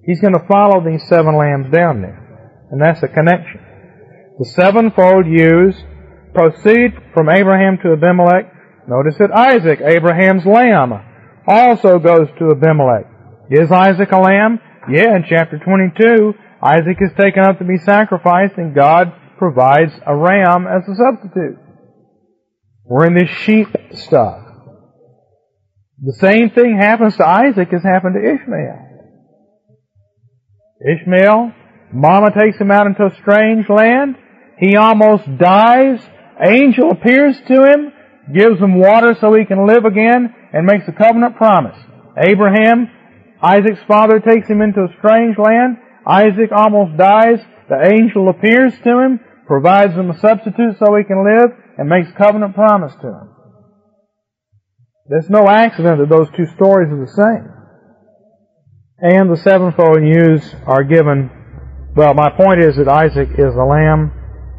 He's 0.07 0.21
going 0.21 0.35
to 0.35 0.47
follow 0.47 0.85
these 0.85 1.07
seven 1.09 1.37
lambs 1.37 1.73
down 1.73 2.03
there. 2.03 2.21
And 2.71 2.81
that's 2.81 3.01
the 3.01 3.09
connection. 3.09 3.61
The 4.39 4.45
sevenfold 4.45 5.27
ewes 5.27 5.77
proceed 6.35 6.93
from 7.15 7.29
Abraham 7.29 7.79
to 7.83 7.93
Abimelech. 7.93 8.53
Notice 8.89 9.17
that 9.19 9.33
Isaac, 9.33 9.81
Abraham's 9.81 10.45
lamb, 10.45 10.93
also 11.47 11.99
goes 11.99 12.29
to 12.39 12.51
Abimelech. 12.51 13.07
Is 13.51 13.71
Isaac 13.71 14.11
a 14.13 14.19
lamb? 14.19 14.59
Yeah, 14.91 15.17
in 15.17 15.25
chapter 15.29 15.59
22, 15.59 16.35
Isaac 16.63 16.99
is 17.01 17.13
taken 17.19 17.45
up 17.45 17.59
to 17.59 17.65
be 17.65 17.79
sacrificed 17.79 18.55
and 18.57 18.75
God 18.75 19.13
provides 19.39 19.93
a 20.07 20.15
ram 20.17 20.67
as 20.67 20.83
a 20.89 20.95
substitute. 20.97 21.59
We're 22.85 23.07
in 23.07 23.15
this 23.15 23.31
sheep 23.31 23.69
stuff. 23.93 24.41
The 26.03 26.15
same 26.15 26.51
thing 26.51 26.77
happens 26.79 27.17
to 27.17 27.27
Isaac 27.27 27.73
as 27.73 27.83
happened 27.83 28.15
to 28.15 28.35
Ishmael. 28.35 28.94
Ishmael, 30.85 31.53
Mama 31.93 32.31
takes 32.37 32.59
him 32.59 32.71
out 32.71 32.87
into 32.87 33.07
a 33.07 33.17
strange 33.23 33.69
land. 33.69 34.17
He 34.59 34.77
almost 34.77 35.25
dies. 35.39 36.01
Angel 36.45 36.91
appears 36.91 37.41
to 37.47 37.55
him, 37.63 37.93
gives 38.35 38.59
him 38.59 38.79
water 38.79 39.17
so 39.21 39.33
he 39.33 39.45
can 39.45 39.67
live 39.67 39.85
again, 39.85 40.35
and 40.53 40.67
makes 40.67 40.89
a 40.89 40.93
covenant 40.93 41.37
promise. 41.37 41.79
Abraham, 42.19 42.91
Isaac's 43.41 43.83
father, 43.87 44.19
takes 44.19 44.49
him 44.49 44.61
into 44.61 44.83
a 44.83 44.95
strange 44.99 45.39
land. 45.39 45.79
Isaac 46.07 46.51
almost 46.55 46.99
dies. 46.99 47.39
The 47.69 47.95
angel 47.95 48.29
appears 48.29 48.75
to 48.85 48.99
him, 48.99 49.21
provides 49.47 49.95
him 49.95 50.11
a 50.11 50.19
substitute 50.19 50.77
so 50.79 50.97
he 50.97 51.05
can 51.05 51.25
live, 51.25 51.51
and 51.79 51.89
makes 51.89 52.11
covenant 52.19 52.55
promise 52.55 52.93
to 53.01 53.07
him. 53.07 53.31
There's 55.07 55.31
no 55.31 55.49
accident 55.49 55.99
that 55.99 56.09
those 56.11 56.29
two 56.37 56.47
stories 56.57 56.91
are 56.93 57.01
the 57.01 57.13
same 57.13 57.64
and 58.99 59.31
the 59.31 59.37
sevenfold 59.37 60.03
ewes 60.03 60.55
are 60.67 60.85
given. 60.85 61.31
Well, 61.97 62.15
my 62.15 62.31
point 62.31 62.61
is 62.61 62.77
that 62.77 62.89
Isaac 62.89 63.31
is 63.31 63.55
the 63.55 63.65
lamb 63.65 64.13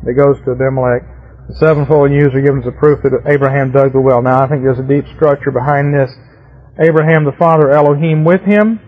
that 0.04 0.14
goes 0.14 0.38
to 0.44 0.52
Abimelech. 0.52 1.04
The 1.48 1.56
sevenfold 1.56 2.12
ewes 2.12 2.34
are 2.34 2.42
given 2.42 2.62
as 2.62 2.68
a 2.68 2.72
proof 2.72 3.04
that 3.04 3.14
Abraham 3.28 3.72
dug 3.72 3.94
the 3.94 4.02
well. 4.02 4.22
Now, 4.22 4.44
I 4.44 4.48
think 4.48 4.64
there's 4.64 4.80
a 4.80 4.88
deep 4.88 5.06
structure 5.16 5.52
behind 5.52 5.94
this. 5.94 6.12
Abraham, 6.80 7.24
the 7.24 7.38
father, 7.40 7.72
Elohim 7.72 8.24
with 8.26 8.42
him. 8.42 8.80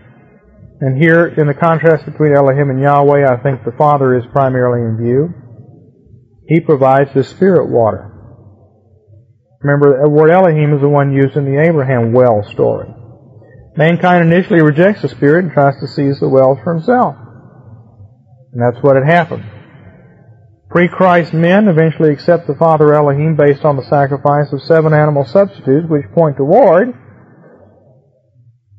And 0.80 1.00
here, 1.02 1.26
in 1.26 1.46
the 1.46 1.54
contrast 1.54 2.04
between 2.04 2.36
Elohim 2.36 2.70
and 2.70 2.80
Yahweh, 2.80 3.26
I 3.26 3.42
think 3.42 3.64
the 3.64 3.74
Father 3.76 4.16
is 4.16 4.24
primarily 4.30 4.86
in 4.86 4.96
view. 4.96 5.34
He 6.46 6.60
provides 6.60 7.10
the 7.14 7.24
spirit 7.24 7.68
water. 7.68 8.14
Remember, 9.60 10.00
the 10.04 10.08
word 10.08 10.30
Elohim 10.30 10.74
is 10.74 10.80
the 10.80 10.88
one 10.88 11.12
used 11.12 11.36
in 11.36 11.44
the 11.44 11.60
Abraham 11.60 12.12
well 12.12 12.44
story. 12.52 12.94
Mankind 13.78 14.26
initially 14.26 14.60
rejects 14.60 15.02
the 15.02 15.08
Spirit 15.08 15.44
and 15.44 15.52
tries 15.54 15.78
to 15.78 15.86
seize 15.86 16.18
the 16.18 16.28
wells 16.28 16.58
for 16.64 16.74
himself. 16.74 17.14
And 18.52 18.60
that's 18.60 18.82
what 18.82 18.96
had 18.96 19.06
happened. 19.06 19.44
Pre-Christ 20.68 21.32
men 21.32 21.68
eventually 21.68 22.12
accept 22.12 22.48
the 22.48 22.56
Father 22.56 22.92
Elohim 22.92 23.36
based 23.36 23.64
on 23.64 23.76
the 23.76 23.86
sacrifice 23.86 24.52
of 24.52 24.62
seven 24.62 24.92
animal 24.92 25.24
substitutes 25.24 25.86
which 25.88 26.10
point 26.12 26.36
toward 26.36 26.88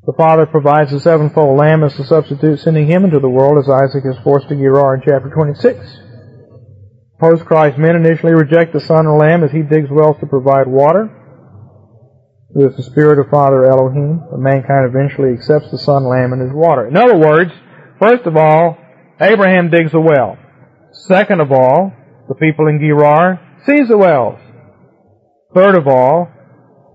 the 0.03 0.13
Father 0.17 0.45
provides 0.45 0.91
the 0.91 0.99
sevenfold 0.99 1.57
lamb 1.57 1.83
as 1.83 1.95
the 1.95 2.03
substitute, 2.03 2.59
sending 2.59 2.87
him 2.87 3.05
into 3.05 3.19
the 3.19 3.29
world 3.29 3.57
as 3.57 3.69
Isaac 3.69 4.03
is 4.05 4.17
forced 4.21 4.49
to 4.49 4.55
Gerar 4.55 4.95
in 4.95 5.01
chapter 5.05 5.29
26. 5.29 5.79
Post-Christ 7.21 7.77
men 7.77 7.95
initially 7.95 8.33
reject 8.33 8.73
the 8.73 8.81
Son 8.81 9.07
or 9.07 9.17
Lamb 9.17 9.45
as 9.45 9.51
he 9.51 9.61
digs 9.61 9.89
wells 9.89 10.17
to 10.19 10.25
provide 10.25 10.67
water. 10.67 11.18
Who 12.53 12.67
is 12.67 12.75
the 12.75 12.83
Spirit 12.83 13.19
of 13.19 13.29
Father 13.29 13.65
Elohim, 13.65 14.21
but 14.31 14.39
mankind 14.39 14.89
eventually 14.89 15.33
accepts 15.33 15.69
the 15.71 15.77
Son, 15.77 16.03
Lamb, 16.05 16.33
and 16.33 16.41
His 16.41 16.51
water. 16.51 16.87
In 16.87 16.97
other 16.97 17.17
words, 17.17 17.51
first 17.99 18.25
of 18.25 18.35
all, 18.35 18.77
Abraham 19.21 19.69
digs 19.69 19.93
a 19.93 19.99
well. 19.99 20.37
Second 20.91 21.41
of 21.41 21.51
all, 21.51 21.93
the 22.27 22.35
people 22.35 22.67
in 22.67 22.79
Gerar 22.79 23.39
seize 23.65 23.87
the 23.87 23.97
wells. 23.97 24.39
Third 25.53 25.77
of 25.77 25.87
all, 25.87 26.27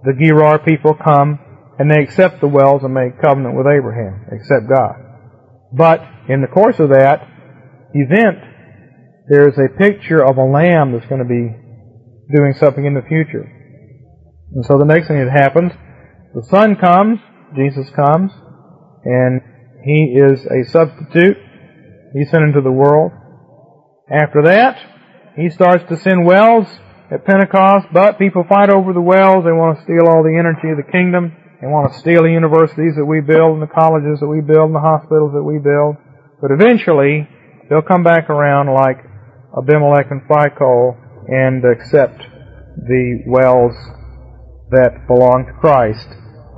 the 0.04 0.14
Gerar 0.14 0.58
people 0.58 0.94
come 0.94 1.38
and 1.78 1.90
they 1.90 2.02
accept 2.02 2.40
the 2.40 2.48
wells 2.48 2.82
and 2.82 2.94
make 2.94 3.20
covenant 3.20 3.56
with 3.56 3.66
Abraham, 3.66 4.26
accept 4.32 4.68
God. 4.72 4.94
But 5.72 6.00
in 6.28 6.40
the 6.40 6.46
course 6.46 6.78
of 6.78 6.90
that 6.90 7.26
event, 7.92 8.38
there's 9.28 9.58
a 9.58 9.76
picture 9.78 10.24
of 10.24 10.36
a 10.36 10.44
lamb 10.44 10.92
that's 10.92 11.06
going 11.06 11.22
to 11.22 11.28
be 11.28 11.50
doing 12.34 12.54
something 12.54 12.84
in 12.84 12.94
the 12.94 13.02
future. 13.02 13.50
And 14.54 14.64
so 14.64 14.78
the 14.78 14.86
next 14.86 15.08
thing 15.08 15.18
that 15.18 15.34
happens, 15.34 15.72
the 16.34 16.46
Son 16.46 16.76
comes, 16.76 17.18
Jesus 17.58 17.90
comes, 17.90 18.30
and 19.04 19.42
He 19.82 20.14
is 20.14 20.46
a 20.46 20.62
substitute. 20.70 21.36
He's 22.14 22.30
sent 22.30 22.44
into 22.44 22.62
the 22.62 22.70
world. 22.70 23.10
After 24.06 24.42
that, 24.46 24.78
He 25.34 25.50
starts 25.50 25.82
to 25.90 25.96
send 25.98 26.24
wells 26.24 26.66
at 27.10 27.26
Pentecost, 27.26 27.88
but 27.92 28.18
people 28.18 28.46
fight 28.48 28.70
over 28.70 28.92
the 28.92 29.02
wells. 29.02 29.42
They 29.42 29.50
want 29.50 29.78
to 29.78 29.82
steal 29.82 30.06
all 30.06 30.22
the 30.22 30.38
energy 30.38 30.70
of 30.70 30.78
the 30.78 30.90
kingdom. 30.90 31.34
They 31.60 31.66
want 31.66 31.92
to 31.92 31.98
steal 31.98 32.22
the 32.22 32.30
universities 32.30 32.94
that 32.94 33.04
we 33.04 33.20
build 33.20 33.58
and 33.58 33.62
the 33.62 33.74
colleges 33.74 34.20
that 34.20 34.30
we 34.30 34.40
build 34.40 34.70
and 34.70 34.76
the 34.78 34.86
hospitals 34.86 35.34
that 35.34 35.42
we 35.42 35.58
build. 35.58 35.98
But 36.38 36.54
eventually, 36.54 37.26
they'll 37.66 37.82
come 37.82 38.04
back 38.04 38.30
around 38.30 38.70
like 38.70 39.02
Abimelech 39.50 40.10
and 40.10 40.22
Phicol 40.30 40.94
and 41.26 41.64
accept 41.64 42.22
the 42.78 43.22
wells 43.26 43.74
that 44.74 45.06
belong 45.06 45.46
to 45.46 45.60
Christ 45.60 46.08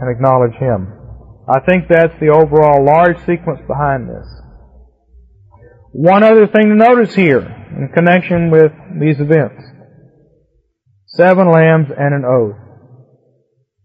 and 0.00 0.10
acknowledge 0.10 0.56
Him. 0.56 0.92
I 1.48 1.60
think 1.60 1.86
that's 1.88 2.18
the 2.18 2.34
overall 2.34 2.84
large 2.84 3.18
sequence 3.24 3.60
behind 3.68 4.08
this. 4.08 4.26
One 5.92 6.24
other 6.24 6.46
thing 6.46 6.68
to 6.68 6.74
notice 6.74 7.14
here 7.14 7.40
in 7.40 7.88
connection 7.94 8.50
with 8.50 8.72
these 9.00 9.20
events. 9.20 9.62
Seven 11.06 11.50
lambs 11.50 11.88
and 11.96 12.12
an 12.12 12.24
oath. 12.26 12.56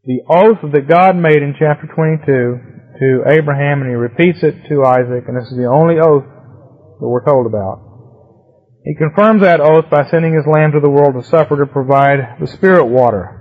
The 0.03 0.21
oath 0.27 0.59
that 0.73 0.89
God 0.89 1.15
made 1.15 1.43
in 1.43 1.55
chapter 1.57 1.88
22 1.88 2.25
to 2.25 3.23
Abraham, 3.29 3.82
and 3.82 3.89
he 3.89 3.95
repeats 3.95 4.43
it 4.43 4.67
to 4.67 4.84
Isaac, 4.84 5.25
and 5.27 5.38
this 5.38 5.49
is 5.51 5.57
the 5.57 5.69
only 5.71 5.95
oath 6.01 6.25
that 6.99 7.07
we're 7.07 7.23
told 7.23 7.45
about. 7.45 7.91
He 8.84 8.95
confirms 8.95 9.41
that 9.43 9.61
oath 9.61 9.89
by 9.89 10.09
sending 10.09 10.34
his 10.34 10.45
lamb 10.47 10.71
to 10.73 10.79
the 10.79 10.89
world 10.89 11.13
to 11.13 11.23
suffer 11.29 11.57
to 11.57 11.65
provide 11.65 12.38
the 12.41 12.47
spirit 12.47 12.86
water. 12.86 13.40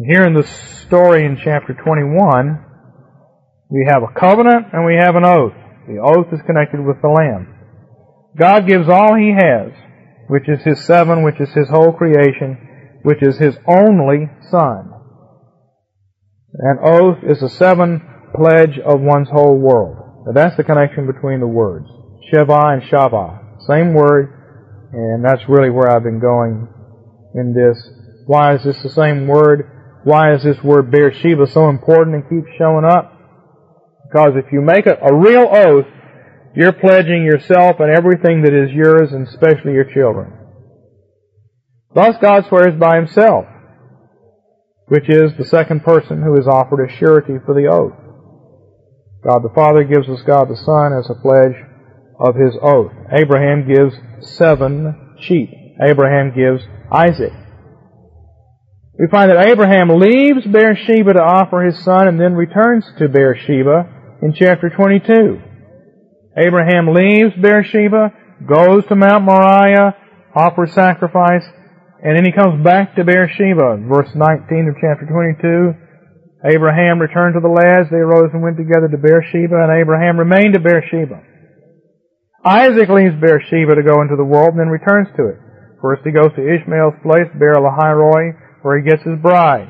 Here 0.00 0.24
in 0.24 0.32
the 0.32 0.46
story 0.86 1.26
in 1.26 1.36
chapter 1.36 1.74
21, 1.74 2.64
we 3.68 3.84
have 3.86 4.02
a 4.02 4.18
covenant 4.18 4.68
and 4.72 4.86
we 4.86 4.96
have 4.96 5.16
an 5.16 5.24
oath. 5.24 5.52
The 5.86 6.00
oath 6.00 6.32
is 6.32 6.40
connected 6.46 6.80
with 6.80 6.96
the 7.02 7.08
lamb. 7.08 7.54
God 8.34 8.66
gives 8.66 8.88
all 8.88 9.14
he 9.14 9.36
has, 9.36 9.72
which 10.28 10.48
is 10.48 10.62
his 10.64 10.82
seven, 10.86 11.22
which 11.22 11.38
is 11.40 11.52
his 11.52 11.68
whole 11.68 11.92
creation, 11.92 12.56
which 13.02 13.18
is 13.20 13.36
his 13.36 13.58
only 13.68 14.30
son. 14.50 14.92
An 16.54 16.78
oath 16.82 17.18
is 17.28 17.42
a 17.42 17.50
seven 17.50 18.00
pledge 18.34 18.78
of 18.78 19.00
one's 19.00 19.28
whole 19.28 19.58
world. 19.58 20.24
Now 20.24 20.32
that's 20.32 20.56
the 20.56 20.64
connection 20.64 21.06
between 21.06 21.40
the 21.40 21.46
words. 21.46 21.86
Sheva 22.32 22.72
and 22.72 22.82
Shava. 22.82 23.60
Same 23.68 23.92
word, 23.92 24.88
and 24.94 25.22
that's 25.22 25.46
really 25.50 25.68
where 25.68 25.90
I've 25.94 26.02
been 26.02 26.20
going 26.20 26.66
in 27.34 27.52
this. 27.52 27.76
Why 28.26 28.54
is 28.54 28.64
this 28.64 28.82
the 28.82 28.88
same 28.88 29.26
word? 29.26 29.71
Why 30.04 30.34
is 30.34 30.42
this 30.42 30.62
word 30.62 30.90
Beersheba 30.90 31.46
so 31.46 31.68
important 31.68 32.16
and 32.16 32.28
keeps 32.28 32.56
showing 32.58 32.84
up? 32.84 33.12
Because 34.04 34.32
if 34.36 34.52
you 34.52 34.60
make 34.60 34.86
it 34.86 34.98
a 35.00 35.14
real 35.14 35.48
oath, 35.50 35.86
you're 36.54 36.72
pledging 36.72 37.24
yourself 37.24 37.76
and 37.78 37.90
everything 37.90 38.42
that 38.42 38.52
is 38.52 38.70
yours, 38.72 39.12
and 39.12 39.26
especially 39.26 39.72
your 39.72 39.84
children. 39.84 40.32
Thus 41.94 42.16
God 42.20 42.44
swears 42.48 42.78
by 42.78 42.96
himself, 42.96 43.46
which 44.88 45.08
is 45.08 45.32
the 45.38 45.44
second 45.44 45.82
person 45.82 46.22
who 46.22 46.38
is 46.38 46.46
offered 46.46 46.84
as 46.84 46.96
surety 46.98 47.34
for 47.44 47.54
the 47.54 47.68
oath. 47.68 47.94
God 49.24 49.42
the 49.42 49.54
Father 49.54 49.84
gives 49.84 50.08
us 50.08 50.20
God 50.26 50.48
the 50.48 50.56
Son 50.56 50.92
as 50.92 51.08
a 51.08 51.14
pledge 51.14 51.56
of 52.18 52.34
his 52.34 52.56
oath. 52.60 52.92
Abraham 53.12 53.66
gives 53.66 53.94
seven 54.36 55.16
sheep. 55.20 55.48
Abraham 55.80 56.34
gives 56.34 56.64
Isaac. 56.90 57.32
We 58.98 59.08
find 59.08 59.30
that 59.30 59.48
Abraham 59.48 59.88
leaves 59.88 60.44
Beersheba 60.44 61.14
to 61.14 61.22
offer 61.22 61.64
his 61.64 61.82
son 61.82 62.08
and 62.08 62.20
then 62.20 62.34
returns 62.34 62.84
to 62.98 63.08
Beersheba 63.08 63.88
in 64.20 64.34
chapter 64.34 64.68
22. 64.68 65.40
Abraham 66.36 66.92
leaves 66.92 67.32
Beersheba, 67.40 68.12
goes 68.46 68.84
to 68.86 68.96
Mount 68.96 69.24
Moriah, 69.24 69.96
offers 70.36 70.72
sacrifice, 70.74 71.44
and 72.04 72.16
then 72.16 72.24
he 72.24 72.32
comes 72.32 72.62
back 72.62 72.94
to 72.96 73.04
Beersheba. 73.04 73.80
Verse 73.88 74.12
19 74.14 74.68
of 74.68 74.76
chapter 74.76 75.08
22, 75.08 76.52
Abraham 76.52 77.00
returned 77.00 77.32
to 77.32 77.40
the 77.40 77.48
lads. 77.48 77.88
They 77.88 77.96
arose 77.96 78.30
and 78.34 78.42
went 78.42 78.58
together 78.58 78.88
to 78.92 78.98
Beersheba, 79.00 79.56
and 79.56 79.72
Abraham 79.72 80.18
remained 80.18 80.54
at 80.54 80.64
Beersheba. 80.64 81.22
Isaac 82.44 82.90
leaves 82.90 83.16
Beersheba 83.16 83.72
to 83.72 83.88
go 83.88 84.02
into 84.02 84.16
the 84.16 84.28
world 84.28 84.52
and 84.52 84.60
then 84.60 84.68
returns 84.68 85.08
to 85.16 85.32
it. 85.32 85.38
First 85.80 86.02
he 86.04 86.12
goes 86.12 86.34
to 86.36 86.44
Ishmael's 86.44 87.00
place, 87.00 87.30
Beer 87.38 87.56
Lahai 87.56 87.94
where 88.62 88.78
he 88.78 88.88
gets 88.88 89.02
his 89.02 89.18
bride. 89.20 89.68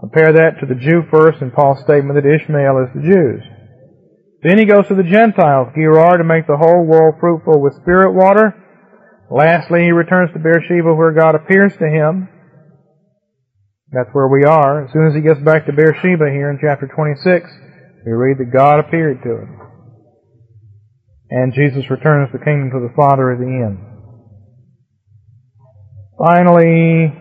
Compare 0.00 0.32
that 0.32 0.60
to 0.60 0.66
the 0.66 0.78
Jew 0.78 1.02
first 1.10 1.40
and 1.40 1.52
Paul's 1.52 1.80
statement 1.80 2.14
that 2.14 2.28
Ishmael 2.28 2.86
is 2.86 2.94
the 2.94 3.02
Jews. 3.02 3.42
Then 4.42 4.58
he 4.58 4.64
goes 4.64 4.86
to 4.88 4.94
the 4.94 5.02
Gentiles, 5.02 5.74
Gerar, 5.74 6.18
to 6.18 6.24
make 6.24 6.46
the 6.46 6.56
whole 6.56 6.86
world 6.86 7.16
fruitful 7.18 7.60
with 7.60 7.80
spirit 7.82 8.14
water. 8.14 8.54
Lastly, 9.30 9.82
he 9.82 9.90
returns 9.90 10.30
to 10.32 10.38
Beersheba 10.38 10.94
where 10.94 11.12
God 11.12 11.34
appears 11.34 11.76
to 11.78 11.88
him. 11.88 12.28
That's 13.90 14.10
where 14.12 14.28
we 14.28 14.44
are. 14.44 14.84
As 14.84 14.92
soon 14.92 15.08
as 15.08 15.14
he 15.14 15.20
gets 15.20 15.40
back 15.40 15.66
to 15.66 15.72
Beersheba 15.72 16.30
here 16.30 16.50
in 16.50 16.58
chapter 16.60 16.86
26, 16.86 17.50
we 18.06 18.12
read 18.12 18.38
that 18.38 18.52
God 18.52 18.78
appeared 18.78 19.22
to 19.24 19.30
him 19.30 19.68
and 21.30 21.52
Jesus 21.52 21.90
returns 21.90 22.30
the 22.32 22.38
kingdom 22.38 22.70
to 22.70 22.80
the 22.80 22.94
Father 22.96 23.32
at 23.32 23.38
the 23.38 23.44
end. 23.44 23.78
Finally, 26.18 27.12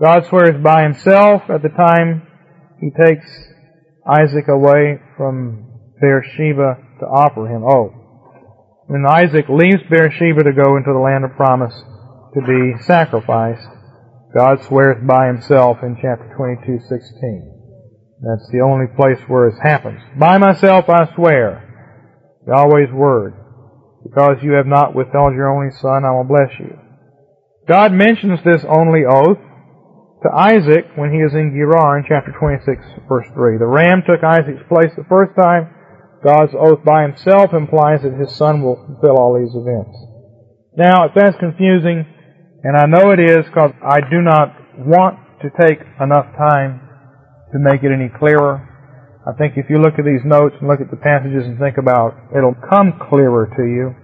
God 0.00 0.26
swears 0.26 0.60
by 0.62 0.82
himself 0.82 1.42
at 1.48 1.62
the 1.62 1.68
time 1.68 2.26
he 2.80 2.90
takes 2.90 3.26
Isaac 4.04 4.48
away 4.48 4.98
from 5.16 5.70
Beersheba 6.00 6.78
to 6.98 7.06
offer 7.06 7.46
him 7.46 7.62
oath. 7.62 7.94
When 8.86 9.06
Isaac 9.06 9.46
leaves 9.48 9.82
Beersheba 9.88 10.42
to 10.42 10.52
go 10.52 10.76
into 10.76 10.92
the 10.92 10.98
land 10.98 11.24
of 11.24 11.36
promise 11.36 11.74
to 12.34 12.40
be 12.40 12.82
sacrificed, 12.82 13.68
God 14.36 14.64
swears 14.64 14.98
by 15.06 15.28
himself 15.28 15.78
in 15.84 15.94
chapter 16.02 16.34
22:16. 16.36 17.52
That's 18.20 18.50
the 18.50 18.62
only 18.66 18.88
place 18.96 19.20
where 19.28 19.46
it 19.46 19.60
happens. 19.62 20.00
By 20.18 20.38
myself 20.38 20.88
I 20.88 21.06
swear. 21.14 21.62
Yahweh's 22.48 22.92
word. 22.92 23.34
Because 24.02 24.42
you 24.42 24.52
have 24.52 24.66
not 24.66 24.94
withheld 24.94 25.34
your 25.34 25.48
only 25.48 25.70
son, 25.70 26.04
I 26.04 26.10
will 26.10 26.24
bless 26.24 26.58
you. 26.58 26.78
God 27.68 27.92
mentions 27.92 28.42
this 28.42 28.64
only 28.64 29.04
oath 29.06 29.38
to 30.24 30.32
Isaac 30.32 30.96
when 30.96 31.12
he 31.12 31.20
is 31.20 31.36
in 31.36 31.52
Gerar 31.52 32.00
in 32.00 32.04
chapter 32.08 32.32
26 32.32 33.06
verse 33.08 33.28
3. 33.36 33.58
The 33.60 33.68
ram 33.68 34.02
took 34.08 34.24
Isaac's 34.24 34.64
place 34.68 34.90
the 34.96 35.04
first 35.08 35.36
time. 35.36 35.68
God's 36.24 36.56
oath 36.56 36.82
by 36.82 37.02
himself 37.04 37.52
implies 37.52 38.00
that 38.02 38.16
his 38.16 38.34
son 38.34 38.62
will 38.64 38.80
fulfill 38.80 39.20
all 39.20 39.36
these 39.36 39.52
events. 39.52 39.92
Now, 40.76 41.04
if 41.04 41.12
that's 41.14 41.36
confusing, 41.36 42.08
and 42.64 42.76
I 42.76 42.88
know 42.88 43.12
it 43.12 43.20
is 43.20 43.44
because 43.44 43.76
I 43.84 44.00
do 44.00 44.24
not 44.24 44.56
want 44.80 45.20
to 45.44 45.52
take 45.60 45.78
enough 46.00 46.32
time 46.40 46.80
to 47.52 47.60
make 47.60 47.84
it 47.84 47.92
any 47.92 48.08
clearer, 48.08 48.64
I 49.28 49.36
think 49.36 49.54
if 49.56 49.68
you 49.68 49.78
look 49.78 49.98
at 49.98 50.04
these 50.04 50.24
notes 50.24 50.56
and 50.58 50.68
look 50.68 50.80
at 50.80 50.90
the 50.90 50.96
passages 50.96 51.44
and 51.44 51.58
think 51.58 51.76
about, 51.76 52.16
it'll 52.36 52.56
come 52.56 52.98
clearer 53.10 53.52
to 53.56 53.62
you. 53.62 53.94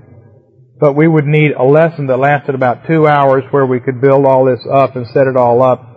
But 0.79 0.97
we 0.97 1.09
would 1.09 1.27
need 1.27 1.53
a 1.53 1.65
lesson 1.65 2.07
that 2.07 2.19
lasted 2.19 2.55
about 2.55 2.87
two 2.87 3.07
hours 3.07 3.45
where 3.51 3.67
we 3.67 3.81
could 3.81 4.01
build 4.01 4.25
all 4.25 4.45
this 4.45 4.61
up 4.71 4.97
and 4.97 5.07
set 5.09 5.27
it 5.27 5.37
all 5.37 5.63
up, 5.63 5.90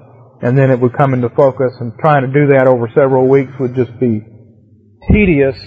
and 0.44 0.58
then 0.58 0.70
it 0.70 0.80
would 0.80 0.92
come 0.94 1.14
into 1.14 1.30
focus. 1.30 1.74
And 1.80 1.94
trying 1.98 2.24
to 2.24 2.28
do 2.28 2.48
that 2.48 2.68
over 2.68 2.90
several 2.94 3.30
weeks 3.30 3.54
would 3.60 3.76
just 3.76 3.98
be 3.98 4.22
tedious 5.10 5.58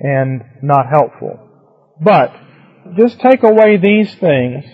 and 0.00 0.42
not 0.62 0.86
helpful. 0.90 1.38
But 2.02 2.34
just 2.96 3.20
take 3.20 3.42
away 3.42 3.76
these 3.76 4.14
things 4.14 4.64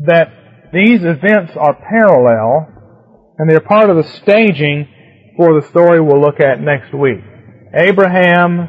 that 0.00 0.72
these 0.72 1.00
events 1.04 1.52
are 1.56 1.74
parallel 1.74 2.66
and 3.38 3.48
they're 3.48 3.60
part 3.60 3.88
of 3.88 3.96
the 3.96 4.10
staging 4.22 4.88
for 5.36 5.60
the 5.60 5.68
story 5.68 6.00
we'll 6.00 6.20
look 6.20 6.40
at 6.40 6.60
next 6.60 6.92
week. 6.92 7.22
Abraham 7.72 8.68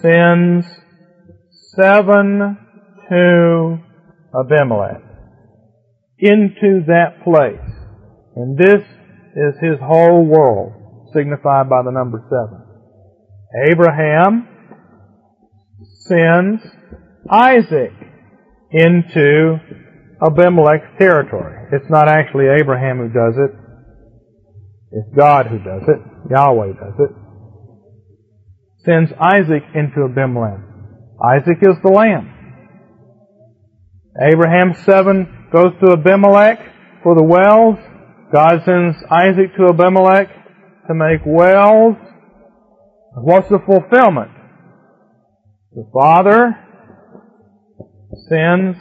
sends 0.00 0.66
seven 1.74 2.58
to 3.08 3.78
Abimelech 4.38 5.02
into 6.18 6.84
that 6.86 7.24
place. 7.24 7.58
And 8.36 8.56
this 8.56 8.82
is 9.36 9.54
his 9.60 9.78
whole 9.80 10.24
world, 10.24 10.72
signified 11.14 11.68
by 11.68 11.82
the 11.82 11.90
number 11.90 12.22
seven. 12.28 12.62
Abraham 13.70 14.48
sends 16.06 16.62
Isaac 17.30 17.92
into 18.70 19.58
Abimelech's 20.24 20.98
territory. 20.98 21.68
It's 21.72 21.90
not 21.90 22.08
actually 22.08 22.46
Abraham 22.60 22.98
who 22.98 23.08
does 23.08 23.34
it. 23.36 23.50
It's 24.92 25.16
God 25.16 25.46
who 25.46 25.58
does 25.58 25.82
it. 25.88 26.00
Yahweh 26.30 26.72
does 26.72 26.94
it. 26.98 27.10
Sends 28.84 29.12
Isaac 29.20 29.62
into 29.74 30.04
Abimelech. 30.04 30.60
Isaac 31.24 31.58
is 31.62 31.76
the 31.82 31.90
lamb. 31.90 32.28
Abraham 34.20 34.74
7 34.74 35.48
goes 35.52 35.72
to 35.80 35.92
Abimelech 35.92 36.58
for 37.02 37.14
the 37.14 37.24
wells. 37.24 37.78
God 38.32 38.62
sends 38.64 38.96
Isaac 39.10 39.54
to 39.56 39.66
Abimelech 39.68 40.28
to 40.88 40.94
make 40.94 41.20
wells. 41.26 41.96
What's 43.14 43.48
the 43.48 43.58
fulfillment? 43.58 44.30
The 45.72 45.88
Father 45.92 46.56
sends 48.28 48.78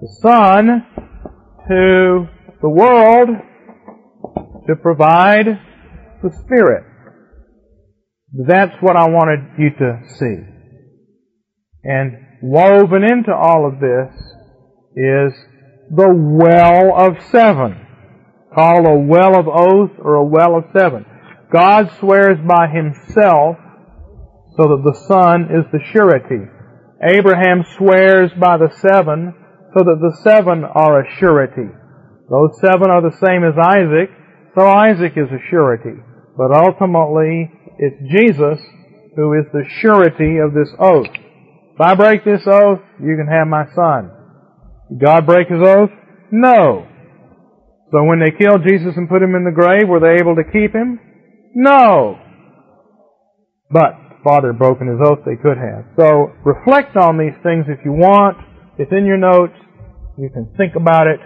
the 0.00 0.08
Son 0.20 0.86
to 1.68 2.28
the 2.60 2.68
world 2.68 3.28
to 4.66 4.76
provide 4.76 5.46
the 6.22 6.30
Spirit. 6.44 6.84
That's 8.46 8.74
what 8.80 8.96
I 8.96 9.08
wanted 9.08 9.58
you 9.58 9.70
to 9.78 10.00
see. 10.18 10.36
And 11.84 12.12
woven 12.42 13.04
into 13.04 13.32
all 13.32 13.66
of 13.66 13.80
this 13.80 14.14
is 14.96 15.32
the 15.90 16.12
well 16.12 16.94
of 16.96 17.22
seven, 17.30 17.83
called 18.54 18.86
a 18.86 18.98
well 18.98 19.38
of 19.38 19.48
oath 19.48 19.90
or 19.98 20.14
a 20.14 20.24
well 20.24 20.56
of 20.56 20.64
seven. 20.76 21.04
God 21.52 21.90
swears 22.00 22.38
by 22.46 22.68
himself 22.68 23.56
so 24.56 24.68
that 24.68 24.82
the 24.84 24.98
Son 25.06 25.48
is 25.50 25.64
the 25.72 25.82
surety. 25.92 26.50
Abraham 27.02 27.64
swears 27.76 28.30
by 28.40 28.56
the 28.56 28.70
seven 28.80 29.34
so 29.76 29.84
that 29.84 29.98
the 30.00 30.16
seven 30.22 30.64
are 30.64 31.00
a 31.00 31.10
surety. 31.18 31.68
Those 32.30 32.58
seven 32.60 32.90
are 32.90 33.02
the 33.02 33.18
same 33.24 33.44
as 33.44 33.58
Isaac, 33.58 34.10
so 34.56 34.66
Isaac 34.66 35.12
is 35.16 35.28
a 35.30 35.42
surety. 35.50 36.00
But 36.36 36.54
ultimately, 36.54 37.50
it's 37.78 38.00
Jesus 38.10 38.64
who 39.16 39.34
is 39.34 39.46
the 39.52 39.64
surety 39.80 40.38
of 40.38 40.54
this 40.54 40.70
oath. 40.78 41.10
If 41.74 41.80
I 41.80 41.94
break 41.94 42.24
this 42.24 42.46
oath, 42.46 42.80
you 43.00 43.16
can 43.16 43.26
have 43.26 43.48
my 43.48 43.66
son. 43.74 44.10
Did 44.90 45.04
God 45.04 45.26
break 45.26 45.48
his 45.48 45.60
oath? 45.60 45.90
No. 46.30 46.86
So 47.94 48.02
when 48.02 48.18
they 48.18 48.32
killed 48.32 48.66
Jesus 48.66 48.96
and 48.96 49.08
put 49.08 49.22
him 49.22 49.36
in 49.36 49.44
the 49.44 49.54
grave, 49.54 49.86
were 49.86 50.00
they 50.00 50.18
able 50.18 50.34
to 50.34 50.42
keep 50.42 50.74
him? 50.74 50.98
No. 51.54 52.18
But 53.70 53.94
Father 54.24 54.48
had 54.48 54.58
broken 54.58 54.88
his 54.88 54.98
oath, 55.00 55.20
they 55.24 55.36
could 55.36 55.58
have. 55.58 55.84
So 55.96 56.34
reflect 56.44 56.96
on 56.96 57.18
these 57.18 57.38
things 57.44 57.66
if 57.68 57.84
you 57.84 57.92
want. 57.92 58.38
It's 58.78 58.90
in 58.90 59.06
your 59.06 59.16
notes. 59.16 59.54
You 60.18 60.28
can 60.34 60.52
think 60.56 60.74
about 60.74 61.06
it 61.06 61.20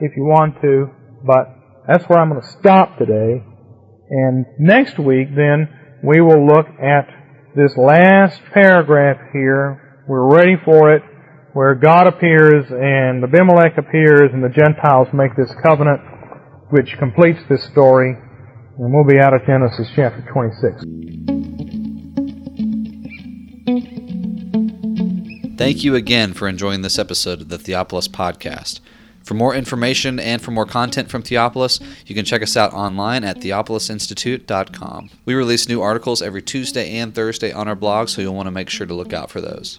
if 0.00 0.16
you 0.16 0.24
want 0.24 0.60
to. 0.62 0.90
But 1.24 1.54
that's 1.86 2.02
where 2.08 2.18
I'm 2.18 2.30
going 2.30 2.42
to 2.42 2.58
stop 2.58 2.98
today. 2.98 3.44
And 4.10 4.46
next 4.58 4.98
week, 4.98 5.28
then, 5.36 5.68
we 6.02 6.20
will 6.20 6.44
look 6.44 6.66
at 6.82 7.06
this 7.54 7.76
last 7.76 8.40
paragraph 8.52 9.18
here. 9.32 10.02
We're 10.08 10.34
ready 10.34 10.56
for 10.64 10.92
it, 10.92 11.02
where 11.52 11.74
God 11.74 12.06
appears 12.06 12.66
and 12.70 13.24
Abimelech 13.24 13.76
appears 13.76 14.30
and 14.32 14.42
the 14.42 14.48
Gentiles 14.48 15.08
make 15.12 15.34
this 15.36 15.52
covenant, 15.62 16.00
which 16.70 16.96
completes 16.98 17.40
this 17.48 17.64
story. 17.64 18.16
And 18.78 18.94
we'll 18.94 19.04
be 19.04 19.18
out 19.18 19.34
of 19.34 19.44
Genesis 19.44 19.88
chapter 19.94 20.24
26. 20.32 20.84
Thank 25.58 25.84
you 25.84 25.94
again 25.94 26.32
for 26.32 26.48
enjoying 26.48 26.80
this 26.80 26.98
episode 26.98 27.42
of 27.42 27.48
the 27.48 27.58
Theopolis 27.58 28.08
Podcast. 28.08 28.80
For 29.22 29.34
more 29.34 29.54
information 29.54 30.18
and 30.18 30.40
for 30.40 30.52
more 30.52 30.64
content 30.64 31.10
from 31.10 31.22
Theopolis, 31.22 31.80
you 32.06 32.14
can 32.14 32.24
check 32.24 32.42
us 32.42 32.56
out 32.56 32.72
online 32.72 33.22
at 33.22 33.40
theopolisinstitute.com. 33.40 35.10
We 35.26 35.34
release 35.34 35.68
new 35.68 35.82
articles 35.82 36.22
every 36.22 36.40
Tuesday 36.40 36.96
and 36.96 37.14
Thursday 37.14 37.52
on 37.52 37.68
our 37.68 37.76
blog, 37.76 38.08
so 38.08 38.22
you'll 38.22 38.34
want 38.34 38.46
to 38.46 38.50
make 38.50 38.70
sure 38.70 38.86
to 38.86 38.94
look 38.94 39.12
out 39.12 39.30
for 39.30 39.42
those. 39.42 39.78